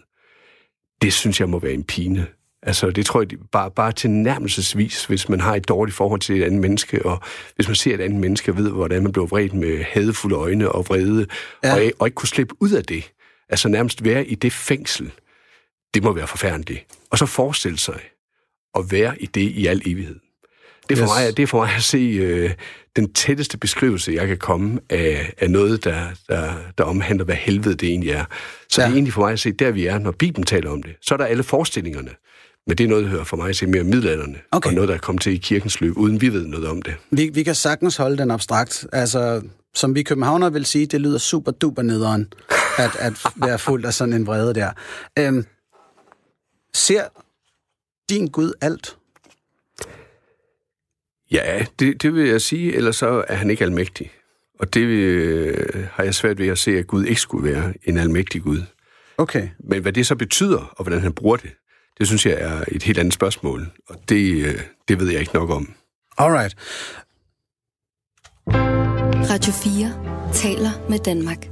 Det 1.01 1.13
synes 1.13 1.39
jeg 1.39 1.49
må 1.49 1.59
være 1.59 1.73
en 1.73 1.83
pine. 1.83 2.27
Altså, 2.63 2.91
det 2.91 3.05
tror 3.05 3.21
jeg 3.21 3.29
bare, 3.51 3.71
bare 3.71 3.91
til 3.91 4.09
nærmelsesvis, 4.09 5.05
hvis 5.05 5.29
man 5.29 5.39
har 5.39 5.55
et 5.55 5.67
dårligt 5.67 5.95
forhold 5.95 6.19
til 6.19 6.41
et 6.41 6.43
andet 6.43 6.61
menneske, 6.61 7.05
og 7.05 7.19
hvis 7.55 7.67
man 7.67 7.75
ser 7.75 7.93
et 7.93 8.01
andet 8.01 8.19
menneske 8.19 8.51
og 8.51 8.57
ved, 8.57 8.71
hvordan 8.71 9.03
man 9.03 9.11
bliver 9.11 9.27
vredt 9.27 9.53
med 9.53 9.83
hadefulde 9.83 10.35
øjne 10.35 10.71
og 10.71 10.85
vrede, 10.89 11.27
ja. 11.63 11.73
og, 11.73 11.91
og 11.99 12.07
ikke 12.07 12.15
kunne 12.15 12.29
slippe 12.29 12.55
ud 12.59 12.71
af 12.71 12.83
det. 12.83 13.11
Altså 13.49 13.69
nærmest 13.69 14.03
være 14.03 14.27
i 14.27 14.35
det 14.35 14.53
fængsel, 14.53 15.11
det 15.93 16.03
må 16.03 16.13
være 16.13 16.27
forfærdeligt. 16.27 16.85
Og 17.09 17.17
så 17.17 17.25
forestille 17.25 17.79
sig 17.79 17.99
at 18.77 18.91
være 18.91 19.21
i 19.21 19.25
det 19.25 19.41
i 19.41 19.65
al 19.67 19.81
evighed. 19.85 20.15
Det 20.89 20.99
er 20.99 21.05
for, 21.05 21.19
Yes. 21.19 21.25
mig, 21.27 21.37
det 21.37 21.43
er 21.43 21.47
for 21.47 21.65
mig 21.65 21.75
at 21.75 21.83
se 21.83 21.97
øh, 21.97 22.51
den 22.95 23.13
tætteste 23.13 23.57
beskrivelse, 23.57 24.11
jeg 24.13 24.27
kan 24.27 24.37
komme 24.37 24.79
af, 24.89 25.33
af 25.37 25.49
noget, 25.51 25.83
der, 25.83 26.05
der, 26.29 26.53
der 26.77 26.83
omhandler, 26.83 27.25
hvad 27.25 27.35
helvede 27.35 27.75
det 27.75 27.89
egentlig 27.89 28.11
er. 28.11 28.25
Så 28.69 28.81
Ja. 28.81 28.85
det 28.85 28.91
er 28.91 28.95
egentlig 28.95 29.13
for 29.13 29.21
mig 29.21 29.33
at 29.33 29.39
se, 29.39 29.51
der 29.51 29.71
vi 29.71 29.85
er, 29.85 29.99
når 29.99 30.11
Bibelen 30.11 30.45
taler 30.45 30.69
om 30.69 30.83
det. 30.83 30.95
Så 31.01 31.13
er 31.13 31.17
der 31.17 31.25
alle 31.25 31.43
forestillingerne. 31.43 32.09
Men 32.67 32.77
det 32.77 32.83
er 32.83 32.87
noget, 32.87 33.03
der 33.03 33.09
hører 33.09 33.23
for 33.23 33.37
mig 33.37 33.49
at 33.49 33.55
se 33.55 33.67
mere 33.67 33.83
middelalderne. 33.83 34.35
Okay. 34.51 34.67
Og 34.69 34.73
noget, 34.73 34.87
der 34.87 34.93
er 34.95 34.99
kommet 34.99 35.21
til 35.21 35.33
i 35.33 35.37
kirkens 35.37 35.81
løb, 35.81 35.97
uden 35.97 36.21
vi 36.21 36.33
ved 36.33 36.45
noget 36.47 36.67
om 36.67 36.81
det. 36.81 36.93
Vi, 37.11 37.29
vi 37.33 37.43
kan 37.43 37.55
sagtens 37.55 37.97
holde 37.97 38.17
den 38.17 38.31
abstrakt. 38.31 38.85
Altså, 38.93 39.41
som 39.73 39.95
vi 39.95 40.03
københavnere 40.03 40.53
vil 40.53 40.65
sige, 40.65 40.85
det 40.85 41.01
lyder 41.01 41.17
super 41.17 41.51
duper 41.51 41.81
nederen, 41.81 42.33
at, 42.77 42.91
at 42.99 43.13
være 43.35 43.59
fuld 43.59 43.85
af 43.85 43.93
sådan 43.93 44.13
en 44.13 44.27
vrede 44.27 44.53
der. 44.53 44.69
Øhm, 45.19 45.45
ser 46.73 47.03
din 48.09 48.27
Gud 48.27 48.53
alt? 48.61 48.97
Ja, 51.31 51.65
det, 51.79 52.01
det 52.01 52.13
vil 52.13 52.27
jeg 52.27 52.41
sige, 52.41 52.75
ellers 52.75 52.95
så 52.95 53.25
er 53.27 53.35
han 53.35 53.49
ikke 53.49 53.63
almægtig. 53.63 54.11
Og 54.59 54.73
det 54.73 54.81
øh, 54.81 55.87
har 55.91 56.03
jeg 56.03 56.15
svært 56.15 56.39
ved 56.39 56.47
at 56.47 56.57
se, 56.57 56.77
at 56.77 56.87
Gud 56.87 57.05
ikke 57.05 57.21
skulle 57.21 57.53
være 57.53 57.73
en 57.83 57.97
almægtig 57.97 58.41
Gud. 58.41 58.61
Okay. 59.17 59.49
Men 59.59 59.81
hvad 59.81 59.93
det 59.93 60.07
så 60.07 60.15
betyder, 60.15 60.73
og 60.77 60.83
hvordan 60.83 61.01
han 61.01 61.13
bruger 61.13 61.37
det, 61.37 61.49
det 61.97 62.07
synes 62.07 62.25
jeg 62.25 62.33
er 62.33 62.63
et 62.67 62.83
helt 62.83 62.97
andet 62.97 63.13
spørgsmål. 63.13 63.71
Og 63.89 63.95
det, 64.09 64.45
øh, 64.45 64.61
det 64.87 64.99
ved 64.99 65.09
jeg 65.11 65.19
ikke 65.19 65.33
nok 65.33 65.49
om. 65.49 65.73
Alright. 66.17 66.55
Radio 69.31 69.53
4 69.53 70.33
taler 70.33 70.89
med 70.89 70.99
Danmark. 70.99 71.50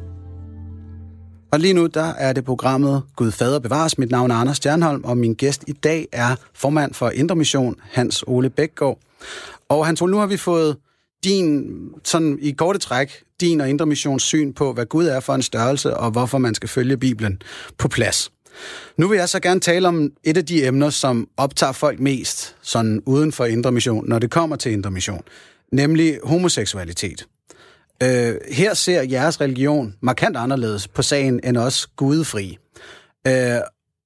Og 1.52 1.60
lige 1.60 1.74
nu, 1.74 1.88
der 1.88 2.14
er 2.14 2.34
det 2.34 2.46
programmet 2.46 3.04
Gud 3.16 3.32
Fader 3.32 3.60
bevares. 3.60 3.98
Mit 3.98 4.12
navn 4.12 4.32
er 4.32 4.36
Anders 4.36 4.58
Stjernholm, 4.58 5.04
og 5.04 5.18
min 5.18 5.34
gæst 5.34 5.64
i 5.68 5.72
dag 5.72 6.08
er 6.12 6.36
formand 6.54 6.94
for 6.94 7.10
Indre 7.10 7.36
Mission, 7.36 7.76
Hans 7.82 8.24
Ole 8.28 8.50
Bækgaard. 8.50 9.00
Og 9.70 9.86
Hans 9.86 10.02
Ole, 10.02 10.12
nu 10.12 10.18
har 10.18 10.28
vi 10.28 10.38
fået 10.38 10.78
din, 11.24 11.66
sådan 12.04 12.38
i 12.42 12.52
korte 12.52 12.80
træk, 12.80 13.12
din 13.42 13.62
og 13.62 13.70
Indre 13.70 13.86
Missions 13.86 14.24
syn 14.24 14.54
på, 14.54 14.74
hvad 14.74 14.86
Gud 14.86 15.06
er 15.06 15.20
for 15.20 15.36
en 15.36 15.42
størrelse, 15.42 15.98
og 15.98 16.12
hvorfor 16.12 16.38
man 16.38 16.56
skal 16.56 16.70
følge 16.70 16.98
Bibelen 16.98 17.42
på 17.78 17.88
plads. 17.88 18.32
Nu 18.98 19.08
vil 19.08 19.18
jeg 19.18 19.30
så 19.30 19.40
gerne 19.40 19.60
tale 19.60 19.88
om 19.88 20.12
et 20.24 20.38
af 20.38 20.46
de 20.46 20.66
emner, 20.66 20.90
som 20.90 21.28
optager 21.38 21.72
folk 21.72 22.00
mest, 22.00 22.56
sådan 22.62 23.02
uden 23.06 23.32
for 23.32 23.46
Indre 23.46 23.72
Mission, 23.72 24.10
når 24.10 24.20
det 24.20 24.32
kommer 24.32 24.56
til 24.56 24.72
Indre 24.72 24.92
Mission, 24.92 25.22
nemlig 25.72 26.20
homoseksualitet. 26.24 27.28
Øh, 28.04 28.36
her 28.52 28.74
ser 28.74 29.02
jeres 29.02 29.42
religion 29.42 29.96
markant 30.02 30.38
anderledes 30.38 30.88
på 30.88 31.02
sagen 31.02 31.40
end 31.44 31.58
os 31.58 31.88
gudefri. 31.88 32.58
Øh, 33.28 33.60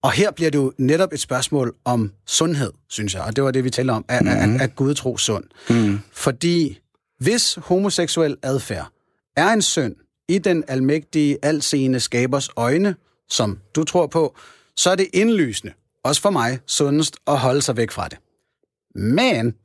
og 0.03 0.12
her 0.12 0.32
bliver 0.32 0.51
det 0.51 0.58
jo 0.58 0.73
netop 0.77 1.13
et 1.13 1.19
spørgsmål 1.19 1.75
om 1.86 2.12
sundhed, 2.25 2.71
synes 2.89 3.13
jeg. 3.13 3.21
Og 3.21 3.36
det 3.36 3.43
var 3.43 3.51
det, 3.51 3.63
vi 3.63 3.69
talte 3.69 3.91
om. 3.91 4.06
Er, 4.08 4.21
mm. 4.21 4.27
er, 4.27 4.63
er 4.63 4.67
Gud 4.67 4.93
tro 4.93 5.17
sund? 5.17 5.43
Mm. 5.69 5.99
Fordi 6.12 6.79
hvis 7.19 7.60
homoseksuel 7.62 8.38
adfærd 8.43 8.88
er 9.38 9.49
en 9.49 9.62
synd 9.62 9.95
i 10.29 10.38
den 10.38 10.63
almægtige, 10.67 11.38
alseende 11.41 11.99
skabers 11.99 12.49
øjne, 12.56 12.95
som 13.29 13.60
du 13.75 13.84
tror 13.84 14.08
på, 14.08 14.36
så 14.77 14.89
er 14.89 14.95
det 14.95 15.08
indlysende, 15.13 15.73
også 16.03 16.21
for 16.21 16.29
mig, 16.29 16.60
sundest 16.67 17.17
at 17.27 17.38
holde 17.38 17.62
sig 17.62 17.77
væk 17.77 17.91
fra 17.91 18.08
det. 18.08 18.17
Men 18.95 19.56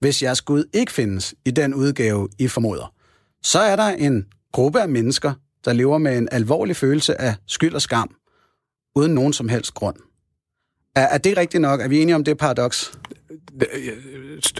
hvis 0.00 0.22
jeres 0.22 0.42
Gud 0.42 0.64
ikke 0.72 0.92
findes 0.92 1.34
i 1.44 1.50
den 1.50 1.74
udgave, 1.74 2.28
I 2.38 2.48
formoder, 2.48 2.92
så 3.46 3.58
er 3.58 3.76
der 3.76 3.84
en 3.88 4.26
gruppe 4.52 4.80
af 4.80 4.88
mennesker, 4.88 5.32
der 5.64 5.72
lever 5.72 5.98
med 5.98 6.18
en 6.18 6.28
alvorlig 6.32 6.76
følelse 6.76 7.20
af 7.20 7.34
skyld 7.46 7.74
og 7.74 7.82
skam, 7.82 8.10
uden 8.94 9.14
nogen 9.14 9.32
som 9.32 9.48
helst 9.48 9.74
grund. 9.74 9.96
Er, 10.96 11.00
er 11.08 11.18
det 11.18 11.36
rigtigt 11.36 11.60
nok? 11.60 11.80
Er 11.80 11.88
vi 11.88 12.02
enige 12.02 12.14
om 12.14 12.24
det 12.24 12.38
paradoks? 12.38 12.92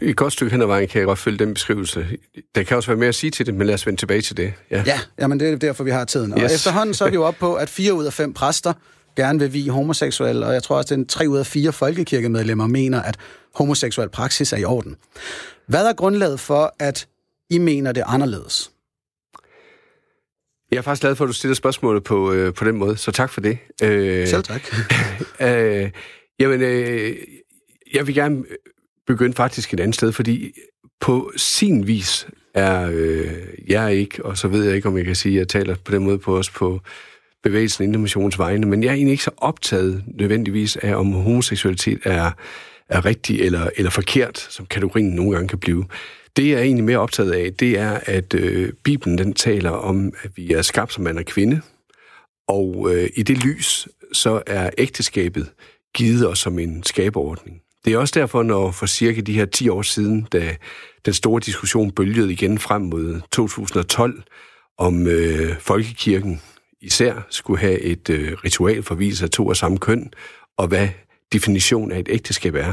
Et 0.03 0.17
godt 0.17 0.33
stykke 0.33 0.53
hen 0.53 0.63
ad 0.63 0.67
vejen 0.67 0.89
kan 0.89 0.99
jeg 0.99 1.07
godt 1.07 1.19
følge 1.19 1.39
den 1.39 1.55
beskrivelse. 1.55 2.07
Der 2.55 2.63
kan 2.63 2.77
også 2.77 2.91
være 2.91 2.97
mere 2.99 3.09
at 3.09 3.15
sige 3.15 3.31
til 3.31 3.47
det, 3.47 3.55
men 3.55 3.67
lad 3.67 3.75
os 3.75 3.87
vende 3.87 4.01
tilbage 4.01 4.21
til 4.23 4.37
det. 4.37 4.53
Ja. 4.71 4.83
Ja, 4.87 5.01
jamen 5.19 5.41
det 5.41 5.49
er 5.53 5.57
derfor, 5.57 5.85
vi 5.85 5.91
har 5.91 6.05
tiden. 6.05 6.33
Og 6.33 6.41
Yes. 6.41 6.55
efterhånden 6.55 6.95
så 6.95 7.05
er 7.05 7.09
vi 7.11 7.15
jo 7.15 7.25
oppe 7.25 7.41
på, 7.41 7.55
at 7.55 7.69
fire 7.69 7.95
ud 7.95 8.05
af 8.05 8.13
fem 8.13 8.33
præster 8.33 8.73
gerne 9.17 9.39
vil 9.39 9.53
vi 9.53 9.69
homoseksuelle, 9.69 10.47
og 10.47 10.55
jeg 10.55 10.63
tror 10.63 10.77
også, 10.77 10.95
at 10.95 11.09
tre 11.09 11.29
ud 11.29 11.39
af 11.39 11.47
fire 11.47 11.73
folkekirkemedlemmer 11.73 12.67
mener, 12.67 13.03
at 13.03 13.17
homoseksuel 13.55 14.09
praksis 14.09 14.53
er 14.53 14.57
i 14.57 14.65
orden. 14.65 14.97
Hvad 15.67 15.87
er 15.87 15.93
grundlaget 15.93 16.41
for, 16.41 16.75
at 16.79 17.09
I 17.51 17.59
mener 17.59 17.93
det 17.93 18.03
anderledes? 18.07 18.71
Jeg 20.71 20.79
er 20.79 20.83
faktisk 20.83 21.01
glad 21.01 21.17
for, 21.17 21.25
at 21.25 21.29
du 21.29 21.33
stiller 21.33 21.55
spørgsmålet 21.55 22.05
på, 22.05 22.33
øh, 22.33 22.55
på 22.55 22.65
den 22.65 22.77
måde, 22.77 22.97
så 22.97 23.13
tak 23.13 23.31
for 23.31 23.41
det. 23.41 23.59
Øh, 23.83 24.29
Selv 24.29 24.43
tak. 24.43 24.63
øh, 25.49 25.91
jamen, 26.41 26.63
øh, 26.63 27.17
jeg 27.95 28.07
vil 28.07 28.15
gerne 28.15 28.45
begynde 29.07 29.35
faktisk 29.35 29.75
et 29.75 29.81
andet 29.81 29.95
sted, 29.95 30.13
fordi 30.13 30.53
på 31.01 31.33
sin 31.37 31.87
vis 31.87 32.27
er 32.55 32.91
øh, 32.93 33.33
jeg 33.69 33.95
ikke, 33.95 34.25
og 34.25 34.39
så 34.39 34.49
ved 34.49 34.65
jeg 34.65 34.77
ikke, 34.77 34.89
om 34.89 34.97
jeg 34.97 35.05
kan 35.05 35.15
sige, 35.15 35.35
at 35.35 35.39
jeg 35.39 35.49
taler 35.49 35.77
på 35.85 35.93
den 35.93 36.05
måde 36.05 36.19
på 36.19 36.39
os 36.39 36.51
på 36.51 36.81
bevægelsen 37.43 37.85
Indre 37.85 38.01
Missions 38.01 38.39
vegne, 38.39 38.67
men 38.67 38.83
jeg 38.83 38.89
er 38.89 38.95
egentlig 38.95 39.13
ikke 39.13 39.25
så 39.25 39.31
optaget 39.37 40.05
nødvendigvis 40.07 40.77
af, 40.77 40.95
om 40.95 41.13
homoseksualitet 41.13 41.99
er, 42.05 42.31
er 42.89 43.05
rigtig 43.05 43.41
eller, 43.41 43.71
eller 43.77 43.91
forkert, 43.91 44.39
som 44.39 44.67
kategorien 44.67 45.11
nogle 45.11 45.33
gange 45.33 45.49
kan 45.49 45.59
blive. 45.59 45.85
Det, 46.37 46.49
jeg 46.49 46.59
er 46.59 46.63
egentlig 46.63 46.85
mere 46.85 46.99
optaget 46.99 47.33
af, 47.33 47.53
det 47.53 47.79
er, 47.79 48.01
at 48.03 48.35
øh, 48.35 48.73
Bibelen 48.85 49.19
den 49.19 49.35
taler 49.35 49.71
om, 49.71 50.13
at 50.23 50.31
vi 50.37 50.53
er 50.53 50.63
skabt 50.63 50.93
som 50.93 51.05
mand 51.05 51.19
og 51.19 51.25
kvinde, 51.25 51.61
og 52.49 52.89
øh, 52.95 53.11
i 53.17 53.23
det 53.23 53.45
lys, 53.45 53.89
så 54.13 54.43
er 54.47 54.71
ægteskabet 54.79 55.53
givet 55.95 56.29
os 56.29 56.39
som 56.39 56.59
en 56.59 56.83
skabeordning. 56.83 57.63
Det 57.85 57.93
er 57.93 57.99
også 57.99 58.21
derfor, 58.21 58.43
når 58.43 58.71
for 58.71 58.87
cirka 58.87 59.21
de 59.21 59.33
her 59.33 59.45
10 59.45 59.69
år 59.69 59.83
siden, 59.83 60.29
da 60.33 60.57
den 61.05 61.15
store 61.15 61.41
diskussion 61.47 61.91
bølgede 61.91 62.33
igen 62.33 62.59
frem 62.59 62.83
mod 62.83 63.21
2012, 63.33 64.23
om 64.79 65.07
øh, 65.07 65.57
folkekirken 65.61 66.41
især 66.81 67.27
skulle 67.31 67.61
have 67.61 67.81
et 67.81 68.11
øh, 68.11 68.33
ritual 68.45 68.83
for 68.83 68.95
vielse 68.95 69.25
af 69.25 69.31
to 69.31 69.51
af 69.51 69.57
samme 69.57 69.79
køn, 69.79 70.13
og 70.57 70.69
hvad 70.69 70.89
definition 71.33 71.93
af 71.93 71.99
et 71.99 72.09
ægteskab 72.11 72.55
er. 72.55 72.73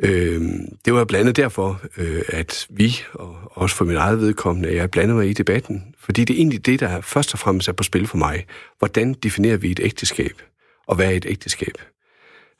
Øh, 0.00 0.42
det 0.84 0.94
var 0.94 1.04
blandt 1.04 1.20
andet 1.20 1.36
derfor, 1.36 1.80
øh, 1.96 2.22
at 2.28 2.66
vi, 2.70 2.96
og 3.12 3.36
også 3.50 3.76
for 3.76 3.84
min 3.84 3.96
eget 3.96 4.20
vedkommende, 4.20 4.74
jeg 4.74 4.90
blandede 4.90 5.16
mig 5.18 5.28
i 5.28 5.32
debatten. 5.32 5.94
Fordi 6.00 6.24
det 6.24 6.34
er 6.34 6.38
egentlig 6.38 6.66
det, 6.66 6.80
der 6.80 7.00
først 7.00 7.32
og 7.32 7.38
fremmest 7.38 7.68
er 7.68 7.72
på 7.72 7.82
spil 7.82 8.06
for 8.06 8.16
mig. 8.16 8.46
Hvordan 8.78 9.14
definerer 9.14 9.56
vi 9.56 9.70
et 9.70 9.80
ægteskab? 9.82 10.42
Og 10.86 10.96
hvad 10.96 11.06
er 11.06 11.10
et 11.10 11.26
ægteskab? 11.28 11.74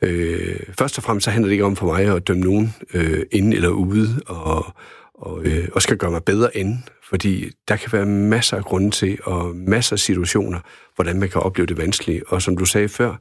Øh, 0.02 0.60
først 0.78 0.98
og 0.98 1.04
fremmest 1.04 1.24
så 1.24 1.30
handler 1.30 1.48
det 1.48 1.52
ikke 1.52 1.64
om 1.64 1.76
for 1.76 1.86
mig 1.86 2.16
at 2.16 2.28
dømme 2.28 2.42
nogen 2.42 2.74
øh, 2.94 3.22
inde 3.32 3.56
eller 3.56 3.68
ude, 3.68 4.22
og, 4.26 4.66
og, 5.14 5.44
øh, 5.44 5.68
og 5.72 5.82
skal 5.82 5.96
gøre 5.96 6.10
mig 6.10 6.24
bedre 6.24 6.56
end. 6.56 6.78
Fordi 7.08 7.50
der 7.68 7.76
kan 7.76 7.92
være 7.92 8.06
masser 8.06 8.56
af 8.56 8.64
grunde 8.64 8.90
til, 8.90 9.18
og 9.24 9.56
masser 9.56 9.92
af 9.92 9.98
situationer, 9.98 10.60
hvordan 10.94 11.18
man 11.18 11.28
kan 11.28 11.40
opleve 11.40 11.66
det 11.66 11.78
vanskeligt. 11.78 12.24
Og 12.26 12.42
som 12.42 12.56
du 12.56 12.64
sagde 12.64 12.88
før, 12.88 13.16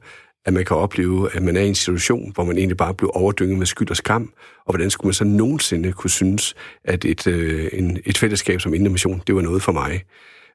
at 0.46 0.52
man 0.52 0.64
kan 0.64 0.76
opleve, 0.76 1.34
at 1.36 1.42
man 1.42 1.56
er 1.56 1.60
i 1.60 1.68
en 1.68 1.74
situation, 1.74 2.32
hvor 2.34 2.44
man 2.44 2.58
egentlig 2.58 2.76
bare 2.76 2.94
bliver 2.94 3.10
overdynget 3.10 3.58
med 3.58 3.66
skyld 3.66 3.90
og 3.90 3.96
skam, 3.96 4.32
og 4.66 4.72
hvordan 4.72 4.90
skulle 4.90 5.08
man 5.08 5.14
så 5.14 5.24
nogensinde 5.24 5.92
kunne 5.92 6.10
synes, 6.10 6.54
at 6.84 7.04
et, 7.04 7.26
øh, 7.26 7.68
en, 7.72 7.98
et 8.04 8.18
fællesskab 8.18 8.60
som 8.60 8.74
Indre 8.74 8.90
Mission, 8.90 9.22
det 9.26 9.34
var 9.34 9.40
noget 9.40 9.62
for 9.62 9.72
mig. 9.72 10.02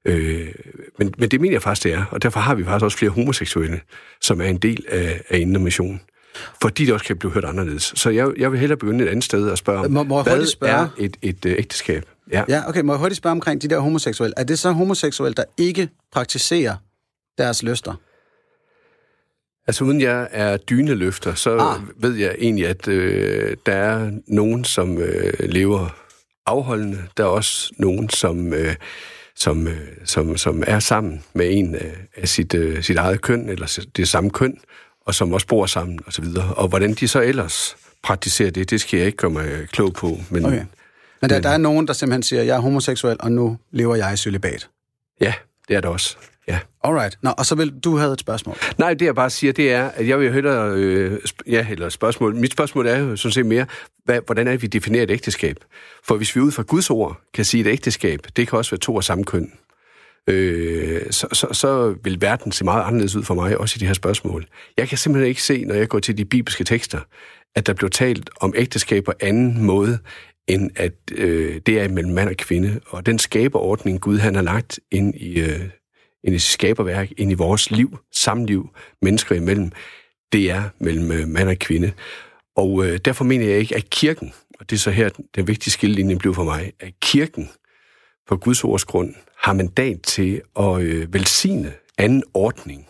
Øh, 0.05 0.47
men, 0.99 1.13
men 1.17 1.31
det 1.31 1.41
mener 1.41 1.53
jeg 1.53 1.61
faktisk, 1.61 1.83
det 1.83 1.93
er, 1.93 2.05
og 2.11 2.23
derfor 2.23 2.39
har 2.39 2.55
vi 2.55 2.63
faktisk 2.63 2.83
også 2.83 2.97
flere 2.97 3.11
homoseksuelle, 3.11 3.79
som 4.21 4.41
er 4.41 4.45
en 4.45 4.57
del 4.57 4.85
af, 4.89 5.21
af 5.29 5.39
Indre 5.39 5.61
Mission. 5.61 6.01
Fordi 6.61 6.85
det 6.85 6.93
også 6.93 7.05
kan 7.05 7.17
blive 7.17 7.31
hørt 7.31 7.45
anderledes. 7.45 7.93
Så 7.95 8.09
jeg, 8.09 8.29
jeg 8.37 8.51
vil 8.51 8.59
hellere 8.59 8.77
begynde 8.77 9.03
et 9.03 9.09
andet 9.09 9.23
sted 9.23 9.49
og 9.49 9.57
spørge, 9.57 9.89
Må- 9.89 10.03
må 10.03 10.23
jeg 10.25 10.35
hvad 10.35 10.45
spørge? 10.45 10.73
er 10.73 10.87
et, 10.97 11.17
et 11.21 11.45
øh, 11.45 11.51
ægteskab? 11.57 12.05
Ja. 12.31 12.43
Ja, 12.49 12.69
okay. 12.69 12.81
Må 12.81 12.93
jeg 12.93 12.99
hurtigt 12.99 13.17
spørge 13.17 13.31
omkring 13.31 13.61
de 13.61 13.67
der 13.67 13.79
homoseksuelle? 13.79 14.33
Er 14.37 14.43
det 14.43 14.59
så 14.59 14.71
homoseksuelle, 14.71 15.35
der 15.35 15.43
ikke 15.57 15.89
praktiserer 16.13 16.75
deres 17.37 17.63
lyster? 17.63 17.93
Altså 19.71 19.83
uden 19.83 20.01
jeg 20.01 20.27
er 20.31 20.57
dyneløfter, 20.57 21.33
så 21.33 21.57
Ah. 21.57 21.81
ved 22.03 22.15
jeg 22.15 22.35
egentlig, 22.39 22.67
at 22.67 22.87
øh, 22.87 23.57
der 23.65 23.73
er 23.73 24.11
nogen, 24.27 24.63
som 24.63 24.97
øh, 24.97 25.33
lever 25.39 25.95
afholdende. 26.45 27.03
Der 27.17 27.23
er 27.23 27.27
også 27.27 27.71
nogen, 27.77 28.09
som, 28.09 28.53
øh, 28.53 28.75
som, 29.35 29.67
øh, 29.67 29.77
som, 30.05 30.37
som 30.37 30.63
er 30.67 30.79
sammen 30.79 31.23
med 31.33 31.47
en 31.51 31.75
af, 31.75 31.91
af 32.17 32.27
sit, 32.27 32.53
øh, 32.53 32.83
sit 32.83 32.97
eget 32.97 33.21
køn, 33.21 33.49
eller 33.49 33.79
det 33.97 34.07
samme 34.07 34.29
køn, 34.29 34.57
og 35.05 35.15
som 35.15 35.33
også 35.33 35.47
bor 35.47 35.65
sammen 35.65 35.99
osv. 36.07 36.25
Og, 36.37 36.57
og 36.57 36.67
hvordan 36.67 36.93
de 36.93 37.07
så 37.07 37.21
ellers 37.21 37.75
praktiserer 38.03 38.51
det, 38.51 38.69
det 38.69 38.81
skal 38.81 38.97
jeg 38.97 39.05
ikke 39.05 39.17
gøre 39.17 39.31
mig 39.31 39.67
klog 39.71 39.93
på. 39.93 40.17
Men 40.29 40.45
Okay. 40.45 40.63
Men 41.21 41.29
der, 41.29 41.39
der 41.41 41.49
er 41.49 41.57
nogen, 41.57 41.87
der 41.87 41.93
simpelthen 41.93 42.23
siger, 42.23 42.43
jeg 42.43 42.55
er 42.55 42.59
homoseksuel, 42.61 43.17
og 43.19 43.31
nu 43.31 43.57
lever 43.71 43.95
jeg 43.95 44.13
i 44.13 44.17
celibat. 44.17 44.69
ja, 45.21 45.33
det 45.67 45.75
er 45.75 45.81
det 45.81 45.89
også. 45.89 46.17
Ja. 46.47 46.59
Alright. 46.83 47.17
Nå, 47.21 47.29
og 47.37 47.45
så 47.45 47.55
vil 47.55 47.73
du 47.83 47.97
have 47.97 48.13
et 48.13 48.19
spørgsmål. 48.19 48.55
Nej, 48.77 48.93
det 48.93 49.05
jeg 49.05 49.15
bare 49.15 49.29
siger, 49.29 49.53
det 49.53 49.71
er, 49.71 49.89
at 49.89 50.07
jeg 50.07 50.19
vil 50.19 50.33
hellere... 50.33 50.71
Øh, 50.75 51.19
ja, 51.47 51.67
eller 51.69 51.89
spørgsmål. 51.89 52.35
Mit 52.35 52.51
spørgsmål 52.51 52.87
er 52.87 52.99
jo 52.99 53.15
sådan 53.15 53.33
set 53.33 53.45
mere, 53.45 53.65
hvad, 54.05 54.19
hvordan 54.25 54.47
er 54.47 54.51
det, 54.51 54.61
vi 54.61 54.67
definerer 54.67 55.03
et 55.03 55.11
ægteskab? 55.11 55.57
For 56.03 56.15
hvis 56.15 56.35
vi 56.35 56.41
ud 56.41 56.51
fra 56.51 56.63
Guds 56.63 56.89
ord 56.89 57.21
kan 57.33 57.45
sige, 57.45 57.61
et 57.61 57.67
ægteskab, 57.67 58.19
det 58.35 58.47
kan 58.47 58.57
også 58.57 58.71
være 58.71 58.79
to 58.79 58.97
af 58.97 59.03
samme 59.03 59.23
køn. 59.23 59.51
Øh, 60.27 61.01
så, 61.11 61.27
så, 61.33 61.47
så 61.51 61.95
vil 62.03 62.21
verden 62.21 62.51
se 62.51 62.63
meget 62.63 62.83
anderledes 62.83 63.15
ud 63.15 63.23
for 63.23 63.33
mig, 63.33 63.57
også 63.57 63.75
i 63.77 63.79
de 63.79 63.85
her 63.85 63.93
spørgsmål. 63.93 64.47
Jeg 64.77 64.87
kan 64.89 64.97
simpelthen 64.97 65.29
ikke 65.29 65.43
se, 65.43 65.65
når 65.65 65.75
jeg 65.75 65.87
går 65.87 65.99
til 65.99 66.17
de 66.17 66.25
bibelske 66.25 66.63
tekster, 66.63 66.99
at 67.55 67.67
der 67.67 67.73
blev 67.73 67.89
talt 67.89 68.29
om 68.41 68.53
ægteskab 68.57 69.03
på 69.03 69.13
anden 69.19 69.63
måde, 69.63 69.99
end 70.47 70.71
at 70.75 70.93
øh, 71.11 71.61
det 71.65 71.79
er 71.81 71.89
mellem 71.89 72.13
mand 72.13 72.29
og 72.29 72.35
kvinde. 72.35 72.79
Og 72.87 73.05
den 73.05 73.19
skaberordning, 73.19 74.01
Gud 74.01 74.17
han 74.17 74.35
har 74.35 74.41
lagt 74.41 74.79
ind 74.91 75.15
i, 75.15 75.39
øh, 75.39 75.59
ind 76.23 76.35
i 76.35 76.39
skaberværk, 76.39 77.09
ind 77.17 77.31
i 77.31 77.33
vores 77.33 77.71
liv, 77.71 77.97
samliv, 78.11 78.69
mennesker 79.01 79.35
imellem, 79.35 79.71
det 80.31 80.51
er 80.51 80.63
mellem 80.79 81.11
øh, 81.11 81.27
mand 81.27 81.49
og 81.49 81.57
kvinde. 81.57 81.91
Og 82.55 82.85
øh, 82.85 82.97
derfor 83.05 83.23
mener 83.23 83.45
jeg 83.45 83.57
ikke, 83.57 83.75
at 83.75 83.89
kirken, 83.89 84.33
og 84.59 84.69
det 84.69 84.75
er 84.75 84.79
så 84.79 84.91
her, 84.91 85.09
den 85.35 85.47
vigtige 85.47 85.71
skillelinje 85.71 86.15
blev 86.15 86.33
for 86.33 86.43
mig, 86.43 86.71
at 86.79 86.93
kirken 87.01 87.49
på 88.27 88.37
Guds 88.37 88.63
ords 88.63 88.85
grund 88.85 89.13
har 89.37 89.53
mandat 89.53 90.01
til 90.01 90.41
at 90.59 90.81
øh, 90.81 91.13
velsigne 91.13 91.73
anden 91.97 92.23
ordning 92.33 92.87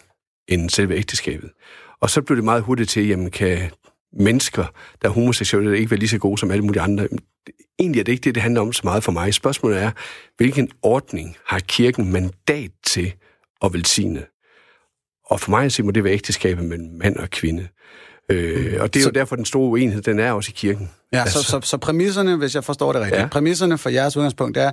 end 0.47 0.69
selve 0.69 0.95
ægteskabet. 0.95 1.49
Og 2.01 2.09
så 2.09 2.21
blev 2.21 2.35
det 2.35 2.43
meget 2.43 2.63
hurtigt 2.63 2.89
til, 2.89 3.07
jamen 3.07 3.31
kan 3.31 3.71
mennesker, 4.13 4.65
der 5.01 5.09
er 5.09 5.13
homoseksuelle, 5.13 5.77
ikke 5.77 5.91
være 5.91 5.99
lige 5.99 6.09
så 6.09 6.17
gode 6.17 6.37
som 6.37 6.51
alle 6.51 6.63
mulige 6.63 6.81
andre. 6.81 7.07
Egentlig 7.79 7.99
er 7.99 8.03
det 8.03 8.11
ikke 8.11 8.23
det, 8.23 8.35
det 8.35 8.43
handler 8.43 8.61
om 8.61 8.73
så 8.73 8.81
meget 8.83 9.03
for 9.03 9.11
mig. 9.11 9.33
Spørgsmålet 9.33 9.81
er, 9.81 9.91
hvilken 10.37 10.69
ordning 10.81 11.37
har 11.45 11.59
kirken 11.59 12.11
mandat 12.11 12.71
til 12.83 13.13
at 13.63 13.73
velsigne? 13.73 14.25
Og 15.25 15.39
for 15.39 15.49
mig 15.49 15.65
at 15.65 15.79
må 15.83 15.91
det 15.91 16.03
være 16.03 16.13
ægteskabet 16.13 16.65
mellem 16.65 16.89
mand 16.89 17.17
og 17.17 17.29
kvinde. 17.29 17.67
Øh, 18.29 18.81
og 18.81 18.93
det 18.93 18.99
er 18.99 19.03
så, 19.03 19.09
jo 19.09 19.11
derfor, 19.11 19.35
den 19.35 19.45
store 19.45 19.69
uenighed, 19.69 20.01
den 20.01 20.19
er 20.19 20.31
også 20.31 20.49
i 20.49 20.53
kirken. 20.55 20.91
Ja, 21.13 21.21
altså. 21.21 21.43
så, 21.43 21.49
så, 21.49 21.59
så 21.63 21.77
præmisserne, 21.77 22.35
hvis 22.35 22.55
jeg 22.55 22.63
forstår 22.63 22.93
det 22.93 23.01
rigtigt, 23.01 23.21
ja. 23.21 23.27
præmisserne 23.27 23.77
for 23.77 23.89
jeres 23.89 24.17
udgangspunkt 24.17 24.57
er, 24.57 24.71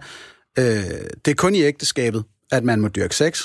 øh, 0.58 0.64
det 1.24 1.30
er 1.30 1.34
kun 1.34 1.54
i 1.54 1.62
ægteskabet, 1.62 2.24
at 2.52 2.64
man 2.64 2.80
må 2.80 2.88
dyrke 2.88 3.16
sex, 3.16 3.42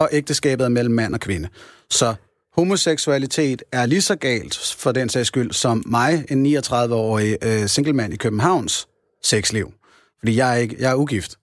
og 0.00 0.08
ægteskabet 0.12 0.64
er 0.64 0.68
mellem 0.68 0.94
mand 0.94 1.14
og 1.14 1.20
kvinde. 1.20 1.48
Så 1.90 2.14
homoseksualitet 2.56 3.62
er 3.72 3.86
lige 3.86 4.02
så 4.02 4.16
galt, 4.16 4.74
for 4.78 4.92
den 4.92 5.08
sags 5.08 5.28
skyld, 5.28 5.52
som 5.52 5.82
mig, 5.86 6.24
en 6.28 6.56
39-årig 6.56 7.36
øh, 7.42 7.68
singlemand 7.68 8.12
i 8.14 8.16
Københavns 8.16 8.88
sexliv. 9.24 9.72
Fordi 10.18 10.36
jeg 10.36 10.52
er, 10.52 10.56
ikke, 10.56 10.76
jeg 10.78 10.90
er 10.90 10.94
ugift. 10.94 11.38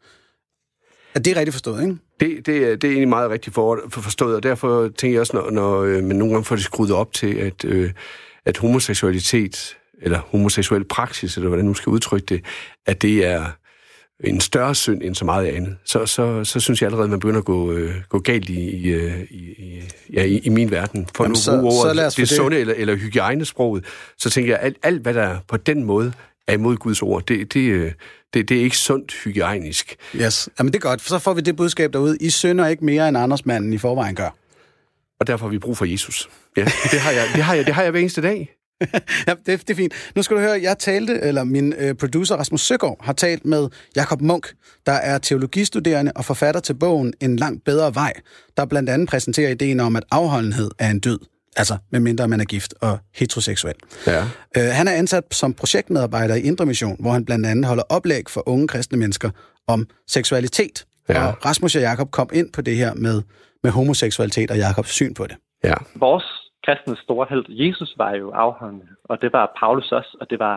Er 1.16 1.20
det 1.20 1.36
rigtigt 1.36 1.54
forstået, 1.54 1.82
ikke? 1.82 1.98
Det, 2.20 2.46
det, 2.46 2.58
er, 2.58 2.76
det 2.76 2.84
er 2.84 2.92
egentlig 2.92 3.08
meget 3.10 3.30
rigtigt 3.30 3.54
for, 3.54 3.80
for 3.90 4.02
forstået, 4.02 4.36
og 4.36 4.44
derfor 4.44 4.88
tænker 4.98 5.16
jeg 5.16 5.20
også, 5.20 5.38
når, 5.38 5.50
når 5.52 5.82
øh, 5.82 6.04
man 6.04 6.16
nogle 6.16 6.34
gange 6.34 6.46
får 6.46 6.56
det 6.56 6.66
skruet 6.66 6.92
op 6.92 7.14
til, 7.14 7.36
at, 7.36 7.66
øh, 7.66 7.92
at 8.46 8.58
homoseksualitet, 8.58 9.78
eller 10.02 10.20
homoseksuel 10.20 10.84
praksis, 10.84 11.36
eller 11.36 11.48
hvordan 11.48 11.66
man 11.66 11.76
skal 11.76 11.90
udtrykke 11.90 12.26
det, 12.26 12.46
at 12.86 13.02
det 13.02 13.26
er 13.26 13.46
en 14.24 14.42
større 14.42 14.76
synd 14.76 15.04
end 15.04 15.16
så 15.16 15.26
meget 15.26 15.48
andet, 15.48 15.78
så, 15.86 16.06
så, 16.06 16.44
så 16.44 16.60
synes 16.60 16.82
jeg 16.82 16.88
allerede, 16.88 17.04
at 17.04 17.10
man 17.10 17.20
begynder 17.20 17.40
at 17.40 17.46
gå, 17.46 17.72
øh, 17.72 17.96
gå 18.10 18.20
galt 18.20 18.50
i, 18.50 18.70
i, 18.70 18.88
øh, 18.88 19.22
i, 19.30 19.82
ja, 20.14 20.24
i, 20.24 20.38
i 20.38 20.50
min 20.50 20.72
verden. 20.72 21.08
For 21.16 21.24
Jamen, 21.24 21.32
nu 21.32 21.40
så, 21.40 21.60
bruge 21.62 21.90
ordet, 21.90 21.96
det, 21.98 22.18
det 22.18 22.30
sunde 22.30 22.60
eller, 22.60 22.74
eller 22.78 22.96
hygiejnesproget, 22.96 23.86
så 24.18 24.30
tænker 24.30 24.54
jeg, 24.54 24.60
alt, 24.62 24.78
alt 24.84 25.02
hvad 25.02 25.14
der 25.14 25.38
på 25.48 25.58
den 25.58 25.84
måde 25.84 26.14
er 26.48 26.54
imod 26.54 26.78
Guds 26.78 27.02
ord, 27.02 27.26
det, 27.26 27.54
det, 27.54 27.70
øh, 27.70 27.92
det, 28.34 28.50
det 28.50 28.58
er 28.58 28.62
ikke 28.62 28.78
sundt 28.78 29.14
hygiejnisk. 29.24 29.96
Yes, 30.16 30.50
Jamen, 30.60 30.74
det 30.74 30.80
er 30.80 30.90
godt, 30.90 31.02
så 31.02 31.20
får 31.20 31.34
vi 31.34 31.42
det 31.42 31.56
budskab 31.56 31.94
derude. 31.94 32.18
I 32.22 32.30
synder 32.30 32.68
ikke 32.68 32.86
mere, 32.86 33.08
end 33.08 33.18
Anders 33.18 33.46
manden 33.46 33.74
i 33.74 33.78
forvejen 33.78 34.16
gør. 34.16 34.36
Og 35.20 35.28
derfor 35.28 35.46
har 35.46 35.52
vi 35.52 35.60
brug 35.60 35.78
for 35.78 35.86
Jesus. 35.86 36.30
Ja, 36.58 36.66
det 36.92 37.00
har 37.00 37.12
jeg, 37.12 37.28
det 37.36 37.44
har 37.44 37.54
jeg, 37.54 37.66
det 37.66 37.74
har 37.74 37.84
jeg 37.84 37.92
hver 37.92 38.00
eneste 38.00 38.22
dag. 38.22 38.54
ja, 39.28 39.34
det, 39.46 39.46
det 39.46 39.70
er 39.70 39.76
fint. 39.76 39.94
Nu 40.16 40.24
skal 40.24 40.38
du 40.38 40.42
høre, 40.42 40.60
jeg 40.62 40.78
talte, 40.80 41.20
eller 41.22 41.44
min 41.44 41.74
øh, 41.74 41.96
producer 41.96 42.36
Rasmus 42.36 42.62
Søgaard 42.62 42.98
har 43.06 43.14
talt 43.14 43.46
med 43.46 43.70
Jakob 43.96 44.22
Munk, 44.22 44.54
der 44.86 44.92
er 44.92 45.18
teologistuderende 45.18 46.12
og 46.16 46.26
forfatter 46.26 46.62
til 46.62 46.74
bogen 46.74 47.14
En 47.20 47.36
langt 47.36 47.64
bedre 47.64 47.96
vej, 47.96 48.14
der 48.58 48.66
blandt 48.66 48.90
andet 48.90 49.10
præsenterer 49.10 49.50
ideen 49.50 49.80
om, 49.80 49.96
at 49.96 50.04
afholdenhed 50.12 50.72
er 50.80 50.90
en 50.90 51.00
død. 51.00 51.20
Altså, 51.62 51.78
medmindre 51.92 52.28
man 52.28 52.40
er 52.40 52.46
gift 52.46 52.74
og 52.82 53.00
heteroseksuel. 53.20 53.76
Ja. 54.08 54.22
Øh, 54.58 54.70
han 54.80 54.88
er 54.88 54.92
ansat 54.92 55.24
som 55.32 55.54
projektmedarbejder 55.54 56.36
i 56.36 56.42
Indre 56.42 56.66
Mission, 56.66 56.98
hvor 57.00 57.12
han 57.12 57.26
blandt 57.26 57.46
andet 57.46 57.66
holder 57.66 57.84
oplæg 57.90 58.24
for 58.30 58.50
unge 58.50 58.68
kristne 58.68 58.98
mennesker 59.00 59.30
om 59.68 59.80
seksualitet. 60.08 60.86
Ja. 61.10 61.28
Og 61.28 61.46
Rasmus 61.46 61.76
og 61.76 61.82
Jakob 61.82 62.12
kom 62.12 62.30
ind 62.34 62.54
på 62.54 62.62
det 62.62 62.76
her 62.76 62.94
med, 62.94 63.22
med 63.64 63.72
homoseksualitet 63.72 64.52
og 64.52 64.58
Jakobs 64.58 64.90
syn 64.90 65.14
på 65.14 65.24
det. 65.28 65.38
Ja. 65.64 65.74
Vores 65.96 66.28
kristnes 66.66 67.00
store 67.00 67.26
held, 67.30 67.46
Jesus, 67.50 67.94
var 67.98 68.12
jo 68.16 68.32
afholdende, 68.32 68.86
og 69.04 69.22
det 69.22 69.34
var 69.34 69.54
Paulus 69.60 69.92
også, 69.92 70.18
og 70.22 70.30
det 70.30 70.40
var 70.40 70.56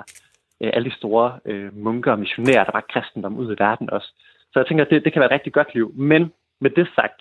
øh, 0.62 0.70
alle 0.74 0.90
de 0.90 0.96
store 0.96 1.38
øh, 1.46 1.76
munker 1.84 2.12
og 2.12 2.18
missionærer, 2.18 2.64
der 2.64 2.72
var 2.72 2.84
kristendom 2.92 3.36
ud 3.36 3.48
i 3.54 3.56
verden 3.58 3.90
også. 3.90 4.08
Så 4.52 4.58
jeg 4.58 4.66
tænker, 4.66 4.84
at 4.84 4.90
det, 4.90 5.04
det 5.04 5.12
kan 5.12 5.20
være 5.20 5.30
et 5.30 5.38
rigtig 5.38 5.52
godt 5.52 5.74
liv. 5.74 5.92
Men 5.94 6.32
med 6.60 6.70
det 6.70 6.88
sagt, 6.94 7.18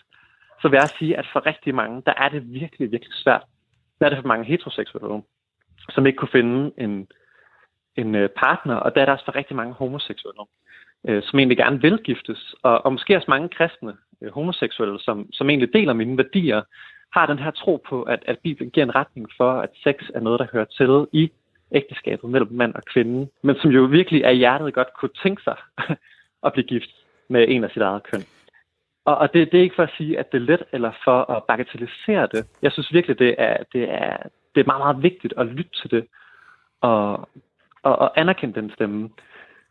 så 0.62 0.68
vil 0.70 0.78
jeg 0.78 0.90
sige, 1.00 1.18
at 1.18 1.26
for 1.34 1.46
rigtig 1.46 1.76
mange, 1.76 2.02
der 2.06 2.14
er 2.24 2.30
det 2.30 2.42
virkelig, 2.54 2.92
virkelig 2.92 3.16
svært. 3.24 3.44
Der 4.00 4.06
er 4.06 4.10
det 4.10 4.20
for 4.22 4.28
mange 4.28 4.46
heteroseksuelle, 4.46 5.22
som 5.90 6.06
ikke 6.06 6.18
kunne 6.18 6.32
finde 6.32 6.72
en, 6.78 7.08
en 7.96 8.16
øh, 8.16 8.30
partner, 8.30 8.76
og 8.76 8.96
der 8.96 9.02
er 9.02 9.06
der 9.06 9.14
også 9.14 9.26
for 9.26 9.36
rigtig 9.36 9.56
mange 9.56 9.74
homoseksuelle, 9.74 10.44
øh, 11.08 11.24
som 11.24 11.40
egentlig 11.40 11.58
gerne 11.58 11.82
vil 11.82 11.98
giftes, 12.04 12.56
og, 12.64 12.86
og 12.86 12.92
måske 12.92 13.16
også 13.16 13.32
mange 13.32 13.50
kristne 13.50 13.94
øh, 14.22 14.32
homoseksuelle, 14.32 15.00
som, 15.00 15.34
som 15.34 15.50
egentlig 15.50 15.74
deler 15.74 15.94
mine 15.94 16.18
værdier, 16.18 16.62
har 17.14 17.26
den 17.26 17.40
her 17.40 17.52
tro 17.52 17.84
på, 17.90 18.04
at, 18.04 18.24
at 18.26 18.40
Bibelen 18.40 18.72
giver 18.72 18.86
en 18.86 18.96
retning 18.96 19.28
for, 19.38 19.52
at 19.52 19.70
sex 19.84 19.96
er 20.16 20.20
noget, 20.20 20.40
der 20.40 20.48
hører 20.54 20.66
til 20.66 21.08
i 21.22 21.32
ægteskabet 21.72 22.30
mellem 22.30 22.52
mand 22.52 22.74
og 22.74 22.84
kvinde, 22.84 23.28
men 23.44 23.56
som 23.56 23.72
jo 23.72 23.84
virkelig 23.84 24.26
af 24.26 24.38
hjertet 24.38 24.74
godt 24.74 24.88
kunne 25.00 25.16
tænke 25.24 25.44
sig 25.44 25.56
at 26.46 26.54
blive 26.54 26.68
gift 26.68 26.90
med 27.28 27.46
en 27.48 27.64
af 27.64 27.70
sit 27.70 27.82
eget 27.82 28.04
køn. 28.04 28.22
Og, 29.06 29.18
og 29.18 29.34
det, 29.34 29.52
det 29.52 29.58
er 29.58 29.64
ikke 29.64 29.76
for 29.76 29.84
at 29.84 29.94
sige, 29.98 30.20
at 30.20 30.32
det 30.32 30.38
er 30.38 30.46
let, 30.46 30.64
eller 30.72 30.92
for 31.04 31.32
at 31.32 31.44
bagatellisere 31.44 32.28
det. 32.32 32.46
Jeg 32.62 32.72
synes 32.72 32.94
virkelig, 32.94 33.20
det 33.20 33.36
er, 33.38 33.58
det 33.74 33.84
er, 33.92 34.18
det 34.56 34.62
er 34.62 34.66
meget, 34.66 34.80
meget 34.80 35.04
vigtigt 35.04 35.34
at 35.38 35.46
lytte 35.46 35.72
til 35.82 35.92
det, 35.92 36.08
og, 36.82 37.12
og, 37.84 38.00
og 38.00 38.20
anerkende 38.20 38.62
den 38.62 38.72
stemme. 38.76 39.10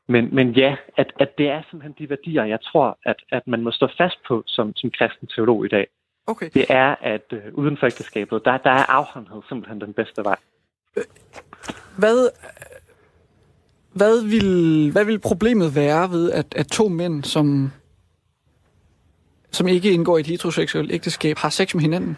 Men, 0.07 0.35
men 0.35 0.51
ja, 0.51 0.77
at, 0.97 1.13
at 1.21 1.39
det 1.39 1.49
er 1.49 1.63
simpelthen 1.71 1.95
de 1.99 2.11
værdier, 2.11 2.45
jeg 2.45 2.61
tror, 2.61 2.99
at, 3.05 3.17
at 3.31 3.47
man 3.47 3.63
må 3.63 3.71
stå 3.71 3.89
fast 3.99 4.19
på 4.29 4.43
som, 4.47 4.77
som 4.77 4.91
kristen 4.91 5.27
teolog 5.27 5.65
i 5.65 5.69
dag. 5.69 5.87
Okay. 6.27 6.51
Det 6.55 6.65
er, 6.69 6.95
at 7.01 7.33
øh, 7.33 7.41
uden 7.53 7.77
for 7.77 7.87
ægteskabet, 7.87 8.45
der, 8.45 8.57
der 8.57 8.71
er 8.71 8.91
afhåndhed 8.91 9.43
simpelthen 9.49 9.81
den 9.81 9.93
bedste 9.93 10.25
vej. 10.25 10.37
Hvad, 11.99 12.31
hvad, 13.93 14.25
vil, 14.31 14.93
hvad 14.93 15.05
vil 15.05 15.19
problemet 15.21 15.75
være 15.77 16.11
ved, 16.11 16.33
at, 16.33 16.55
at 16.57 16.67
to 16.67 16.89
mænd, 16.89 17.25
som, 17.25 17.73
som 19.51 19.69
ikke 19.69 19.93
indgår 19.93 20.17
i 20.17 20.21
et 20.21 20.27
heteroseksuelt 20.27 20.93
ægteskab, 20.93 21.37
har 21.37 21.49
sex 21.49 21.75
med 21.75 21.83
hinanden? 21.83 22.17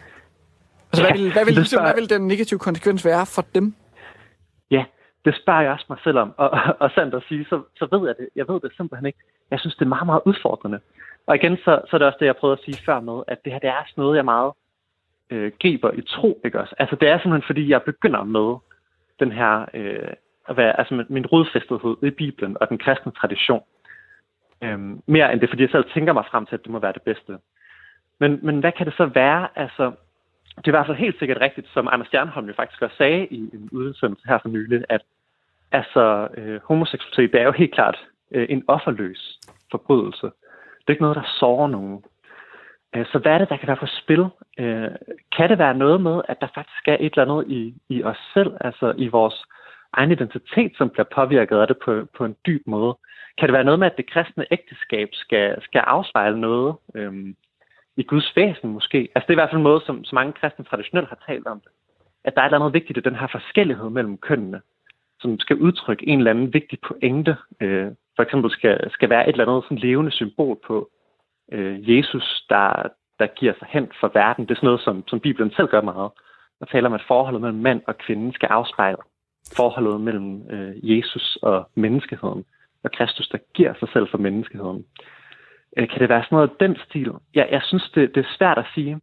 Altså, 0.93 1.03
ja, 1.03 1.13
hvad, 1.13 1.21
vil, 1.21 1.33
hvad, 1.33 1.45
vil, 1.45 1.55
ligesom, 1.55 1.83
hvad 1.83 1.95
vil 1.95 2.11
den 2.11 2.27
negative 2.27 2.59
konsekvens 2.59 3.05
være 3.05 3.27
for 3.27 3.45
dem? 3.55 3.75
Ja, 4.71 4.85
det 5.25 5.35
spørger 5.43 5.61
jeg 5.61 5.73
også 5.73 5.87
mig 5.89 5.99
selv 6.05 6.19
om. 6.19 6.35
Og, 6.37 6.51
og, 6.51 6.61
og 6.81 6.91
sandt 6.95 7.15
at 7.15 7.23
sige, 7.29 7.45
så, 7.45 7.63
så 7.77 7.89
ved 7.93 8.07
jeg 8.09 8.15
det. 8.19 8.29
Jeg 8.37 8.49
ved 8.49 8.61
det 8.61 8.71
simpelthen 8.77 9.07
ikke. 9.07 9.19
Jeg 9.51 9.61
synes, 9.61 9.75
det 9.75 9.85
er 9.85 9.89
meget, 9.89 10.07
meget 10.07 10.23
udfordrende. 10.25 10.81
Og 11.27 11.37
igen, 11.37 11.57
så, 11.57 11.81
så 11.89 11.91
er 11.93 11.99
det 11.99 12.07
også 12.07 12.17
det, 12.21 12.27
jeg 12.27 12.37
prøvede 12.37 12.59
at 12.59 12.65
sige 12.65 12.85
før 12.87 13.01
med, 13.01 13.23
at 13.29 13.39
det 13.45 13.53
her 13.53 13.59
det 13.59 13.69
er 13.69 13.83
sådan 13.87 14.03
noget, 14.03 14.17
jeg 14.17 14.25
meget 14.25 14.53
øh, 15.31 15.53
griber 15.63 15.91
i 15.93 16.03
tro. 16.03 16.41
Ikke 16.45 16.61
også? 16.61 16.75
Altså, 16.79 16.97
det 17.01 17.09
er 17.09 17.19
simpelthen, 17.19 17.47
fordi 17.47 17.69
jeg 17.69 17.83
begynder 17.83 18.25
med 18.25 18.57
den 19.21 19.33
her, 19.33 19.67
øh, 19.75 20.13
at 20.49 20.57
være, 20.57 20.79
altså 20.79 21.05
min 21.09 21.27
rodfæstethed 21.27 21.97
i 22.03 22.11
Bibelen 22.11 22.57
og 22.61 22.69
den 22.69 22.79
kristne 22.79 23.13
tradition. 23.13 23.63
Øhm, 24.63 25.03
mere 25.07 25.33
end 25.33 25.41
det, 25.41 25.49
fordi 25.49 25.63
jeg 25.63 25.71
selv 25.71 25.85
tænker 25.95 26.13
mig 26.13 26.25
frem 26.31 26.47
til, 26.47 26.55
at 26.55 26.65
det 26.65 26.73
må 26.73 26.79
være 26.79 26.93
det 26.93 27.03
bedste. 27.03 27.39
Men, 28.21 28.39
men 28.43 28.61
hvad 28.61 28.73
kan 28.73 28.87
det 28.87 28.95
så 28.97 29.07
være? 29.07 29.49
Altså, 29.57 29.85
det 30.57 30.65
er 30.67 30.69
i 30.69 30.71
hvert 30.71 30.87
fald 30.87 30.97
helt 30.97 31.19
sikkert 31.19 31.41
rigtigt, 31.41 31.69
som 31.69 31.89
Anders 31.93 32.07
Stjernholm 32.07 32.47
jo 32.47 32.55
faktisk 32.55 32.83
også 32.83 32.97
sagde 32.97 33.27
i 33.27 33.41
en 33.53 33.69
udsendelse 33.73 34.29
her 34.29 34.39
for 34.39 34.49
nylig, 34.49 34.85
at 34.89 35.03
altså, 35.73 36.29
øh, 36.37 36.61
homoseksualitet, 36.65 37.33
det 37.33 37.41
er 37.41 37.45
jo 37.45 37.53
helt 37.53 37.75
klart 37.75 37.99
øh, 38.31 38.47
en 38.51 38.65
offerløs 38.69 39.39
forbrydelse. 39.71 40.27
Det 40.27 40.87
er 40.87 40.91
ikke 40.91 41.03
noget, 41.03 41.17
der 41.17 41.37
sårer 41.39 41.69
nogen. 41.69 42.05
Øh, 42.95 43.07
så 43.07 43.19
hvad 43.19 43.33
er 43.33 43.39
det, 43.39 43.49
der 43.49 43.57
kan 43.57 43.69
være 43.69 43.77
på 43.77 43.87
spil? 43.87 44.27
Øh, 44.59 44.91
kan 45.37 45.51
det 45.51 45.59
være 45.59 45.75
noget 45.75 46.01
med, 46.01 46.23
at 46.29 46.41
der 46.41 46.49
faktisk 46.55 46.89
er 46.89 46.97
et 47.01 47.13
eller 47.13 47.25
andet 47.25 47.51
i, 47.51 47.75
i 47.89 48.03
os 48.03 48.19
selv, 48.35 48.53
altså 48.61 48.95
i 48.97 49.09
vores 49.09 49.45
egen 49.93 50.13
identitet, 50.13 50.73
som 50.77 50.91
bliver 50.91 51.07
påvirket 51.15 51.57
af 51.57 51.67
det 51.67 51.79
på, 51.85 52.07
på 52.17 52.25
en 52.25 52.37
dyb 52.47 52.63
måde? 52.67 52.97
Kan 53.39 53.49
det 53.49 53.53
være 53.53 53.65
noget 53.65 53.81
med, 53.81 53.87
at 53.87 53.97
det 53.97 54.11
kristne 54.11 54.47
ægteskab 54.51 55.09
skal, 55.13 55.63
skal 55.63 55.79
afspejle 55.79 56.41
noget 56.41 56.75
øhm, 56.95 57.37
i 57.97 58.03
Guds 58.03 58.37
væsen 58.37 58.71
måske? 58.71 59.09
Altså 59.15 59.27
det 59.27 59.31
er 59.31 59.39
i 59.39 59.43
hvert 59.43 59.51
fald 59.51 59.59
en 59.59 59.71
måde, 59.71 59.83
som, 59.87 60.05
som 60.05 60.17
mange 60.17 60.33
kristne 60.33 60.65
traditionelt 60.65 61.09
har 61.09 61.19
talt 61.27 61.47
om 61.47 61.61
det. 61.61 61.73
At 62.25 62.35
der 62.35 62.41
er 62.41 62.45
et 62.45 62.49
eller 62.49 62.59
andet 62.59 62.75
vigtigt 62.75 62.99
i 62.99 63.09
den 63.09 63.17
her 63.17 63.27
forskellighed 63.27 63.91
mellem 63.91 64.19
kønnene, 64.19 64.61
som 65.21 65.39
skal 65.39 65.57
udtrykke 65.57 66.09
en 66.09 66.19
eller 66.19 66.31
anden 66.31 66.55
vigtig 66.55 66.79
pointe 66.81 67.37
øh, 67.61 67.91
for 68.21 68.23
eksempel 68.23 68.51
skal, 68.51 68.91
skal 68.91 69.11
være 69.11 69.29
et 69.29 69.33
eller 69.33 69.47
andet 69.47 69.65
sådan 69.65 69.79
levende 69.79 70.11
symbol 70.11 70.59
på 70.67 70.91
øh, 71.53 71.91
Jesus, 71.91 72.45
der, 72.49 72.89
der 73.19 73.27
giver 73.27 73.55
sig 73.59 73.69
hen 73.71 73.91
for 74.01 74.11
verden. 74.15 74.45
Det 74.45 74.51
er 74.51 74.55
sådan 74.55 74.67
noget, 74.67 74.81
som, 74.81 75.05
som 75.09 75.21
Bibelen 75.21 75.53
selv 75.53 75.69
gør 75.69 75.81
meget. 75.81 76.11
Der 76.59 76.67
taler 76.67 76.89
om, 76.89 76.95
at 76.95 77.09
forholdet 77.09 77.41
mellem 77.41 77.59
mand 77.59 77.83
og 77.87 77.99
kvinde 77.99 78.33
skal 78.33 78.47
afspejle 78.47 78.97
forholdet 79.57 80.01
mellem 80.01 80.51
øh, 80.51 80.91
Jesus 80.91 81.39
og 81.43 81.71
menneskeheden, 81.75 82.45
og 82.85 82.91
Kristus, 82.97 83.29
der 83.29 83.39
giver 83.55 83.73
sig 83.81 83.89
selv 83.93 84.07
for 84.11 84.19
menneskeheden. 84.19 84.85
Øh, 85.77 85.89
kan 85.89 86.01
det 86.01 86.09
være 86.09 86.25
sådan 86.25 86.37
noget 86.37 86.51
den 86.61 86.77
stil? 86.89 87.11
Ja, 87.35 87.45
jeg 87.51 87.63
synes, 87.65 87.85
det, 87.95 88.11
det 88.15 88.21
er 88.27 88.31
svært 88.39 88.59
at 88.59 88.67
sige. 88.75 89.01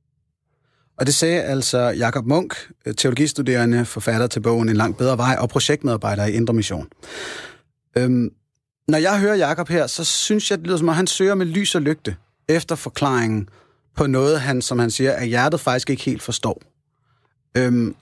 Og 0.99 1.05
det 1.05 1.13
sagde 1.13 1.41
altså 1.43 1.77
Jakob 1.77 2.25
Munk, 2.25 2.53
øh, 2.85 2.93
teologistuderende, 2.93 3.85
forfatter 3.85 4.27
til 4.27 4.39
bogen 4.41 4.69
En 4.69 4.75
langt 4.75 4.97
bedre 4.97 5.17
vej 5.17 5.35
og 5.39 5.49
projektmedarbejder 5.49 6.25
i 6.25 6.31
Indre 6.33 6.53
Mission. 6.53 6.87
Øhm, 7.97 8.29
Når 8.87 8.97
jeg 8.97 9.19
hører 9.21 9.35
Jakob 9.35 9.67
her, 9.69 9.87
så 9.87 10.05
synes 10.05 10.51
jeg, 10.51 10.57
det 10.59 10.67
lyder 10.67 10.77
som 10.77 10.89
om, 10.89 10.95
han 10.95 11.07
søger 11.07 11.35
med 11.35 11.45
lys 11.45 11.75
og 11.75 11.81
lygte 11.81 12.15
efter 12.49 12.75
forklaringen 12.75 13.49
på 13.97 14.07
noget, 14.07 14.39
han, 14.39 14.61
som 14.61 14.79
han 14.79 14.91
siger, 14.91 15.11
at 15.11 15.27
hjertet 15.27 15.59
faktisk 15.59 15.89
ikke 15.89 16.03
helt 16.03 16.21
forstår. 16.21 16.61
Øhm, 17.57 17.95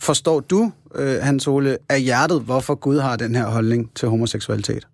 forstår 0.00 0.40
du, 0.40 0.72
øh, 0.94 1.16
Hans 1.22 1.48
Ole, 1.48 1.78
af 1.88 2.00
hjertet, 2.00 2.42
hvorfor 2.42 2.74
Gud 2.74 2.98
har 2.98 3.16
den 3.16 3.34
her 3.34 3.46
holdning 3.46 3.94
til 3.94 4.08
homoseksualitet? 4.08 4.86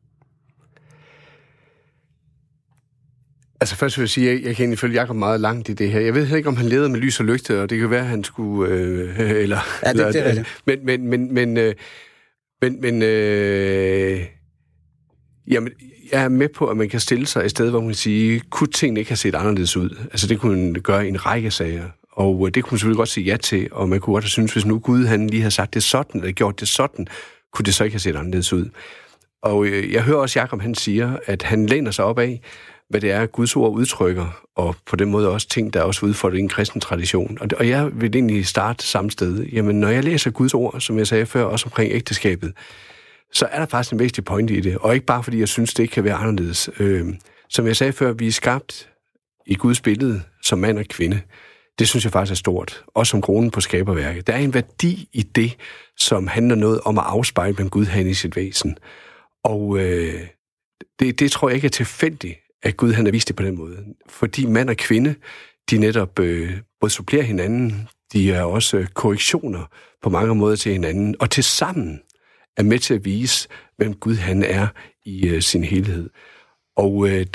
Altså 3.63 3.77
først 3.77 3.99
vil 3.99 4.03
jeg 4.03 4.09
sige, 4.11 4.31
at 4.31 4.43
jeg, 4.43 4.57
kan 4.57 4.77
følge 4.77 5.01
Jacob 5.01 5.17
meget 5.17 5.41
langt 5.41 5.69
i 5.69 5.73
det 5.73 5.91
her. 5.91 6.01
Jeg 6.01 6.15
ved 6.15 6.37
ikke, 6.37 6.49
om 6.49 6.57
han 6.57 6.67
levede 6.67 6.89
med 6.89 7.01
lys 7.01 7.21
og 7.21 7.27
lygte, 7.27 7.63
og 7.63 7.71
det 7.71 7.79
kan 7.81 7.91
være, 7.91 8.01
at 8.01 8.07
han 8.07 8.25
skulle... 8.25 8.73
Øh, 8.75 9.21
eller, 9.43 9.59
Ja, 9.83 9.89
det- 9.89 9.91
eller, 9.91 10.13
det 10.13 10.21
er 10.21 10.29
rigtigt. 10.29 10.63
Men, 10.67 10.87
men, 10.87 11.07
men, 11.09 11.35
men, 11.35 11.57
øh, 11.57 11.75
men, 12.63 12.81
men 12.81 13.03
øh, 13.03 14.21
jamen, 15.51 15.73
jeg 16.13 16.25
er 16.25 16.29
med 16.29 16.49
på, 16.49 16.67
at 16.67 16.77
man 16.77 16.89
kan 16.89 17.01
stille 17.01 17.27
sig 17.27 17.45
et 17.45 17.51
sted, 17.51 17.71
hvor 17.71 17.81
man 17.81 17.89
kan 17.89 17.95
sige, 17.95 18.41
kunne 18.51 18.71
tingene 18.71 19.01
ikke 19.01 19.11
have 19.11 19.17
set 19.17 19.35
anderledes 19.35 19.77
ud? 19.77 19.91
Altså 20.13 20.27
det 20.27 20.41
kunne 20.41 20.63
man 20.63 20.73
gøre 20.83 21.05
i 21.07 21.09
en 21.09 21.27
række 21.27 21.51
sager. 21.51 21.85
Og 22.13 22.47
øh, 22.47 22.55
det 22.55 22.65
kunne 22.65 22.75
man 22.75 22.79
selvfølgelig 22.79 22.97
godt 22.99 23.09
sige 23.09 23.25
ja 23.25 23.37
til, 23.37 23.69
og 23.73 23.89
man 23.89 24.01
kunne 24.01 24.15
godt 24.15 24.25
have 24.25 24.31
synes, 24.31 24.53
hvis 24.53 24.67
nu 24.67 24.79
Gud 24.79 25.05
han 25.05 25.27
lige 25.27 25.41
havde 25.43 25.55
sagt 25.55 25.75
det 25.75 25.83
sådan, 25.83 26.21
eller 26.21 26.33
gjort 26.33 26.61
det 26.61 26.69
sådan, 26.69 27.07
kunne 27.53 27.65
det 27.65 27.75
så 27.75 27.85
ikke 27.85 27.95
have 27.95 28.01
set 28.01 28.17
anderledes 28.17 28.53
ud. 28.53 28.69
Og 29.43 29.67
øh, 29.67 29.93
jeg 29.93 30.03
hører 30.03 30.17
også 30.19 30.39
Jakob, 30.41 30.61
han 30.61 30.75
siger, 30.75 31.17
at 31.27 31.43
han 31.43 31.67
læner 31.67 31.91
sig 31.91 32.05
op 32.05 32.19
af, 32.19 32.41
hvad 32.93 33.01
det 33.01 33.11
er, 33.11 33.27
Guds 33.27 33.57
ord 33.57 33.73
udtrykker, 33.73 34.45
og 34.57 34.77
på 34.87 34.97
den 34.97 35.11
måde 35.11 35.31
også 35.31 35.49
ting, 35.49 35.75
der 35.75 35.81
er 35.81 35.85
også 35.85 36.07
udfordret 36.07 36.39
i 36.39 36.41
en 36.41 36.49
kristen 36.49 36.81
tradition. 36.81 37.39
Og, 37.41 37.49
og 37.59 37.69
jeg 37.69 37.91
vil 38.01 38.17
egentlig 38.17 38.47
starte 38.47 38.87
samme 38.87 39.11
sted. 39.11 39.45
Jamen, 39.45 39.81
når 39.81 39.89
jeg 39.89 40.05
læser 40.05 40.31
Guds 40.31 40.55
ord, 40.55 40.81
som 40.81 40.99
jeg 40.99 41.07
sagde 41.07 41.27
før, 41.27 41.45
også 41.45 41.67
omkring 41.67 41.93
ægteskabet, 41.93 42.53
så 43.33 43.47
er 43.51 43.59
der 43.59 43.67
faktisk 43.67 43.93
en 43.93 43.99
vigtig 43.99 44.25
pointe 44.25 44.55
i 44.55 44.61
det. 44.61 44.79
Og 44.79 44.95
ikke 44.95 45.07
bare 45.07 45.23
fordi 45.23 45.39
jeg 45.39 45.49
synes, 45.49 45.75
det 45.75 45.83
ikke 45.83 45.93
kan 45.93 46.05
være 46.05 46.15
anderledes. 46.15 46.71
Øh, 46.79 47.07
som 47.49 47.67
jeg 47.67 47.77
sagde 47.77 47.93
før, 47.93 48.13
vi 48.13 48.27
er 48.27 48.33
skabt 48.33 48.89
i 49.47 49.55
Guds 49.55 49.81
billede 49.81 50.23
som 50.43 50.59
mand 50.59 50.79
og 50.79 50.85
kvinde. 50.85 51.21
Det 51.79 51.89
synes 51.89 52.05
jeg 52.05 52.13
faktisk 52.13 52.33
er 52.33 52.37
stort. 52.37 52.85
Også 52.95 53.11
som 53.11 53.23
kronen 53.23 53.51
på 53.51 53.61
skaberværket. 53.61 54.27
Der 54.27 54.33
er 54.33 54.39
en 54.39 54.55
værdi 54.55 55.09
i 55.13 55.23
det, 55.23 55.57
som 55.97 56.27
handler 56.27 56.55
noget 56.55 56.81
om 56.85 56.99
at 56.99 57.05
afspejle, 57.07 57.55
hvem 57.55 57.71
Gud 57.71 57.87
har 57.87 58.01
i 58.01 58.15
sit 58.15 58.37
væsen. 58.37 58.79
Og 59.45 59.79
øh, 59.79 60.21
det, 61.01 61.21
det 61.21 61.33
tror 61.33 61.49
jeg 61.49 61.55
ikke 61.55 61.67
er 61.67 61.71
tilfældigt, 61.71 62.42
at 62.63 62.77
Gud 62.77 62.93
han 62.93 63.05
har 63.05 63.13
vist 63.13 63.29
det 63.29 63.37
på 63.37 63.43
den 63.43 63.57
måde. 63.57 63.85
Fordi 64.09 64.47
mand 64.47 64.71
og 64.71 64.77
kvinde, 64.77 65.15
de 65.71 65.79
netop 65.79 66.19
øh, 66.19 66.53
både 66.81 66.93
supplerer 66.93 67.23
hinanden, 67.23 67.89
de 68.13 68.33
er 68.33 68.43
også 68.43 68.77
øh, 68.77 68.87
korrektioner 68.87 69.65
på 70.03 70.11
mange 70.11 70.35
måder 70.35 70.57
til 70.57 70.73
hinanden, 70.73 71.17
og 71.21 71.31
til 71.31 71.45
sammen 71.45 72.01
er 72.57 72.63
med 72.63 72.79
til 72.79 72.95
at 72.95 73.05
vise, 73.05 73.49
hvem 73.77 73.95
Gud 73.95 74.15
han 74.15 74.43
er 74.43 74.67
i 75.05 75.29
øh, 75.29 75.43
sin 75.43 75.65
helhed. 75.65 76.11
Og 76.77 77.09
øh, 77.09 77.27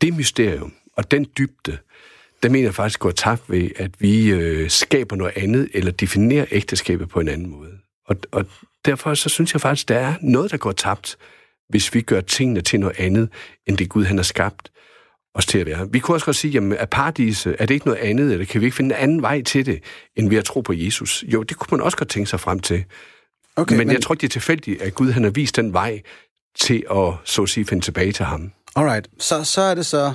det 0.00 0.14
mysterium 0.14 0.72
og 0.96 1.10
den 1.10 1.26
dybde, 1.38 1.78
der 2.42 2.48
mener 2.48 2.66
jeg 2.66 2.74
faktisk 2.74 3.00
går 3.00 3.10
tabt 3.10 3.50
ved, 3.50 3.70
at 3.76 3.90
vi 3.98 4.30
øh, 4.30 4.70
skaber 4.70 5.16
noget 5.16 5.32
andet, 5.36 5.68
eller 5.74 5.90
definerer 5.90 6.46
ægteskabet 6.50 7.08
på 7.08 7.20
en 7.20 7.28
anden 7.28 7.50
måde. 7.50 7.72
Og, 8.06 8.16
og 8.32 8.46
derfor 8.84 9.14
så 9.14 9.28
synes 9.28 9.52
jeg 9.52 9.60
faktisk, 9.60 9.88
der 9.88 9.98
er 9.98 10.14
noget, 10.22 10.50
der 10.50 10.56
går 10.56 10.72
tabt, 10.72 11.18
hvis 11.68 11.94
vi 11.94 12.00
gør 12.00 12.20
tingene 12.20 12.60
til 12.60 12.80
noget 12.80 13.00
andet, 13.00 13.28
end 13.66 13.78
det 13.78 13.88
Gud 13.88 14.04
han 14.04 14.16
har 14.16 14.22
skabt 14.22 14.70
os 15.34 15.46
til 15.46 15.58
at 15.58 15.66
være. 15.66 15.88
Vi 15.92 15.98
kunne 15.98 16.14
også 16.14 16.26
godt 16.26 16.36
sige, 16.36 16.50
jamen 16.50 16.72
er 16.72 16.86
paradise, 16.86 17.56
er 17.58 17.66
det 17.66 17.74
ikke 17.74 17.86
noget 17.86 18.00
andet, 18.00 18.32
eller 18.32 18.46
kan 18.46 18.60
vi 18.60 18.66
ikke 18.66 18.76
finde 18.76 18.94
en 18.94 19.00
anden 19.02 19.22
vej 19.22 19.42
til 19.42 19.66
det, 19.66 19.82
end 20.16 20.28
ved 20.28 20.38
at 20.38 20.44
tro 20.44 20.60
på 20.60 20.72
Jesus? 20.72 21.24
Jo, 21.26 21.42
det 21.42 21.56
kunne 21.56 21.76
man 21.76 21.84
også 21.84 21.96
godt 21.96 22.08
tænke 22.08 22.30
sig 22.30 22.40
frem 22.40 22.60
til. 22.60 22.84
Okay, 23.56 23.76
men, 23.76 23.86
men 23.86 23.94
jeg 23.94 24.02
tror 24.02 24.14
ikke, 24.14 24.20
det 24.22 24.28
er 24.28 24.32
tilfældigt, 24.32 24.82
at 24.82 24.94
Gud 24.94 25.10
han 25.10 25.22
har 25.22 25.30
vist 25.30 25.56
den 25.56 25.72
vej 25.72 26.02
til 26.58 26.84
at, 26.90 27.14
så 27.24 27.42
at 27.42 27.48
sige, 27.48 27.66
finde 27.66 27.84
tilbage 27.84 28.12
til 28.12 28.24
ham. 28.24 28.52
Alright, 28.76 29.08
så, 29.18 29.44
så 29.44 29.60
er 29.60 29.74
det 29.74 29.86
så... 29.86 30.12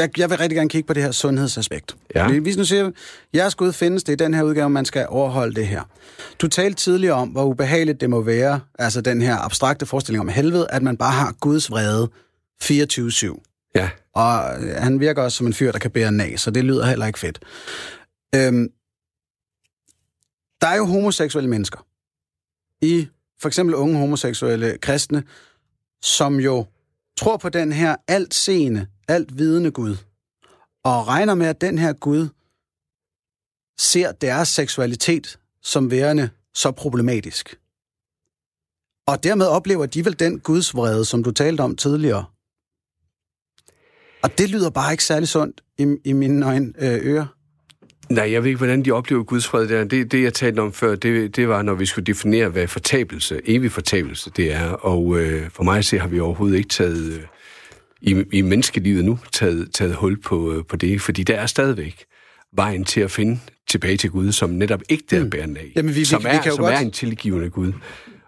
Jeg, 0.00 0.18
jeg 0.18 0.30
vil 0.30 0.38
rigtig 0.38 0.56
gerne 0.56 0.68
kigge 0.68 0.86
på 0.86 0.92
det 0.92 1.02
her 1.02 1.10
sundhedsaspekt. 1.10 1.96
Ja. 2.14 2.26
Fordi 2.26 2.38
Hvis 2.38 2.56
nu 2.56 2.64
siger, 2.64 2.90
jeres 3.34 3.54
Gud 3.54 3.72
findes, 3.72 4.04
det 4.04 4.12
er 4.12 4.16
den 4.16 4.34
her 4.34 4.42
udgave, 4.42 4.70
man 4.70 4.84
skal 4.84 5.06
overholde 5.08 5.54
det 5.54 5.66
her. 5.66 5.82
Du 6.38 6.48
talte 6.48 6.76
tidligere 6.82 7.14
om, 7.14 7.28
hvor 7.28 7.44
ubehageligt 7.44 8.00
det 8.00 8.10
må 8.10 8.20
være, 8.22 8.60
altså 8.78 9.00
den 9.00 9.22
her 9.22 9.36
abstrakte 9.36 9.86
forestilling 9.86 10.20
om 10.20 10.28
helvede, 10.28 10.66
at 10.70 10.82
man 10.82 10.96
bare 10.96 11.12
har 11.12 11.34
Guds 11.40 11.70
vrede 11.70 12.10
24-7. 12.62 13.70
Ja, 13.74 13.90
Og 14.14 14.62
øh, 14.62 14.74
han 14.76 15.00
virker 15.00 15.22
også 15.22 15.38
som 15.38 15.46
en 15.46 15.54
fyr, 15.54 15.72
der 15.72 15.78
kan 15.78 15.90
bære 15.90 16.12
nag, 16.12 16.40
så 16.40 16.50
det 16.50 16.64
lyder 16.64 16.86
heller 16.86 17.06
ikke 17.06 17.18
fedt. 17.18 17.38
Øhm, 18.34 18.68
der 20.60 20.66
er 20.66 20.76
jo 20.76 20.84
homoseksuelle 20.84 21.50
mennesker. 21.50 21.86
I 22.82 23.08
for 23.40 23.48
eksempel 23.48 23.74
unge 23.74 23.98
homoseksuelle 23.98 24.78
kristne, 24.78 25.22
som 26.02 26.40
jo 26.40 26.66
tror 27.20 27.36
på 27.36 27.48
den 27.48 27.72
her 27.72 27.96
alt 28.08 28.34
seende, 28.34 28.86
alt 29.08 29.38
vidende 29.38 29.70
Gud, 29.70 29.96
og 30.84 31.08
regner 31.08 31.34
med, 31.34 31.46
at 31.46 31.60
den 31.60 31.78
her 31.78 31.92
Gud 31.92 32.28
ser 33.78 34.12
deres 34.12 34.48
seksualitet 34.48 35.38
som 35.62 35.90
værende 35.90 36.30
så 36.54 36.70
problematisk. 36.70 37.60
Og 39.06 39.24
dermed 39.24 39.46
oplever 39.46 39.86
de 39.86 40.04
vel 40.04 40.18
den 40.18 40.40
Guds 40.40 40.74
vrede, 40.74 41.04
som 41.04 41.22
du 41.22 41.30
talte 41.30 41.60
om 41.60 41.76
tidligere. 41.76 42.24
Og 44.22 44.38
det 44.38 44.50
lyder 44.50 44.70
bare 44.70 44.92
ikke 44.92 45.04
særlig 45.04 45.28
sundt 45.28 45.60
i, 45.78 45.96
i 46.04 46.12
mine 46.12 46.46
øjne, 46.46 46.72
øh, 46.78 47.06
ører. 47.06 47.26
Nej, 48.10 48.32
jeg 48.32 48.42
ved 48.42 48.48
ikke, 48.50 48.58
hvordan 48.58 48.84
de 48.84 48.90
oplever 48.90 49.22
Guds 49.22 49.46
fred 49.46 49.68
der. 49.68 49.84
Det, 49.84 50.12
det 50.12 50.22
jeg 50.22 50.34
talte 50.34 50.60
om 50.60 50.72
før, 50.72 50.94
det, 50.94 51.36
det 51.36 51.48
var, 51.48 51.62
når 51.62 51.74
vi 51.74 51.86
skulle 51.86 52.04
definere, 52.04 52.48
hvad 52.48 52.66
fortabelse, 52.68 53.40
evig 53.44 53.72
fortabelse 53.72 54.30
det 54.36 54.52
er. 54.52 54.68
Og 54.68 55.18
øh, 55.20 55.50
for 55.50 55.62
mig 55.62 55.78
at 55.78 55.84
se, 55.84 55.98
har 55.98 56.08
vi 56.08 56.20
overhovedet 56.20 56.56
ikke 56.56 56.68
taget, 56.68 57.12
øh, 57.12 57.20
i, 58.00 58.24
i 58.32 58.42
menneskelivet 58.42 59.04
nu, 59.04 59.18
taget, 59.32 59.68
taget 59.74 59.94
hul 59.94 60.20
på, 60.22 60.52
øh, 60.52 60.64
på 60.68 60.76
det. 60.76 61.00
Fordi 61.00 61.22
der 61.22 61.34
er 61.34 61.46
stadigvæk 61.46 62.04
vejen 62.52 62.84
til 62.84 63.00
at 63.00 63.10
finde 63.10 63.38
tilbage 63.68 63.96
til 63.96 64.10
Gud, 64.10 64.32
som 64.32 64.50
netop 64.50 64.80
ikke 64.88 65.04
der 65.10 65.24
mm. 65.24 65.30
bærer 65.30 65.42
af. 65.56 65.72
Jamen, 65.76 65.94
vi- 65.94 65.98
vi- 65.98 66.04
som 66.04 66.22
vi 66.22 66.28
er, 66.28 66.42
kan 66.42 66.50
jo 66.50 66.56
som 66.56 66.64
godt- 66.64 66.74
er 66.74 66.78
en 66.78 66.90
tilgivende 66.90 67.50
Gud. 67.50 67.72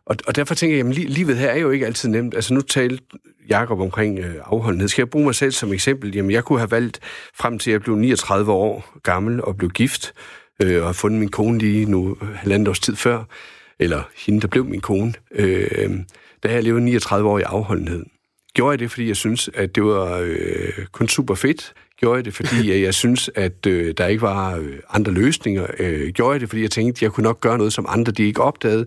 Og, 0.07 0.16
og 0.26 0.37
derfor 0.37 0.55
tænker 0.55 0.76
jeg, 0.76 0.87
li- 0.87 1.09
livet 1.09 1.37
her 1.39 1.49
er 1.49 1.59
jo 1.59 1.70
ikke 1.70 1.87
altid 1.87 2.09
nemt. 2.09 2.35
Altså 2.35 2.55
nu 2.55 2.61
talte 2.61 3.05
Jakob 3.49 3.80
omkring 3.80 4.18
øh, 4.18 4.34
afholdenhed. 4.45 4.88
Skal 4.88 5.03
jeg 5.03 5.11
bruge 5.11 5.24
mig 5.24 5.34
selv 5.34 5.53
som 5.53 5.72
eksempel? 5.72 6.14
Jamen 6.14 6.30
jeg 6.30 6.45
kunne 6.45 6.59
have 6.59 6.70
valgt 6.70 7.01
frem 7.34 7.59
til, 7.59 7.70
at 7.70 7.72
jeg 7.72 7.82
blev 7.82 7.97
39 7.97 8.53
år 8.53 8.99
gammel 9.03 9.45
og 9.45 9.57
blev 9.57 9.70
gift, 9.70 10.12
øh, 10.62 10.80
og 10.80 10.88
har 10.88 10.93
fundet 10.93 11.20
min 11.20 11.28
kone 11.28 11.59
lige 11.59 11.84
nu 11.84 12.16
øh, 12.22 12.28
halvandet 12.28 12.68
års 12.68 12.80
tid 12.80 12.97
før, 12.97 13.24
eller 13.78 14.03
hende, 14.26 14.40
der 14.40 14.49
blev 14.49 14.64
min 14.64 14.80
kone, 14.80 15.12
øh, 15.34 15.90
da 16.43 16.53
jeg 16.53 16.62
levede 16.62 16.84
39 16.84 17.28
år 17.28 17.38
i 17.38 17.43
afholdenhed. 17.43 18.05
Gjorde 18.55 18.70
jeg 18.70 18.78
det, 18.78 18.90
fordi 18.90 19.09
jeg 19.09 19.16
synes, 19.16 19.51
at 19.55 19.74
det 19.74 19.84
var 19.84 20.18
øh, 20.18 20.86
kun 20.93 21.09
super 21.09 21.34
fedt? 21.34 21.74
Gjorde 21.97 22.16
jeg 22.16 22.24
det, 22.24 22.34
fordi 22.34 22.82
jeg 22.84 22.95
synes, 22.95 23.30
at 23.34 23.66
øh, 23.66 23.95
der 23.97 24.07
ikke 24.07 24.22
var 24.22 24.57
øh, 24.57 24.78
andre 24.90 25.12
løsninger? 25.12 25.66
Øh, 25.78 26.09
gjorde 26.09 26.32
jeg 26.32 26.40
det, 26.40 26.49
fordi 26.49 26.62
jeg 26.62 26.70
tænkte, 26.70 26.99
at 26.99 27.03
jeg 27.03 27.12
kunne 27.12 27.24
nok 27.24 27.40
gøre 27.40 27.59
noget, 27.59 27.72
som 27.72 27.86
andre 27.88 28.12
de 28.12 28.22
ikke 28.22 28.43
opdagede? 28.43 28.86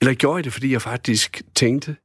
Eller 0.00 0.14
gjorde 0.14 0.36
jeg 0.36 0.44
det, 0.44 0.52
fordi 0.52 0.72
jeg 0.72 0.82
faktisk 0.82 1.42
tænkte 1.54 1.96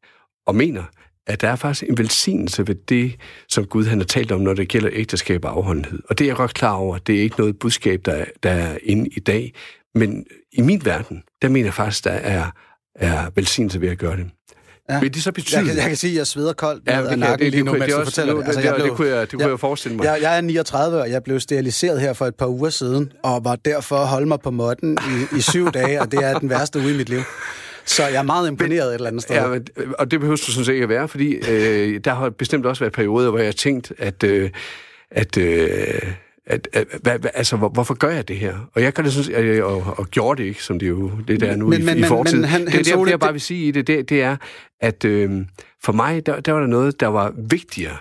og 0.46 0.56
mener, 0.56 0.84
at 1.28 1.42
der 1.42 1.48
er 1.50 1.56
faktisk 1.56 1.90
en 1.90 1.98
velsignelse 1.98 2.68
ved 2.68 2.76
det, 2.90 3.16
som 3.50 3.66
Gud 3.66 3.86
han 3.86 3.98
har 3.98 4.06
talt 4.06 4.32
om, 4.32 4.42
når 4.42 4.54
det 4.54 4.68
gælder 4.68 4.90
ægteskab 4.94 5.46
og 5.46 5.52
afholdenhed. 5.52 6.00
Og 6.10 6.20
det 6.20 6.26
er 6.26 6.30
jeg 6.30 6.36
godt 6.36 6.54
klar 6.54 6.74
over. 6.74 6.98
Det 6.98 7.16
er 7.18 7.22
ikke 7.22 7.36
noget 7.38 7.60
budskab, 7.60 8.02
der, 8.06 8.12
er- 8.14 8.26
der 8.44 8.50
er 8.52 8.78
inde 8.84 9.10
i 9.16 9.20
dag. 9.20 9.54
Men 9.96 10.26
i 10.54 10.62
min 10.62 10.86
verden, 10.86 11.24
der 11.42 11.50
mener 11.50 11.66
jeg 11.66 11.74
faktisk, 11.74 12.04
der 12.04 12.12
er, 12.12 12.46
er 12.96 13.30
velsignelse 13.36 13.82
ved 13.82 13.90
at 13.90 13.98
gøre 13.98 14.18
det. 14.18 14.26
Ja. 14.90 15.00
Vil 15.00 15.14
det 15.14 15.24
så 15.24 15.32
betyde... 15.32 15.58
Jeg 15.58 15.66
kan, 15.66 15.76
jeg 15.78 15.84
kan 15.88 15.98
sige, 15.98 16.12
at 16.12 16.18
jeg 16.18 16.28
sveder 16.28 16.54
koldt 16.54 16.84
Ja, 16.88 17.02
kan- 17.10 17.20
nakken 17.20 17.52
lige 17.52 17.64
nu, 17.64 17.72
mens 17.74 17.94
du 17.94 18.04
fortæller 18.04 18.34
det- 18.36 18.46
det. 18.46 18.64
det- 18.64 18.84
det 18.84 18.92
kunne 18.92 19.08
jeg- 19.08 19.32
det 19.32 19.40
kunne 19.40 19.50
jeg 19.50 19.60
forestille 19.60 19.98
mig. 19.98 20.04
Jeg, 20.06 20.18
jeg 20.22 20.38
er 20.38 20.42
39, 20.42 21.02
og 21.02 21.10
jeg 21.12 21.24
blev 21.24 21.40
steriliseret 21.40 22.02
her 22.02 22.14
for 22.14 22.26
et 22.26 22.36
par 22.36 22.48
uger 22.48 22.70
siden, 22.70 23.12
og 23.24 23.46
var 23.46 23.56
derfor 23.56 24.06
holde 24.06 24.26
mig 24.28 24.40
på 24.44 24.52
måtten 24.52 24.98
i, 25.34 25.38
i 25.38 25.42
syv 25.42 25.72
dage, 25.72 26.02
og 26.02 26.12
det 26.12 26.20
er 26.24 26.40
den 26.40 26.50
værste 26.50 26.80
uge 26.80 26.94
i 26.94 26.98
mit 26.98 27.10
liv. 27.10 27.20
Så 27.86 28.04
jeg 28.08 28.16
er 28.16 28.24
meget 28.24 28.48
imponeret 28.48 28.88
et 28.90 28.94
eller 28.94 29.08
andet 29.08 29.22
sted. 29.24 29.36
Ja, 29.36 29.48
men, 29.48 29.68
og 30.00 30.12
det 30.12 30.20
behøver 30.20 30.36
du 30.38 30.52
sådan 30.52 30.66
set 30.66 30.74
ikke 30.74 30.84
at 30.84 30.90
være, 30.90 31.08
fordi 31.08 31.36
øh, 31.52 32.00
der 32.04 32.14
har 32.14 32.30
bestemt 32.30 32.66
også 32.66 32.80
været 32.84 32.94
perioder, 32.94 33.30
hvor 33.30 33.40
jeg 33.40 33.48
har 33.48 33.52
tænkt, 33.54 33.92
at, 33.98 34.24
øh, 34.24 34.50
at, 35.12 35.38
øh, 35.38 35.68
at, 36.46 36.68
at 36.74 36.88
hvad, 37.02 37.20
hvad, 37.20 37.30
altså, 37.34 37.56
hvor, 37.58 37.70
hvorfor 37.70 37.94
gør 37.94 38.10
jeg 38.10 38.28
det 38.28 38.38
her? 38.38 38.70
Og 38.76 38.82
jeg 38.82 38.94
kan 38.94 39.04
da 39.04 39.10
synes, 39.10 39.30
at 39.30 39.48
jeg, 39.48 39.64
og, 39.64 39.84
og 39.98 40.08
gjorde 40.08 40.42
det 40.44 40.48
ikke, 40.48 40.64
som 40.64 40.80
det 40.80 40.90
jo 40.90 41.12
det 41.28 41.40
der 41.40 41.48
er 41.52 41.56
nu 41.56 41.68
Men- 41.68 41.82
i, 41.82 41.86
men- 41.86 41.98
i 41.98 42.00
men- 42.02 42.08
fortiden. 42.08 42.42
men 42.42 42.50
han- 42.50 42.62
det, 42.66 42.70
Hans 42.74 42.88
det, 42.88 42.98
det, 42.98 43.10
jeg 43.10 43.20
bare 43.20 43.28
det- 43.28 43.34
vil 43.34 43.42
sige 43.42 43.68
i 43.68 43.72
det, 43.72 43.88
det, 43.88 44.10
det 44.10 44.22
er, 44.22 44.36
at 44.82 45.06
øh, 45.06 45.32
for 45.84 45.94
mig, 45.94 46.26
der, 46.26 46.40
der 46.40 46.52
var 46.52 46.60
der 46.60 46.68
noget, 46.68 47.00
der 47.00 47.08
var 47.08 47.34
vigtigere 47.50 47.96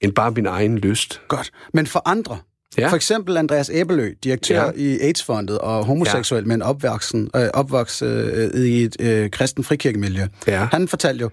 end 0.00 0.12
bare 0.12 0.30
min 0.30 0.46
egen 0.46 0.78
lyst. 0.78 1.20
Godt. 1.28 1.50
Men 1.74 1.86
for 1.86 2.02
andre, 2.08 2.38
ja. 2.78 2.88
For 2.88 2.96
eksempel 2.96 3.36
Andreas 3.36 3.70
Æbelø, 3.72 4.12
direktør 4.24 4.64
ja. 4.64 4.70
I 4.76 4.98
AIDS-fondet 5.00 5.58
og 5.58 5.84
homoseksuel, 5.84 6.42
ja. 6.42 6.46
men 6.46 6.62
opvoksen, 6.62 7.30
øh, 7.36 7.48
opvokset 7.54 8.52
øh, 8.54 8.60
i 8.60 8.84
et 8.84 8.96
øh, 9.00 9.30
kristen 9.30 9.64
frikirkemiljø. 9.64 10.26
Ja. 10.46 10.68
Han 10.72 10.88
fortalte 10.88 11.22
jo, 11.22 11.30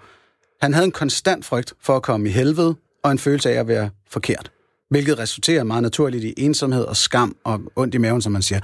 han 0.61 0.73
havde 0.73 0.85
en 0.85 0.91
konstant 0.91 1.45
frygt 1.45 1.73
for 1.81 1.95
at 1.95 2.01
komme 2.01 2.29
i 2.29 2.31
helvede, 2.31 2.75
og 3.03 3.11
en 3.11 3.19
følelse 3.19 3.49
af 3.49 3.59
at 3.59 3.67
være 3.67 3.89
forkert. 4.09 4.51
Hvilket 4.89 5.19
resulterer 5.19 5.63
meget 5.63 5.83
naturligt 5.83 6.23
i 6.23 6.33
ensomhed 6.37 6.83
og 6.83 6.97
skam 6.97 7.35
og 7.43 7.61
ondt 7.75 7.95
i 7.95 7.97
maven, 7.97 8.21
som 8.21 8.31
man 8.31 8.41
siger. 8.41 8.59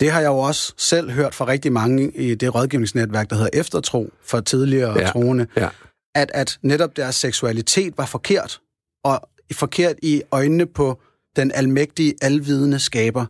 Det 0.00 0.10
har 0.10 0.20
jeg 0.20 0.28
jo 0.28 0.38
også 0.38 0.72
selv 0.76 1.10
hørt 1.10 1.34
fra 1.34 1.46
rigtig 1.46 1.72
mange 1.72 2.10
i 2.10 2.34
det 2.34 2.54
rådgivningsnetværk, 2.54 3.30
der 3.30 3.36
hedder 3.36 3.50
Eftertro 3.52 4.10
for 4.24 4.40
tidligere. 4.40 4.98
Ja. 4.98 5.06
troende. 5.06 5.46
Ja. 5.56 5.68
at, 6.14 6.30
at 6.34 6.58
netop 6.62 6.96
deres 6.96 7.14
seksualitet 7.14 7.98
var 7.98 8.06
forkert, 8.06 8.60
og 9.04 9.28
forkert 9.52 9.96
i 10.02 10.22
øjnene 10.32 10.66
på 10.66 11.00
den 11.36 11.52
almægtige, 11.54 12.14
alvidende 12.22 12.78
skaber. 12.78 13.26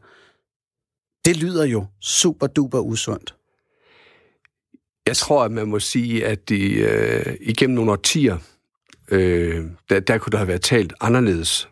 Det 1.24 1.36
lyder 1.36 1.64
jo 1.64 1.86
super 2.00 2.46
duper 2.46 2.78
usundt. 2.78 3.34
Jeg 5.06 5.16
tror, 5.16 5.44
at 5.44 5.52
man 5.52 5.68
må 5.68 5.80
sige, 5.80 6.26
at 6.26 6.48
de, 6.48 6.72
øh, 6.74 7.36
igennem 7.40 7.74
nogle 7.74 7.92
årtier, 7.92 8.38
øh, 9.10 9.64
der, 9.90 10.00
der 10.00 10.18
kunne 10.18 10.30
der 10.30 10.38
have 10.38 10.48
været 10.48 10.62
talt 10.62 10.92
anderledes 11.00 11.68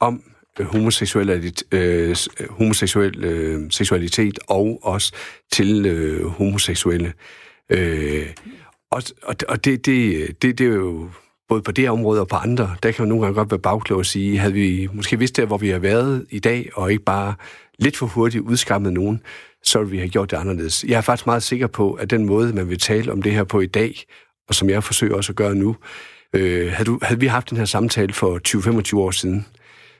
om 0.00 0.22
øh, 0.60 0.66
homoseksualitet, 0.66 1.62
øh, 1.72 2.16
øh, 2.40 2.48
homoseksuel 2.50 3.24
øh, 3.24 3.70
seksualitet 3.70 4.38
og 4.48 4.78
også 4.82 5.12
til 5.52 5.86
øh, 5.86 6.26
homoseksuelle. 6.26 7.12
Øh, 7.70 8.34
og 8.90 9.02
og, 9.22 9.34
og 9.48 9.64
det, 9.64 9.86
det, 9.86 10.26
det, 10.42 10.58
det 10.58 10.66
er 10.66 10.74
jo 10.74 11.10
både 11.48 11.62
på 11.62 11.72
det 11.72 11.90
område 11.90 12.20
og 12.20 12.28
på 12.28 12.36
andre, 12.36 12.76
der 12.82 12.92
kan 12.92 13.02
man 13.02 13.08
nogle 13.08 13.24
gange 13.24 13.34
godt 13.34 13.50
være 13.50 13.60
bagklog 13.60 13.98
og 13.98 14.06
sige, 14.06 14.38
havde 14.38 14.52
vi 14.52 14.88
måske 14.92 15.18
vidst 15.18 15.36
det, 15.36 15.46
hvor 15.46 15.58
vi 15.58 15.68
har 15.68 15.78
været 15.78 16.26
i 16.30 16.38
dag, 16.38 16.70
og 16.74 16.92
ikke 16.92 17.04
bare 17.04 17.34
lidt 17.78 17.96
for 17.96 18.06
hurtigt 18.06 18.44
udskammet 18.44 18.92
nogen, 18.92 19.22
så 19.64 19.78
ville 19.78 19.90
vi 19.90 19.98
have 19.98 20.08
gjort 20.08 20.30
det 20.30 20.36
anderledes. 20.36 20.84
Jeg 20.88 20.96
er 20.96 21.00
faktisk 21.00 21.26
meget 21.26 21.42
sikker 21.42 21.66
på, 21.66 21.92
at 21.92 22.10
den 22.10 22.26
måde, 22.26 22.52
man 22.52 22.68
vil 22.68 22.78
tale 22.78 23.12
om 23.12 23.22
det 23.22 23.32
her 23.32 23.44
på 23.44 23.60
i 23.60 23.66
dag, 23.66 24.04
og 24.48 24.54
som 24.54 24.70
jeg 24.70 24.84
forsøger 24.84 25.16
også 25.16 25.32
at 25.32 25.36
gøre 25.36 25.54
nu, 25.54 25.76
øh, 26.32 26.72
havde, 26.72 26.84
du, 26.84 26.98
havde 27.02 27.20
vi 27.20 27.26
haft 27.26 27.50
den 27.50 27.58
her 27.58 27.64
samtale 27.64 28.12
for 28.12 28.40
20-25 28.48 28.96
år 28.98 29.10
siden, 29.10 29.46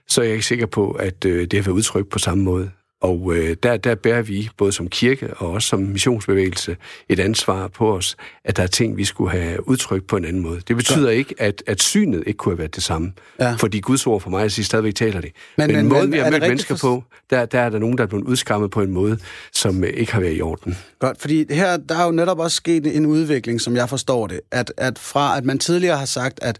så 0.09 0.21
er 0.21 0.25
jeg 0.25 0.35
ikke 0.35 0.47
sikker 0.47 0.67
på, 0.67 0.91
at 0.91 1.25
øh, 1.25 1.41
det 1.41 1.53
har 1.53 1.63
været 1.63 1.77
udtrykt 1.77 2.09
på 2.09 2.19
samme 2.19 2.45
måde. 2.45 2.71
Og 3.01 3.37
øh, 3.37 3.57
der, 3.63 3.77
der 3.77 3.95
bærer 3.95 4.23
vi, 4.23 4.49
både 4.57 4.73
som 4.73 4.89
kirke 4.89 5.35
og 5.35 5.51
også 5.51 5.69
som 5.69 5.81
missionsbevægelse, 5.81 6.77
et 7.09 7.21
ansvar 7.21 7.69
på 7.69 7.97
os, 7.97 8.17
at 8.45 8.57
der 8.57 8.63
er 8.63 8.67
ting, 8.67 8.97
vi 8.97 9.05
skulle 9.05 9.31
have 9.31 9.69
udtrykt 9.69 10.07
på 10.07 10.17
en 10.17 10.25
anden 10.25 10.43
måde. 10.43 10.61
Det 10.69 10.77
betyder 10.77 11.11
ikke, 11.11 11.35
at, 11.39 11.63
at 11.67 11.83
synet 11.83 12.23
ikke 12.27 12.37
kunne 12.37 12.53
have 12.53 12.59
været 12.59 12.75
det 12.75 12.83
samme. 12.83 13.13
Ja. 13.41 13.55
Fordi 13.55 13.81
Guds 13.81 14.07
ord 14.07 14.21
for 14.21 14.31
mig 14.31 14.45
at 14.45 14.53
sige, 14.53 14.65
stadigvæk 14.65 14.95
taler 14.95 15.21
det. 15.21 15.33
Men, 15.57 15.67
men, 15.67 15.77
men 15.77 15.89
måden, 15.89 16.13
vi 16.13 16.19
har 16.19 16.31
mødt 16.31 16.43
mennesker 16.43 16.77
for... 16.77 16.97
på, 16.97 17.05
der, 17.31 17.47
der 17.47 17.61
er 17.61 17.71
der 17.71 17.79
nogen, 17.79 17.99
der 17.99 18.05
er 18.05 18.09
blevet 18.09 18.25
udskammet 18.25 18.71
på 18.71 18.83
en 18.83 18.91
måde, 18.91 19.19
som 19.53 19.85
øh, 19.85 19.91
ikke 19.91 20.13
har 20.13 20.21
været 20.21 20.37
i 20.37 20.41
orden. 20.41 20.79
Godt, 20.99 21.21
fordi 21.21 21.55
her 21.55 21.77
der 21.77 21.95
er 21.99 22.05
jo 22.05 22.11
netop 22.11 22.39
også 22.39 22.57
sket 22.57 22.97
en 22.97 23.07
udvikling, 23.07 23.61
som 23.61 23.77
jeg 23.77 23.89
forstår 23.89 24.27
det, 24.27 24.41
at, 24.51 24.73
at 24.77 24.99
fra 24.99 25.37
at 25.37 25.45
man 25.45 25.59
tidligere 25.59 25.99
har 25.99 26.07
sagt, 26.07 26.39
at 26.43 26.59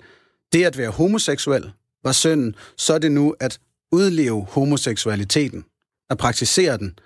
det 0.53 0.65
at 0.65 0.79
være 0.79 0.91
homoseksuel 0.91 1.71
var 2.05 2.13
synden, 2.13 2.55
så 2.77 2.95
er 2.95 2.99
det 2.99 3.13
nu 3.13 3.35
at 3.41 3.59
udleve 3.93 4.47
homoseksualiteten 4.51 5.65
at 6.11 6.19
praktisere 6.19 6.79
den, 6.79 6.99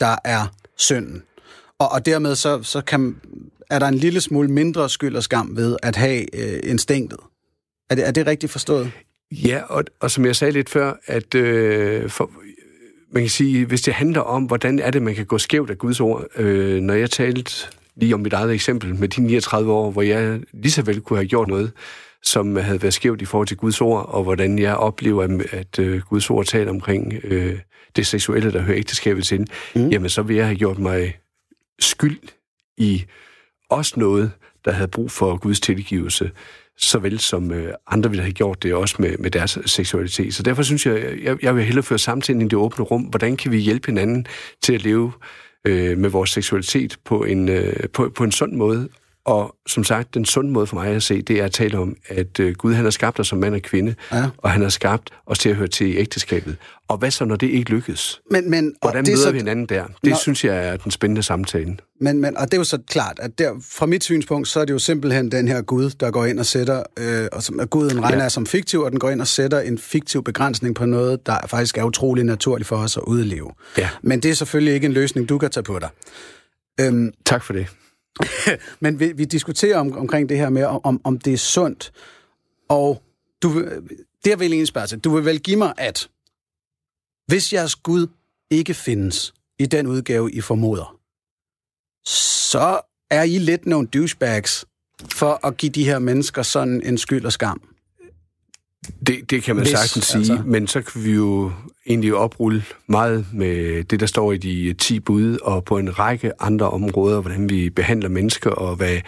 der 0.00 0.16
er 0.24 0.46
synden. 0.76 1.22
Og, 1.78 1.92
og 1.92 2.06
dermed 2.06 2.34
så, 2.34 2.62
så 2.62 2.80
kan, 2.80 3.16
er 3.70 3.78
der 3.78 3.86
en 3.86 3.94
lille 3.94 4.20
smule 4.20 4.48
mindre 4.48 4.90
skyld 4.90 5.16
og 5.16 5.22
skam 5.22 5.56
ved 5.56 5.76
at 5.82 5.96
have 5.96 6.34
øh, 6.34 6.60
instinktet. 6.70 7.18
Er 7.90 7.94
det, 7.94 8.08
er 8.08 8.10
det 8.10 8.26
rigtigt 8.26 8.52
forstået? 8.52 8.92
Ja, 9.32 9.62
og, 9.68 9.84
og 10.00 10.10
som 10.10 10.26
jeg 10.26 10.36
sagde 10.36 10.52
lidt 10.52 10.70
før, 10.70 10.92
at 11.06 11.34
øh, 11.34 12.10
for, 12.10 12.30
man 13.12 13.22
kan 13.22 13.30
sige, 13.30 13.66
hvis 13.66 13.82
det 13.82 13.94
handler 13.94 14.20
om, 14.20 14.44
hvordan 14.44 14.78
er 14.78 14.90
det, 14.90 15.02
man 15.02 15.14
kan 15.14 15.26
gå 15.26 15.38
skævt 15.38 15.70
af 15.70 15.78
Guds 15.78 16.00
ord, 16.00 16.24
øh, 16.36 16.80
når 16.80 16.94
jeg 16.94 17.10
talte 17.10 17.52
lige 17.96 18.14
om 18.14 18.20
mit 18.20 18.32
eget 18.32 18.52
eksempel 18.52 18.94
med 18.94 19.08
de 19.08 19.20
39 19.20 19.72
år, 19.72 19.90
hvor 19.90 20.02
jeg 20.02 20.40
lige 20.52 20.72
så 20.72 20.82
vel 20.82 21.00
kunne 21.00 21.18
have 21.18 21.28
gjort 21.28 21.48
noget, 21.48 21.72
som 22.22 22.56
havde 22.56 22.82
været 22.82 22.94
skævt 22.94 23.22
i 23.22 23.24
forhold 23.24 23.48
til 23.48 23.56
Guds 23.56 23.80
ord, 23.80 24.08
og 24.08 24.22
hvordan 24.22 24.58
jeg 24.58 24.76
oplever, 24.76 25.38
at, 25.52 25.78
øh, 25.78 26.00
Guds 26.00 26.30
ord 26.30 26.44
taler 26.44 26.70
omkring 26.70 27.14
øh, 27.24 27.58
det 27.96 28.06
seksuelle, 28.06 28.52
der 28.52 28.60
hører 28.62 28.78
ægteskabet 28.78 29.24
til, 29.24 29.46
mm. 29.74 29.88
jamen 29.88 30.10
så 30.10 30.22
vil 30.22 30.36
jeg 30.36 30.46
have 30.46 30.56
gjort 30.56 30.78
mig 30.78 31.18
skyld 31.78 32.18
i 32.76 33.04
også 33.70 34.00
noget, 34.00 34.32
der 34.64 34.72
havde 34.72 34.88
brug 34.88 35.10
for 35.10 35.36
Guds 35.36 35.60
tilgivelse, 35.60 36.30
såvel 36.78 37.18
som 37.18 37.52
øh, 37.52 37.74
andre 37.86 38.10
ville 38.10 38.22
have 38.22 38.32
gjort 38.32 38.62
det 38.62 38.74
også 38.74 38.96
med, 38.98 39.18
med 39.18 39.30
deres 39.30 39.58
seksualitet. 39.66 40.34
Så 40.34 40.42
derfor 40.42 40.62
synes 40.62 40.86
jeg, 40.86 41.18
jeg, 41.22 41.42
jeg 41.42 41.56
vil 41.56 41.64
hellere 41.64 41.82
føre 41.82 41.98
samtalen 41.98 42.42
i 42.42 42.44
det 42.44 42.54
åbne 42.54 42.84
rum. 42.84 43.02
Hvordan 43.02 43.36
kan 43.36 43.52
vi 43.52 43.58
hjælpe 43.58 43.86
hinanden 43.86 44.26
til 44.62 44.74
at 44.74 44.82
leve 44.82 45.12
øh, 45.66 45.98
med 45.98 46.10
vores 46.10 46.30
seksualitet 46.30 46.96
på 47.04 47.24
en, 47.24 47.48
øh, 47.48 47.88
på, 47.92 48.08
på 48.14 48.24
en 48.24 48.32
sund 48.32 48.52
måde, 48.52 48.88
og 49.24 49.56
som 49.66 49.84
sagt, 49.84 50.14
den 50.14 50.24
sunde 50.24 50.50
måde 50.50 50.66
for 50.66 50.76
mig 50.76 50.88
at 50.88 51.02
se, 51.02 51.22
det 51.22 51.40
er 51.40 51.44
at 51.44 51.52
tale 51.52 51.78
om, 51.78 51.96
at 52.08 52.40
øh, 52.40 52.54
Gud 52.54 52.74
han 52.74 52.84
har 52.84 52.90
skabt 52.90 53.20
os 53.20 53.28
som 53.28 53.38
mand 53.38 53.54
og 53.54 53.62
kvinde, 53.62 53.94
ja. 54.12 54.28
og 54.38 54.50
han 54.50 54.62
har 54.62 54.68
skabt 54.68 55.10
os 55.26 55.38
til 55.38 55.48
at 55.48 55.56
høre 55.56 55.68
til 55.68 55.86
i 55.86 55.96
ægteskabet. 55.96 56.56
Og 56.88 56.98
hvad 56.98 57.10
så, 57.10 57.24
når 57.24 57.36
det 57.36 57.50
ikke 57.50 57.70
lykkes? 57.70 58.20
Men, 58.30 58.50
men, 58.50 58.74
Hvordan 58.82 59.04
det 59.04 59.12
møder 59.12 59.24
så... 59.24 59.30
vi 59.30 59.38
hinanden 59.38 59.66
der? 59.66 59.84
Det 59.86 60.10
Nå... 60.10 60.16
synes 60.16 60.44
jeg 60.44 60.68
er 60.68 60.76
den 60.76 60.90
spændende 60.90 61.22
samtale. 61.22 61.76
Men, 62.00 62.20
men, 62.20 62.36
og 62.36 62.44
det 62.46 62.54
er 62.54 62.58
jo 62.58 62.64
så 62.64 62.78
klart, 62.88 63.18
at 63.22 63.38
der, 63.38 63.52
fra 63.70 63.86
mit 63.86 64.04
synspunkt, 64.04 64.48
så 64.48 64.60
er 64.60 64.64
det 64.64 64.72
jo 64.72 64.78
simpelthen 64.78 65.32
den 65.32 65.48
her 65.48 65.62
Gud, 65.62 65.90
der 65.90 66.10
går 66.10 66.26
ind 66.26 66.38
og 66.38 66.46
sætter, 66.46 66.82
øh, 66.98 67.28
og 67.32 67.42
som, 67.42 67.60
at 67.60 67.70
Guden 67.70 68.02
regner 68.02 68.22
ja. 68.22 68.28
som 68.28 68.46
fiktiv, 68.46 68.80
og 68.80 68.90
den 68.90 68.98
går 68.98 69.10
ind 69.10 69.20
og 69.20 69.26
sætter 69.26 69.60
en 69.60 69.78
fiktiv 69.78 70.24
begrænsning 70.24 70.74
på 70.74 70.86
noget, 70.86 71.26
der 71.26 71.38
faktisk 71.46 71.78
er 71.78 71.82
utrolig 71.82 72.24
naturligt 72.24 72.68
for 72.68 72.76
os 72.76 72.96
at 72.96 73.02
udleve. 73.06 73.50
Ja. 73.78 73.88
Men 74.02 74.20
det 74.20 74.30
er 74.30 74.34
selvfølgelig 74.34 74.74
ikke 74.74 74.84
en 74.84 74.92
løsning, 74.92 75.28
du 75.28 75.38
kan 75.38 75.50
tage 75.50 75.64
på 75.64 75.78
dig. 75.78 75.88
Øhm, 76.80 77.12
tak 77.26 77.44
for 77.44 77.52
det. 77.52 77.66
Men 78.80 79.00
vi, 79.00 79.12
vi 79.12 79.24
diskuterer 79.24 79.78
om, 79.78 79.98
omkring 79.98 80.28
det 80.28 80.36
her 80.36 80.48
med, 80.48 80.64
om, 80.64 81.00
om 81.04 81.18
det 81.18 81.32
er 81.32 81.38
sundt. 81.38 81.92
Og 82.68 83.02
du, 83.42 83.64
det 84.24 84.38
vil 84.38 84.46
egentlig 84.46 84.68
spørge 84.68 84.86
til. 84.86 84.98
Du 84.98 85.14
vil 85.14 85.24
vel 85.24 85.40
give 85.40 85.56
mig, 85.56 85.74
at 85.76 86.08
hvis 87.26 87.52
jeres 87.52 87.76
Gud 87.76 88.06
ikke 88.50 88.74
findes 88.74 89.34
i 89.58 89.66
den 89.66 89.86
udgave, 89.86 90.32
I 90.32 90.40
formoder, 90.40 90.96
så 92.04 92.80
er 93.10 93.22
I 93.22 93.38
lidt 93.38 93.66
nogle 93.66 93.88
douchebags 93.88 94.64
for 95.08 95.46
at 95.46 95.56
give 95.56 95.72
de 95.72 95.84
her 95.84 95.98
mennesker 95.98 96.42
sådan 96.42 96.82
en 96.82 96.98
skyld 96.98 97.24
og 97.24 97.32
skam. 97.32 97.69
Det, 99.06 99.30
det 99.30 99.42
kan 99.42 99.56
man 99.56 99.64
Hvis, 99.64 99.78
sagtens 99.78 100.04
sige, 100.04 100.20
altså. 100.20 100.42
men 100.46 100.66
så 100.66 100.82
kan 100.82 101.04
vi 101.04 101.10
jo 101.10 101.52
egentlig 101.86 102.14
oprulle 102.14 102.64
meget 102.86 103.26
med 103.32 103.84
det, 103.84 104.00
der 104.00 104.06
står 104.06 104.32
i 104.32 104.36
de 104.36 104.72
10 104.72 105.00
bud, 105.00 105.38
og 105.42 105.64
på 105.64 105.78
en 105.78 105.98
række 105.98 106.42
andre 106.42 106.70
områder, 106.70 107.20
hvordan 107.20 107.50
vi 107.50 107.70
behandler 107.70 108.08
mennesker, 108.08 108.50
og 108.50 108.76
hvad 108.76 109.00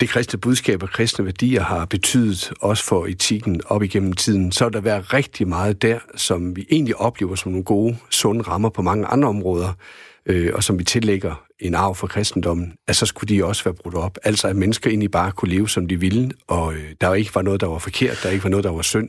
det 0.00 0.08
kristne 0.08 0.38
budskab 0.38 0.82
og 0.82 0.90
kristne 0.90 1.24
værdier 1.24 1.62
har 1.62 1.84
betydet 1.84 2.52
også 2.60 2.84
for 2.84 3.06
etikken 3.06 3.60
op 3.66 3.82
igennem 3.82 4.12
tiden, 4.12 4.52
så 4.52 4.64
er 4.64 4.68
der 4.68 4.80
været 4.80 5.14
rigtig 5.14 5.48
meget 5.48 5.82
der, 5.82 5.98
som 6.16 6.56
vi 6.56 6.66
egentlig 6.70 6.96
oplever 6.96 7.34
som 7.34 7.52
nogle 7.52 7.64
gode, 7.64 7.96
sunde 8.10 8.42
rammer 8.42 8.68
på 8.68 8.82
mange 8.82 9.06
andre 9.06 9.28
områder, 9.28 9.72
øh, 10.28 10.50
og 10.54 10.64
som 10.64 10.78
vi 10.78 10.84
tillægger 10.84 11.44
en 11.58 11.74
arv 11.74 11.94
for 11.94 12.06
kristendommen, 12.06 12.72
at 12.86 12.96
så 12.96 13.06
skulle 13.06 13.36
de 13.36 13.44
også 13.44 13.64
være 13.64 13.74
brudt 13.74 13.94
op. 13.94 14.18
Altså 14.24 14.48
at 14.48 14.56
mennesker 14.56 14.90
egentlig 14.90 15.10
bare 15.10 15.32
kunne 15.32 15.50
leve, 15.50 15.68
som 15.68 15.86
de 15.86 16.00
ville, 16.00 16.30
og 16.48 16.74
øh, 16.74 16.84
der 17.00 17.14
ikke 17.14 17.34
var 17.34 17.42
noget, 17.42 17.60
der 17.60 17.66
var 17.66 17.78
forkert, 17.78 18.20
der 18.22 18.30
ikke 18.30 18.44
var 18.44 18.50
noget, 18.50 18.64
der 18.64 18.70
var 18.70 18.82
synd. 18.82 19.08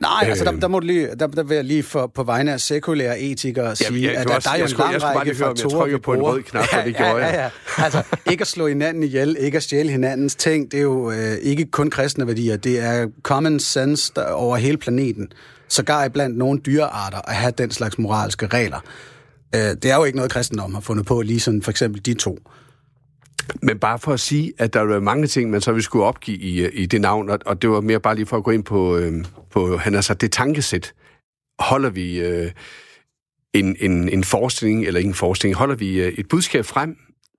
Nej, 0.00 0.20
øh, 0.22 0.28
altså 0.28 0.44
der, 0.44 0.52
der, 0.52 0.68
må 0.68 0.80
du 0.80 0.86
lige, 0.86 1.08
der, 1.18 1.26
der 1.26 1.42
vil 1.42 1.54
jeg 1.54 1.64
lige 1.64 1.82
for, 1.82 2.06
på 2.06 2.22
vegne 2.22 2.52
af 2.52 2.60
sekulære 2.60 3.20
etikere 3.20 3.76
sige, 3.76 4.00
ja, 4.00 4.20
at 4.20 4.28
der, 4.28 4.38
der 4.38 4.50
er 4.50 4.58
jo 4.58 4.64
en 4.64 4.70
lang 4.70 5.02
række 5.02 5.34
faktorer, 5.34 5.86
jeg 5.86 6.02
på 6.02 6.12
en 6.12 6.22
rød 6.22 6.42
knap, 6.42 6.64
ja, 6.72 6.84
det 6.84 6.96
gjorde 6.96 7.16
ja, 7.16 7.34
ja, 7.34 7.42
ja. 7.42 7.50
Altså, 7.78 8.02
ikke 8.30 8.42
at 8.42 8.48
slå 8.48 8.66
hinanden 8.66 9.02
ihjel, 9.02 9.36
ikke 9.40 9.56
at 9.56 9.62
stjæle 9.62 9.90
hinandens 9.90 10.34
ting, 10.34 10.72
det 10.72 10.78
er 10.78 10.82
jo 10.82 11.10
øh, 11.10 11.34
ikke 11.42 11.64
kun 11.64 11.90
kristne 11.90 12.26
værdier, 12.26 12.56
det 12.56 12.80
er 12.80 13.06
common 13.22 13.60
sense 13.60 14.12
der, 14.16 14.26
over 14.30 14.56
hele 14.56 14.76
planeten. 14.76 15.28
Sågar 15.68 16.08
blandt 16.08 16.38
nogle 16.38 16.60
dyrearter 16.66 17.28
at 17.28 17.34
have 17.34 17.52
den 17.58 17.70
slags 17.70 17.98
moralske 17.98 18.46
regler. 18.46 18.80
Øh, 19.54 19.60
det 19.60 19.84
er 19.84 19.96
jo 19.96 20.04
ikke 20.04 20.16
noget, 20.16 20.30
kristendom 20.30 20.74
har 20.74 20.80
fundet 20.80 21.06
på, 21.06 21.20
lige 21.22 21.40
sådan 21.40 21.62
for 21.62 21.70
eksempel 21.70 22.06
de 22.06 22.14
to. 22.14 22.38
Men 23.62 23.78
bare 23.78 23.98
for 23.98 24.12
at 24.12 24.20
sige, 24.20 24.52
at 24.58 24.74
der 24.74 24.80
er 24.80 25.00
mange 25.00 25.26
ting, 25.26 25.50
man 25.50 25.60
så 25.60 25.72
vi 25.72 25.82
skulle 25.82 26.04
opgive 26.04 26.38
i, 26.38 26.64
øh, 26.64 26.70
i 26.74 26.86
det 26.86 27.00
navn, 27.00 27.30
og, 27.30 27.38
og 27.46 27.62
det 27.62 27.70
var 27.70 27.80
mere 27.80 28.00
bare 28.00 28.14
lige 28.14 28.26
for 28.26 28.36
at 28.36 28.44
gå 28.44 28.50
ind 28.50 28.64
på, 28.64 28.96
øh, 28.96 29.24
på 29.50 29.76
han 29.76 29.94
har 29.94 30.00
sagt, 30.00 30.20
det 30.20 30.32
tankesæt. 30.32 30.94
Holder 31.58 31.90
vi 31.90 32.20
øh, 32.20 32.50
en, 33.52 33.76
en, 33.80 34.08
en 34.08 34.24
forestilling, 34.24 34.84
eller 34.86 34.98
ikke 34.98 35.08
en 35.08 35.14
forestilling, 35.14 35.56
holder 35.56 35.74
vi 35.74 36.00
øh, 36.00 36.12
et 36.12 36.28
budskab 36.28 36.64
frem, 36.64 36.96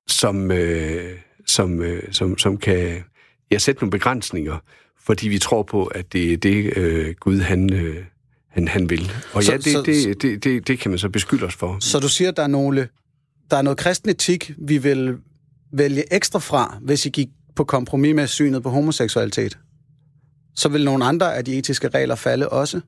som, 0.07 0.51
øh, 0.51 1.17
som, 1.47 1.81
øh, 1.81 2.03
som, 2.13 2.37
som 2.37 2.57
kan 2.57 3.03
ja, 3.51 3.57
sætte 3.57 3.81
nogle 3.81 3.91
begrænsninger, 3.91 4.57
fordi 4.99 5.27
vi 5.27 5.39
tror 5.39 5.63
på, 5.63 5.85
at 5.85 6.13
det 6.13 6.33
er 6.33 6.37
det, 6.37 6.77
øh, 6.77 7.15
Gud 7.19 7.39
han... 7.39 7.73
Øh, 7.73 8.03
han, 8.55 8.67
han 8.67 8.89
vil. 8.89 9.11
Og 9.33 9.43
så, 9.43 9.51
ja, 9.51 9.57
det, 9.57 9.71
så, 9.71 9.81
det, 9.81 10.21
det, 10.21 10.43
det, 10.43 10.67
det 10.67 10.79
kan 10.79 10.91
man 10.91 10.99
så 10.99 11.09
beskylde 11.09 11.45
os 11.45 11.55
for. 11.55 11.77
Så 11.79 11.99
du 11.99 12.09
siger, 12.09 12.29
at 12.29 12.37
der 12.37 12.43
er, 12.43 12.47
nogle, 12.47 12.87
der 13.51 13.57
er 13.57 13.61
noget 13.61 13.77
kristen 13.77 14.09
etik, 14.09 14.51
vi 14.57 14.77
vil 14.77 15.17
vælge 15.73 16.13
ekstra 16.13 16.39
fra, 16.39 16.77
hvis 16.81 17.05
I 17.05 17.09
gik 17.09 17.27
på 17.55 17.63
kompromis 17.63 18.15
med 18.15 18.27
synet 18.27 18.63
på 18.63 18.69
homoseksualitet? 18.69 19.57
Så 20.55 20.69
vil 20.69 20.85
nogle 20.85 21.05
andre 21.05 21.35
af 21.35 21.45
de 21.45 21.57
etiske 21.57 21.87
regler 21.87 22.15
falde 22.15 22.49
også? 22.49 22.81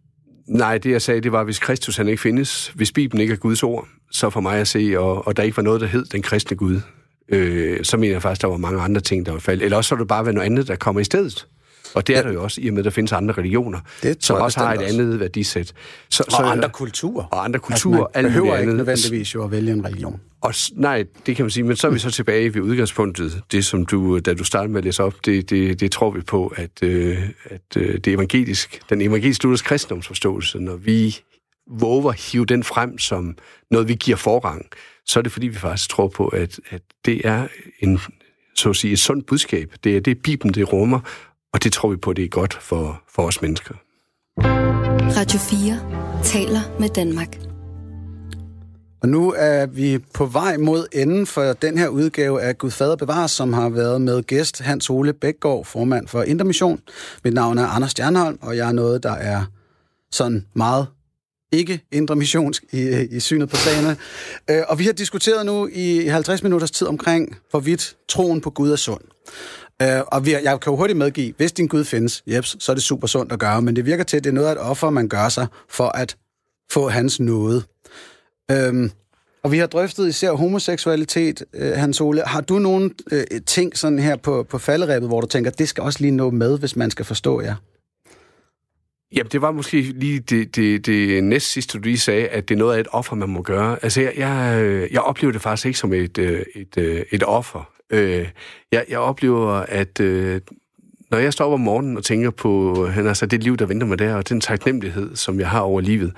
Nej, 0.47 0.77
det 0.77 0.91
jeg 0.91 1.01
sagde, 1.01 1.21
det 1.21 1.31
var, 1.31 1.43
hvis 1.43 1.59
Kristus 1.59 1.97
han 1.97 2.07
ikke 2.07 2.21
findes, 2.21 2.67
hvis 2.75 2.91
Bibelen 2.91 3.21
ikke 3.21 3.33
er 3.33 3.37
Guds 3.37 3.63
ord, 3.63 3.87
så 4.11 4.29
for 4.29 4.41
mig 4.41 4.59
at 4.59 4.67
se, 4.67 4.93
og, 4.97 5.27
og 5.27 5.37
der 5.37 5.43
ikke 5.43 5.57
var 5.57 5.63
noget, 5.63 5.81
der 5.81 5.87
hed 5.87 6.05
den 6.05 6.21
kristne 6.21 6.57
Gud, 6.57 6.81
øh, 7.29 7.83
så 7.83 7.97
mener 7.97 8.13
jeg 8.13 8.21
faktisk, 8.21 8.41
der 8.41 8.47
var 8.47 8.57
mange 8.57 8.81
andre 8.81 9.01
ting, 9.01 9.25
der 9.25 9.31
var 9.31 9.39
faldet. 9.39 9.65
Eller 9.65 9.77
også 9.77 9.87
så 9.87 9.95
det 9.95 10.07
bare 10.07 10.25
være 10.25 10.33
noget 10.33 10.45
andet, 10.45 10.67
der 10.67 10.75
kommer 10.75 11.01
i 11.01 11.03
stedet. 11.03 11.47
Og 11.97 12.07
det 12.07 12.17
er 12.17 12.21
der 12.21 12.31
jo 12.33 12.43
også, 12.43 12.61
i 12.61 12.67
og 12.67 12.73
med, 12.73 12.79
at 12.79 12.85
der 12.85 12.91
findes 12.91 13.11
andre 13.11 13.33
religioner, 13.37 13.79
Det 14.03 14.25
som 14.25 14.35
jeg 14.35 14.43
også 14.43 14.59
har 14.59 14.73
et 14.73 14.79
bestemt 14.79 15.01
andet 15.01 15.19
værdisæt. 15.19 15.73
Så, 16.09 16.23
Og 16.37 16.51
andre 16.51 16.69
kulturer. 16.69 17.25
Og 17.25 17.45
andre 17.45 17.57
Altså, 17.57 17.67
kulturer, 17.67 17.97
man 17.97 18.07
alt 18.13 18.23
muligt 18.23 18.33
behøver 18.33 18.57
ikke 18.57 18.61
andet. 18.61 18.75
nødvendigvis 18.75 19.35
jo 19.35 19.43
at 19.43 19.51
vælge 19.51 19.71
en 19.71 19.85
religion. 19.85 20.19
Og, 20.41 20.53
nej, 20.73 21.05
det 21.25 21.35
kan 21.35 21.45
man 21.45 21.49
sige, 21.51 21.63
men 21.63 21.75
så 21.75 21.87
er 21.87 21.91
vi 21.91 21.99
så 21.99 22.11
tilbage 22.11 22.53
ved 22.53 22.61
udgangspunktet. 22.61 23.41
Det, 23.51 23.65
som 23.65 23.85
du, 23.85 24.19
da 24.19 24.33
du 24.33 24.43
startede 24.43 24.71
med 24.71 24.77
at 24.79 24.85
læse 24.85 25.03
op, 25.03 25.25
det, 25.25 25.49
det, 25.49 25.79
det 25.79 25.91
tror 25.91 26.11
vi 26.11 26.21
på, 26.21 26.53
at, 26.55 26.83
øh, 26.83 27.17
at 27.45 27.61
øh, 27.77 27.95
det 27.95 28.07
evangelisk, 28.07 28.81
den 28.89 29.01
evangelisk 29.01 29.43
luthersk 29.43 29.65
kristendomsforståelse, 29.65 30.59
når 30.59 30.75
vi 30.75 31.19
våger 31.71 32.09
at 32.09 32.19
hive 32.31 32.45
den 32.45 32.63
frem 32.63 32.97
som 32.97 33.35
noget, 33.71 33.87
vi 33.87 33.93
giver 33.95 34.17
forrang, 34.17 34.65
så 35.05 35.19
er 35.19 35.23
det 35.23 35.31
fordi, 35.31 35.47
vi 35.47 35.55
faktisk 35.55 35.89
tror 35.89 36.07
på, 36.07 36.27
at, 36.27 36.59
at 36.69 36.81
det 37.05 37.21
er 37.27 37.47
en, 37.79 37.99
så 38.55 38.69
at 38.69 38.75
sige, 38.75 38.93
et 38.93 38.99
sundt 38.99 39.25
budskab. 39.25 39.73
Det 39.83 39.97
er 39.97 40.01
det, 40.01 40.17
Bibelen 40.21 40.53
det 40.53 40.73
rummer, 40.73 40.99
og 41.53 41.63
det 41.63 41.73
tror 41.73 41.89
vi 41.89 41.95
på, 41.97 42.13
det 42.13 42.23
er 42.23 42.29
godt 42.29 42.57
for, 42.61 43.01
for 43.15 43.23
os 43.23 43.41
mennesker. 43.41 43.73
Radio 45.17 45.39
4 45.39 46.23
taler 46.23 46.79
med 46.79 46.89
Danmark. 46.89 47.37
Og 49.01 49.09
nu 49.09 49.33
er 49.37 49.65
vi 49.65 49.99
på 50.13 50.25
vej 50.25 50.57
mod 50.57 50.87
enden 50.93 51.25
for 51.27 51.53
den 51.53 51.77
her 51.77 51.87
udgave 51.87 52.41
af 52.41 52.57
Gud 52.57 52.71
Fader 52.71 52.95
Bevares, 52.95 53.31
som 53.31 53.53
har 53.53 53.69
været 53.69 54.01
med 54.01 54.23
gæst 54.23 54.61
Hans 54.61 54.89
Ole 54.89 55.13
Bækgaard, 55.13 55.65
formand 55.65 56.07
for 56.07 56.23
Intermission. 56.23 56.79
Mit 57.23 57.33
navn 57.33 57.57
er 57.57 57.67
Anders 57.67 57.91
Stjernholm, 57.91 58.39
og 58.41 58.57
jeg 58.57 58.67
er 58.67 58.71
noget, 58.71 59.03
der 59.03 59.11
er 59.11 59.43
sådan 60.11 60.45
meget 60.53 60.87
ikke 61.51 61.81
indre 61.91 62.15
missionsk 62.15 62.63
i, 62.71 63.07
i 63.11 63.19
synet 63.19 63.49
på 63.49 63.55
sagerne. 63.55 63.97
Øh, 64.49 64.63
Og 64.67 64.79
vi 64.79 64.83
har 64.83 64.93
diskuteret 64.93 65.45
nu 65.45 65.69
i 65.73 66.07
50 66.07 66.43
minutters 66.43 66.71
tid 66.71 66.87
omkring, 66.87 67.37
hvorvidt 67.51 67.95
troen 68.09 68.41
på 68.41 68.49
Gud 68.49 68.71
er 68.71 68.75
sund. 68.75 69.01
Øh, 69.81 70.01
Og 70.07 70.25
vi, 70.25 70.31
jeg 70.33 70.59
kan 70.59 70.71
jo 70.71 70.75
hurtigt 70.77 70.97
medgive, 70.97 71.33
hvis 71.37 71.51
din 71.51 71.67
Gud 71.67 71.83
findes, 71.83 72.23
jeps, 72.27 72.63
så 72.63 72.71
er 72.71 72.73
det 72.73 72.83
super 72.83 73.07
sundt 73.07 73.31
at 73.31 73.39
gøre, 73.39 73.61
men 73.61 73.75
det 73.75 73.85
virker 73.85 74.03
til, 74.03 74.17
at 74.17 74.23
det 74.23 74.29
er 74.29 74.33
noget 74.33 74.47
af 74.47 74.51
et 74.51 74.59
offer, 74.59 74.89
man 74.89 75.07
gør 75.07 75.29
sig 75.29 75.47
for 75.69 75.87
at 75.87 76.17
få 76.71 76.89
hans 76.89 77.19
nåde. 77.19 77.63
Øhm, 78.51 78.91
og 79.43 79.51
vi 79.51 79.57
har 79.57 79.67
drøftet 79.67 80.07
især 80.07 80.31
homoseksualitet, 80.31 81.43
øh, 81.53 81.71
Hans 81.71 82.01
Ole. 82.01 82.21
Har 82.21 82.41
du 82.41 82.59
nogle 82.59 82.89
øh, 83.11 83.23
ting 83.45 83.77
sådan 83.77 83.99
her 83.99 84.15
på, 84.15 84.43
på 84.49 84.57
falderæbet, 84.57 85.09
hvor 85.09 85.21
du 85.21 85.27
tænker, 85.27 85.51
det 85.51 85.69
skal 85.69 85.83
også 85.83 85.99
lige 86.01 86.11
nå 86.11 86.29
med, 86.29 86.59
hvis 86.59 86.75
man 86.75 86.91
skal 86.91 87.05
forstå 87.05 87.41
jer? 87.41 87.55
Jamen, 89.15 89.29
det 89.31 89.41
var 89.41 89.51
måske 89.51 89.81
lige 89.81 90.19
det, 90.19 90.55
det, 90.55 90.85
det 90.85 91.23
næst 91.23 91.51
sidste, 91.51 91.77
du 91.77 91.83
lige 91.83 91.97
sagde, 91.97 92.27
at 92.27 92.49
det 92.49 92.55
er 92.55 92.59
noget 92.59 92.75
af 92.75 92.79
et 92.79 92.87
offer, 92.91 93.15
man 93.15 93.29
må 93.29 93.41
gøre. 93.41 93.77
Altså, 93.83 94.01
jeg, 94.01 94.13
jeg, 94.17 94.63
øh, 94.63 94.91
jeg 94.91 95.01
oplever 95.01 95.31
det 95.31 95.41
faktisk 95.41 95.65
ikke 95.65 95.79
som 95.79 95.93
et, 95.93 96.17
øh, 96.17 96.43
et, 96.55 96.77
øh, 96.77 97.03
et 97.11 97.23
offer. 97.23 97.71
Jeg, 98.71 98.85
jeg 98.89 98.99
oplever, 98.99 99.51
at 99.51 99.99
når 101.11 101.17
jeg 101.17 101.33
står 101.33 101.45
op 101.45 101.53
om 101.53 101.59
morgenen 101.59 101.97
og 101.97 102.03
tænker 102.03 102.29
på 102.29 102.85
han 102.87 103.07
altså, 103.07 103.25
det 103.25 103.43
liv, 103.43 103.57
der 103.57 103.65
venter 103.65 103.87
mig 103.87 103.99
der, 103.99 104.15
og 104.15 104.29
den 104.29 104.41
taknemmelighed, 104.41 105.15
som 105.15 105.39
jeg 105.39 105.49
har 105.49 105.59
over 105.59 105.81
livet, 105.81 106.13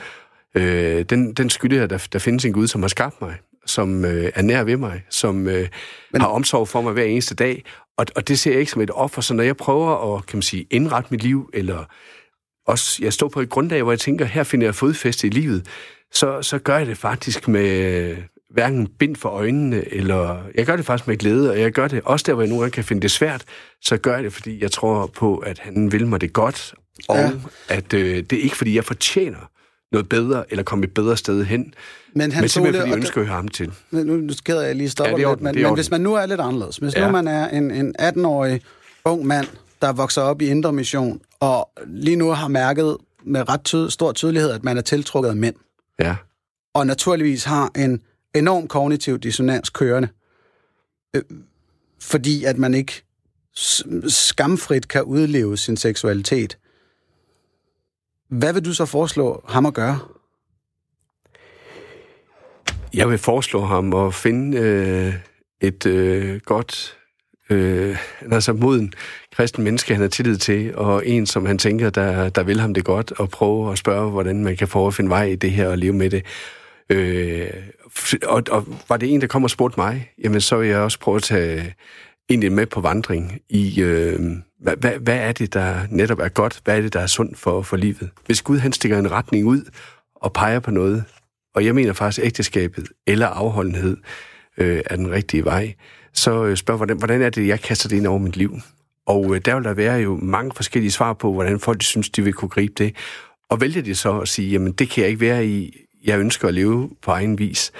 øh, 0.55 1.05
den, 1.09 1.33
den 1.33 1.49
skylder 1.49 1.77
jeg, 1.77 1.89
der, 1.89 2.07
der 2.13 2.19
findes 2.19 2.45
en 2.45 2.53
Gud, 2.53 2.67
som 2.67 2.81
har 2.81 2.87
skabt 2.87 3.21
mig, 3.21 3.35
som 3.65 4.05
øh, 4.05 4.31
er 4.35 4.41
nær 4.41 4.63
ved 4.63 4.77
mig, 4.77 5.03
som 5.09 5.47
øh, 5.47 5.67
Men... 6.11 6.21
har 6.21 6.27
omsorg 6.27 6.67
for 6.67 6.81
mig 6.81 6.93
hver 6.93 7.03
eneste 7.03 7.35
dag. 7.35 7.63
Og, 7.97 8.05
og 8.15 8.27
det 8.27 8.39
ser 8.39 8.51
jeg 8.51 8.59
ikke 8.59 8.71
som 8.71 8.81
et 8.81 8.91
offer, 8.93 9.21
så 9.21 9.33
når 9.33 9.43
jeg 9.43 9.57
prøver 9.57 10.15
at 10.15 10.25
kan 10.25 10.37
man 10.37 10.41
sige, 10.41 10.65
indrette 10.71 11.07
mit 11.11 11.23
liv, 11.23 11.49
eller 11.53 11.85
også 12.69 12.97
jeg 13.03 13.13
står 13.13 13.27
på 13.27 13.41
et 13.41 13.49
grundlag, 13.49 13.83
hvor 13.83 13.91
jeg 13.91 13.99
tænker, 13.99 14.25
her 14.25 14.43
finder 14.43 14.67
jeg 14.67 14.75
fodfæste 14.75 15.27
i 15.27 15.29
livet, 15.29 15.65
så, 16.13 16.41
så 16.41 16.57
gør 16.59 16.77
jeg 16.77 16.87
det 16.87 16.97
faktisk 16.97 17.47
med 17.47 18.15
hverken 18.49 18.87
bind 18.87 19.15
for 19.15 19.29
øjnene, 19.29 19.93
eller 19.93 20.37
jeg 20.55 20.65
gør 20.65 20.75
det 20.75 20.85
faktisk 20.85 21.07
med 21.07 21.17
glæde, 21.17 21.51
og 21.51 21.59
jeg 21.59 21.71
gør 21.71 21.87
det 21.87 22.01
også 22.05 22.23
der, 22.27 22.33
hvor 22.33 22.43
jeg 22.43 22.49
nogle 22.49 22.61
gange 22.61 22.73
kan 22.73 22.83
finde 22.83 23.01
det 23.01 23.11
svært, 23.11 23.43
så 23.81 23.97
gør 23.97 24.15
jeg 24.15 24.23
det, 24.23 24.33
fordi 24.33 24.61
jeg 24.63 24.71
tror 24.71 25.05
på, 25.07 25.37
at 25.37 25.59
han 25.59 25.91
vil 25.91 26.07
mig 26.07 26.21
det 26.21 26.33
godt, 26.33 26.73
og 27.07 27.17
Ja. 27.17 27.31
at 27.69 27.93
øh, 27.93 28.17
det 28.17 28.33
er 28.33 28.41
ikke, 28.43 28.55
fordi 28.57 28.75
jeg 28.75 28.85
fortjener 28.85 29.49
noget 29.91 30.09
bedre, 30.09 30.43
eller 30.49 30.63
komme 30.63 30.85
et 30.85 30.93
bedre 30.93 31.17
sted 31.17 31.45
hen, 31.45 31.59
Men, 31.61 31.73
men 32.15 32.31
Hans 32.31 32.51
simpelthen, 32.51 32.81
fordi 32.81 32.89
jeg 32.91 32.97
ønsker 32.97 33.25
ham 33.25 33.47
til. 33.47 33.71
Nu, 33.91 34.03
nu 34.03 34.33
sker 34.33 34.61
jeg 34.61 34.75
lige 34.75 34.89
stopper 34.89 35.19
Ja, 35.19 35.29
lidt, 35.29 35.41
men, 35.41 35.55
men 35.61 35.73
hvis 35.73 35.91
man 35.91 36.01
nu 36.01 36.13
er 36.13 36.25
lidt 36.25 36.41
anderledes, 36.41 36.77
hvis. 36.77 36.95
Ja. 36.95 37.05
nu 37.05 37.11
man 37.11 37.27
er 37.27 37.47
en, 37.49 37.71
en 37.71 37.95
18-årig 37.99 38.61
ung 39.05 39.25
mand, 39.25 39.47
der 39.81 39.93
vokser 39.93 40.21
op 40.21 40.41
i 40.41 40.47
Indre 40.47 40.73
Mission, 40.73 41.21
og 41.39 41.69
lige 41.87 42.15
nu 42.15 42.29
har 42.29 42.47
mærket 42.47 42.97
med 43.23 43.49
ret 43.49 43.63
tyd, 43.63 43.89
stor 43.89 44.11
tydelighed, 44.11 44.51
at 44.51 44.63
man 44.63 44.77
er 44.77 44.81
tiltrukket 44.81 45.29
af 45.29 45.35
mænd, 45.35 45.55
Ja. 45.99 46.15
og 46.73 46.87
naturligvis 46.87 47.43
har 47.43 47.71
en 47.75 48.01
enorm 48.35 48.67
kognitiv 48.67 49.19
dissonans 49.19 49.69
kørende, 49.69 50.07
øh, 51.15 51.21
fordi 52.01 52.43
at 52.43 52.57
man 52.57 52.73
ikke 52.73 53.03
skamfrit 54.07 54.87
kan 54.87 55.03
udleve 55.03 55.57
sin 55.57 55.77
seksualitet. 55.77 56.57
Hvad 58.29 58.53
vil 58.53 58.65
du 58.65 58.73
så 58.73 58.85
foreslå 58.85 59.43
ham 59.47 59.65
at 59.65 59.73
gøre? 59.73 59.99
Jeg 62.93 63.09
vil 63.09 63.17
foreslå 63.17 63.61
ham 63.65 63.93
at 63.93 64.13
finde 64.13 64.57
øh, 64.57 65.13
et 65.61 65.85
øh, 65.85 66.41
godt, 66.45 66.97
øh, 67.49 67.97
altså 68.31 68.53
moden 68.53 68.93
kristen 69.35 69.63
menneske, 69.63 69.93
han 69.93 70.01
har 70.01 70.09
tillid 70.09 70.37
til, 70.37 70.75
og 70.75 71.07
en, 71.07 71.25
som 71.25 71.45
han 71.45 71.57
tænker, 71.57 71.89
der, 71.89 72.29
der 72.29 72.43
vil 72.43 72.59
ham 72.59 72.73
det 72.73 72.85
godt, 72.85 73.11
og 73.11 73.29
prøve 73.29 73.71
at 73.71 73.77
spørge, 73.77 74.11
hvordan 74.11 74.43
man 74.43 74.57
kan 74.57 74.67
prøve 74.67 74.87
at 74.87 74.93
finde 74.93 75.09
vej 75.09 75.23
i 75.23 75.35
det 75.35 75.51
her 75.51 75.67
og 75.67 75.77
leve 75.77 75.93
med 75.93 76.09
det. 76.09 76.25
Øh, 76.89 77.49
og, 78.23 78.43
og 78.51 78.65
var 78.89 78.97
det 78.97 79.13
en, 79.13 79.21
der 79.21 79.27
kom 79.27 79.43
og 79.43 79.49
spurgte 79.49 79.79
mig, 79.79 80.11
jamen 80.23 80.41
så 80.41 80.57
vil 80.57 80.67
jeg 80.67 80.79
også 80.79 80.99
prøve 80.99 81.15
at 81.15 81.23
tage 81.23 81.75
egentlig 82.29 82.51
med 82.51 82.65
på 82.65 82.81
vandring 82.81 83.41
i, 83.49 83.81
øh, 83.81 84.19
hvad, 84.59 84.75
hvad, 84.77 84.91
hvad 84.91 85.17
er 85.17 85.31
det, 85.31 85.53
der 85.53 85.75
netop 85.89 86.19
er 86.19 86.29
godt? 86.29 86.61
Hvad 86.63 86.77
er 86.77 86.81
det, 86.81 86.93
der 86.93 86.99
er 86.99 87.07
sundt 87.07 87.37
for, 87.37 87.61
for 87.61 87.77
livet? 87.77 88.09
Hvis 88.25 88.41
Gud 88.41 88.57
han 88.57 88.73
stikker 88.73 88.99
en 88.99 89.11
retning 89.11 89.47
ud 89.47 89.69
og 90.15 90.33
peger 90.33 90.59
på 90.59 90.71
noget, 90.71 91.03
og 91.55 91.65
jeg 91.65 91.75
mener 91.75 91.93
faktisk, 91.93 92.19
at 92.19 92.25
ægteskabet 92.25 92.87
eller 93.07 93.27
afholdenhed 93.27 93.97
øh, 94.57 94.81
er 94.85 94.95
den 94.95 95.11
rigtige 95.11 95.45
vej, 95.45 95.73
så 96.19 96.45
øh, 96.45 96.57
spørger, 96.57 96.77
hvordan, 96.77 96.97
hvordan 96.97 97.21
er 97.21 97.29
det, 97.29 97.47
jeg 97.47 97.61
kaster 97.61 97.89
det 97.89 97.97
ind 97.97 98.07
over 98.07 98.19
mit 98.19 98.37
liv? 98.37 98.59
Og 99.05 99.35
øh, 99.35 99.41
der 99.45 99.55
vil 99.55 99.63
der 99.63 99.73
være 99.73 99.97
jo 99.97 100.19
mange 100.21 100.51
forskellige 100.55 100.91
svar 100.91 101.13
på, 101.13 101.33
hvordan 101.33 101.59
folk 101.59 101.83
synes, 101.83 102.09
de 102.09 102.21
vil 102.23 102.33
kunne 102.33 102.49
gribe 102.49 102.73
det. 102.77 102.95
Og 103.49 103.61
vælger 103.61 103.81
de 103.81 103.95
så 103.95 104.19
at 104.19 104.27
sige, 104.27 104.49
jamen 104.49 104.71
det 104.71 104.89
kan 104.89 105.01
jeg 105.01 105.09
ikke 105.09 105.21
være 105.21 105.47
i, 105.47 105.73
jeg 106.05 106.19
ønsker 106.19 106.47
at 106.47 106.53
leve 106.53 106.89
på 107.01 107.11
egen 107.11 107.39
vis, 107.39 107.71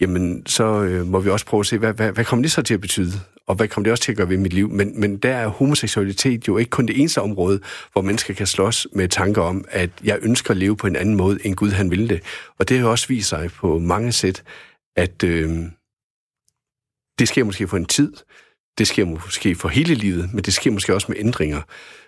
jamen 0.00 0.46
så 0.46 0.64
øh, 0.64 1.06
må 1.06 1.20
vi 1.20 1.30
også 1.30 1.46
prøve 1.46 1.60
at 1.60 1.66
se, 1.66 1.78
hvad, 1.78 1.92
hvad, 1.92 2.12
hvad 2.12 2.24
kommer 2.24 2.42
det 2.42 2.52
så 2.52 2.62
til 2.62 2.74
at 2.74 2.80
betyde? 2.80 3.12
Og 3.46 3.54
hvad 3.56 3.68
kommer 3.68 3.84
det 3.84 3.90
også 3.90 4.04
til 4.04 4.12
at 4.12 4.16
gøre 4.16 4.28
ved 4.28 4.36
mit 4.36 4.52
liv? 4.52 4.68
Men, 4.68 5.00
men 5.00 5.16
der 5.16 5.36
er 5.36 5.48
homoseksualitet 5.48 6.48
jo 6.48 6.56
ikke 6.56 6.70
kun 6.70 6.86
det 6.86 6.98
eneste 7.00 7.22
område, 7.22 7.60
hvor 7.92 8.02
mennesker 8.02 8.34
kan 8.34 8.46
slås 8.46 8.86
med 8.92 9.08
tanker 9.08 9.42
om, 9.42 9.64
at 9.70 9.90
jeg 10.04 10.18
ønsker 10.22 10.50
at 10.50 10.56
leve 10.56 10.76
på 10.76 10.86
en 10.86 10.96
anden 10.96 11.16
måde, 11.16 11.38
end 11.44 11.54
Gud 11.54 11.70
han 11.70 11.90
ville 11.90 12.08
det. 12.08 12.20
Og 12.58 12.68
det 12.68 12.78
har 12.78 12.84
jo 12.84 12.90
også 12.90 13.08
vist 13.08 13.28
sig 13.28 13.50
på 13.52 13.78
mange 13.78 14.12
sæt, 14.12 14.42
at 14.96 15.24
øh, 15.24 15.58
det 17.20 17.28
sker 17.28 17.44
måske 17.44 17.68
for 17.68 17.76
en 17.76 17.84
tid, 17.84 18.12
det 18.78 18.86
sker 18.86 19.04
måske 19.04 19.54
for 19.54 19.68
hele 19.68 19.94
livet, 19.94 20.30
men 20.34 20.44
det 20.44 20.54
sker 20.54 20.70
måske 20.70 20.94
også 20.94 21.06
med 21.08 21.16
ændringer. 21.20 21.60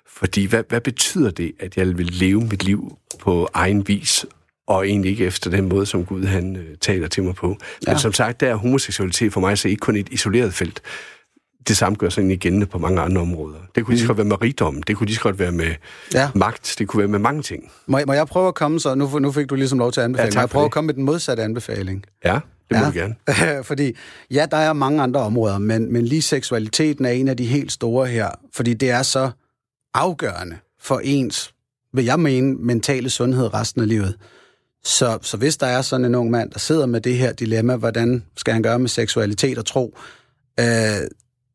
Fordi 0.08 0.44
hvad, 0.44 0.62
hvad 0.68 0.80
betyder 0.80 1.30
det, 1.30 1.52
at 1.60 1.76
jeg 1.76 1.98
vil 1.98 2.06
leve 2.06 2.40
mit 2.40 2.64
liv 2.64 2.98
på 3.20 3.48
egen 3.54 3.88
vis, 3.88 4.26
og 4.66 4.88
egentlig 4.88 5.10
ikke 5.10 5.24
efter 5.24 5.50
den 5.50 5.68
måde, 5.68 5.86
som 5.86 6.04
Gud 6.04 6.24
han 6.24 6.56
øh, 6.56 6.76
taler 6.80 7.08
til 7.08 7.22
mig 7.22 7.34
på. 7.34 7.46
Men 7.48 7.56
Ja. 7.86 7.98
som 7.98 8.12
sagt, 8.12 8.40
der 8.40 8.48
er 8.50 8.54
homoseksualitet 8.54 9.32
for 9.32 9.40
mig 9.40 9.58
så 9.58 9.68
ikke 9.68 9.80
kun 9.80 9.96
et 9.96 10.08
isoleret 10.10 10.54
felt. 10.54 10.80
Det 11.68 11.76
samme 11.76 11.96
gør 11.96 12.08
sig 12.08 12.20
egentlig 12.20 12.38
gældende 12.38 12.66
på 12.66 12.78
mange 12.78 13.00
andre 13.00 13.20
områder. 13.20 13.58
Det 13.74 13.84
kunne 13.84 13.94
lige 13.94 14.00
så 14.00 14.06
godt 14.06 14.18
være 14.18 14.24
med 14.26 14.42
rigdom, 14.42 14.82
det 14.82 14.96
kunne 14.96 15.06
lige 15.06 15.16
så 15.16 15.22
godt 15.22 15.38
være 15.38 15.52
med 15.52 15.74
Ja. 16.14 16.30
magt, 16.34 16.74
det 16.78 16.88
kunne 16.88 16.98
være 16.98 17.08
med 17.08 17.18
mange 17.18 17.42
ting. 17.42 17.70
Må, 17.86 17.98
jeg- 17.98 18.06
må 18.06 18.12
jeg 18.12 18.26
prøve 18.26 18.48
at 18.48 18.54
komme 18.54 18.80
så? 18.80 18.94
Nu, 18.94 19.18
nu 19.18 19.32
fik 19.32 19.50
du 19.50 19.54
ligesom 19.54 19.78
lov 19.78 19.92
til 19.92 20.00
at 20.00 20.04
anbefale. 20.04 20.28
Ja, 20.32 20.34
Må 20.34 20.40
jeg 20.40 20.50
for 20.50 20.52
prøve 20.52 20.62
det. 20.62 20.68
at 20.68 20.72
komme 20.72 20.86
med 20.86 20.94
den 20.94 21.04
modsatte 21.04 21.42
anbefaling? 21.42 22.04
Ja, 22.24 22.38
det 22.72 22.80
må 22.80 22.92
Ja. 22.94 23.00
gerne. 23.00 23.64
fordi, 23.70 23.92
ja, 24.30 24.46
der 24.50 24.56
er 24.56 24.72
mange 24.72 25.02
andre 25.02 25.20
områder, 25.20 25.58
men, 25.58 25.92
men 25.92 26.04
lige 26.04 26.22
seksualiteten 26.22 27.04
er 27.04 27.10
en 27.10 27.28
af 27.28 27.36
de 27.36 27.46
helt 27.46 27.72
store 27.72 28.06
her, 28.06 28.28
fordi 28.54 28.74
det 28.74 28.90
er 28.90 29.02
så 29.02 29.30
afgørende 29.94 30.56
for 30.80 31.00
ens, 31.04 31.54
vil 31.94 32.04
jeg 32.04 32.20
mene, 32.20 32.54
mentale 32.54 33.10
sundhed 33.10 33.54
resten 33.54 33.80
af 33.82 33.88
livet. 33.88 34.16
Så, 34.84 35.18
så 35.22 35.36
hvis 35.36 35.56
der 35.56 35.66
er 35.66 35.82
sådan 35.82 36.04
en 36.06 36.14
ung 36.14 36.30
mand, 36.30 36.50
der 36.50 36.58
sidder 36.58 36.86
med 36.86 37.00
det 37.00 37.14
her 37.16 37.32
dilemma, 37.32 37.76
hvordan 37.76 38.24
skal 38.36 38.52
han 38.52 38.62
gøre 38.62 38.78
med 38.78 38.88
seksualitet 38.88 39.58
og 39.58 39.66
tro, 39.66 39.98
øh, 40.60 40.66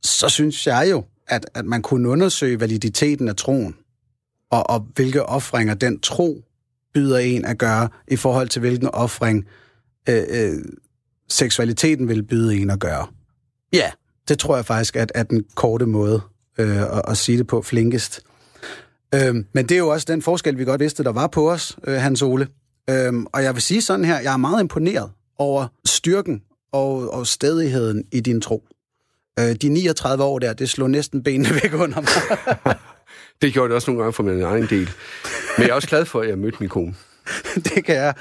så 0.03 0.29
synes 0.29 0.67
jeg 0.67 0.87
jo, 0.91 1.03
at, 1.27 1.45
at 1.53 1.65
man 1.65 1.81
kunne 1.81 2.09
undersøge 2.09 2.59
validiteten 2.59 3.27
af 3.27 3.35
troen, 3.35 3.75
og, 4.51 4.69
og 4.69 4.87
hvilke 4.95 5.23
offringer 5.23 5.73
den 5.73 5.99
tro 5.99 6.43
byder 6.93 7.17
en 7.17 7.45
at 7.45 7.57
gøre, 7.57 7.89
i 8.07 8.15
forhold 8.15 8.49
til 8.49 8.59
hvilken 8.59 8.87
offring 8.87 9.45
øh, 10.09 10.23
øh, 10.29 10.57
seksualiteten 11.29 12.07
vil 12.07 12.23
byde 12.23 12.57
en 12.57 12.69
at 12.69 12.79
gøre. 12.79 13.07
Ja, 13.73 13.91
det 14.27 14.39
tror 14.39 14.55
jeg 14.55 14.65
faktisk 14.65 14.95
at, 14.95 15.11
at 15.15 15.29
den 15.29 15.45
korte 15.55 15.85
måde 15.85 16.21
øh, 16.57 16.81
at, 16.81 17.01
at 17.07 17.17
sige 17.17 17.37
det 17.37 17.47
på 17.47 17.61
flinkest. 17.61 18.21
Øhm, 19.15 19.45
men 19.53 19.65
det 19.65 19.75
er 19.75 19.79
jo 19.79 19.87
også 19.87 20.05
den 20.09 20.21
forskel, 20.21 20.57
vi 20.57 20.65
godt 20.65 20.81
vidste, 20.81 21.03
der 21.03 21.11
var 21.11 21.27
på 21.27 21.51
os, 21.51 21.77
øh, 21.87 21.95
Hans 21.95 22.21
Ole. 22.21 22.47
Øhm, 22.89 23.25
og 23.25 23.43
jeg 23.43 23.53
vil 23.53 23.61
sige 23.61 23.81
sådan 23.81 24.05
her, 24.05 24.19
jeg 24.19 24.33
er 24.33 24.37
meget 24.37 24.61
imponeret 24.61 25.11
over 25.37 25.67
styrken 25.85 26.41
og, 26.71 27.13
og 27.13 27.27
stedigheden 27.27 28.03
i 28.11 28.19
din 28.19 28.41
tro. 28.41 28.63
Øh, 29.39 29.55
de 29.55 29.69
39 29.69 30.23
år 30.23 30.39
der, 30.39 30.53
det 30.53 30.69
slog 30.69 30.89
næsten 30.89 31.23
benene 31.23 31.49
væk 31.63 31.73
under 31.73 32.01
mig. 32.01 32.75
det 33.41 33.53
gjorde 33.53 33.67
det 33.67 33.75
også 33.75 33.91
nogle 33.91 34.03
gange 34.03 34.13
for 34.13 34.23
min 34.23 34.41
egen 34.41 34.67
del. 34.69 34.89
Men 35.57 35.63
jeg 35.63 35.69
er 35.69 35.73
også 35.73 35.87
glad 35.87 36.05
for, 36.05 36.21
at 36.21 36.29
jeg 36.29 36.37
mødte 36.37 36.57
min 36.59 36.69
kone. 36.69 36.95
det 37.65 37.85
kan 37.85 37.95
jeg 37.95 38.13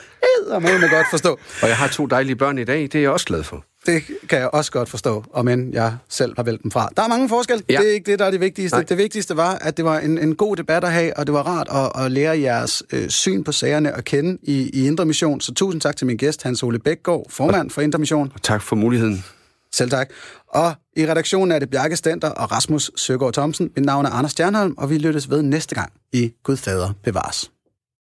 med 0.48 0.90
godt 0.90 1.06
forstå. 1.10 1.38
Og 1.62 1.68
jeg 1.68 1.76
har 1.76 1.88
to 1.88 2.06
dejlige 2.06 2.36
børn 2.36 2.58
i 2.58 2.64
dag, 2.64 2.82
det 2.82 2.94
er 2.94 3.00
jeg 3.00 3.10
også 3.10 3.26
glad 3.26 3.42
for. 3.42 3.64
Det 3.86 4.02
kan 4.28 4.38
jeg 4.38 4.50
også 4.52 4.72
godt 4.72 4.88
forstå, 4.88 5.24
og 5.30 5.44
men 5.44 5.72
jeg 5.72 5.96
selv 6.08 6.32
har 6.36 6.42
valgt 6.42 6.62
dem 6.62 6.70
fra. 6.70 6.88
Der 6.96 7.02
er 7.02 7.08
mange 7.08 7.28
forskelle. 7.28 7.64
Ja. 7.68 7.78
Det 7.80 7.88
er 7.88 7.92
ikke 7.92 8.10
det, 8.10 8.18
der 8.18 8.24
er 8.24 8.30
det 8.30 8.40
vigtigste. 8.40 8.76
Nej. 8.76 8.84
Det 8.84 8.98
vigtigste 8.98 9.36
var, 9.36 9.54
at 9.54 9.76
det 9.76 9.84
var 9.84 9.98
en, 9.98 10.18
en 10.18 10.34
god 10.34 10.56
debat 10.56 10.84
at 10.84 10.92
have, 10.92 11.16
og 11.16 11.26
det 11.26 11.34
var 11.34 11.42
rart 11.42 11.94
at, 11.96 12.04
at 12.04 12.12
lære 12.12 12.40
jeres 12.40 12.82
øh, 12.92 13.08
syn 13.08 13.44
på 13.44 13.52
sagerne 13.52 13.92
at 13.92 14.04
kende 14.04 14.38
i, 14.42 14.70
i 14.72 14.86
Indre 14.86 15.04
Mission. 15.04 15.40
Så 15.40 15.54
tusind 15.54 15.80
tak 15.80 15.96
til 15.96 16.06
min 16.06 16.16
gæst, 16.16 16.42
Hans 16.42 16.62
Ole 16.62 16.78
Bækgaard, 16.78 17.26
formand 17.30 17.70
for 17.70 17.82
Indre 17.82 17.98
Mission. 17.98 18.32
Og 18.34 18.42
tak 18.42 18.62
for 18.62 18.76
muligheden. 18.76 19.24
Selv 19.72 19.90
tak. 19.90 20.08
Og 20.48 20.74
i 20.96 21.06
redaktionen 21.06 21.52
er 21.52 21.58
det 21.58 21.70
Bjarke 21.70 21.96
Stenter 21.96 22.28
og 22.28 22.52
Rasmus 22.52 22.90
Søgaard 22.96 23.32
Thomsen. 23.32 23.70
Mit 23.76 23.84
navn 23.84 24.06
er 24.06 24.10
Anders 24.10 24.32
Stjernholm, 24.32 24.74
og 24.78 24.90
vi 24.90 24.98
lyttes 24.98 25.30
ved 25.30 25.42
næste 25.42 25.74
gang 25.74 25.92
i 26.12 26.32
Gud 26.42 26.56
Fader 26.56 26.92
bevares. 27.04 27.50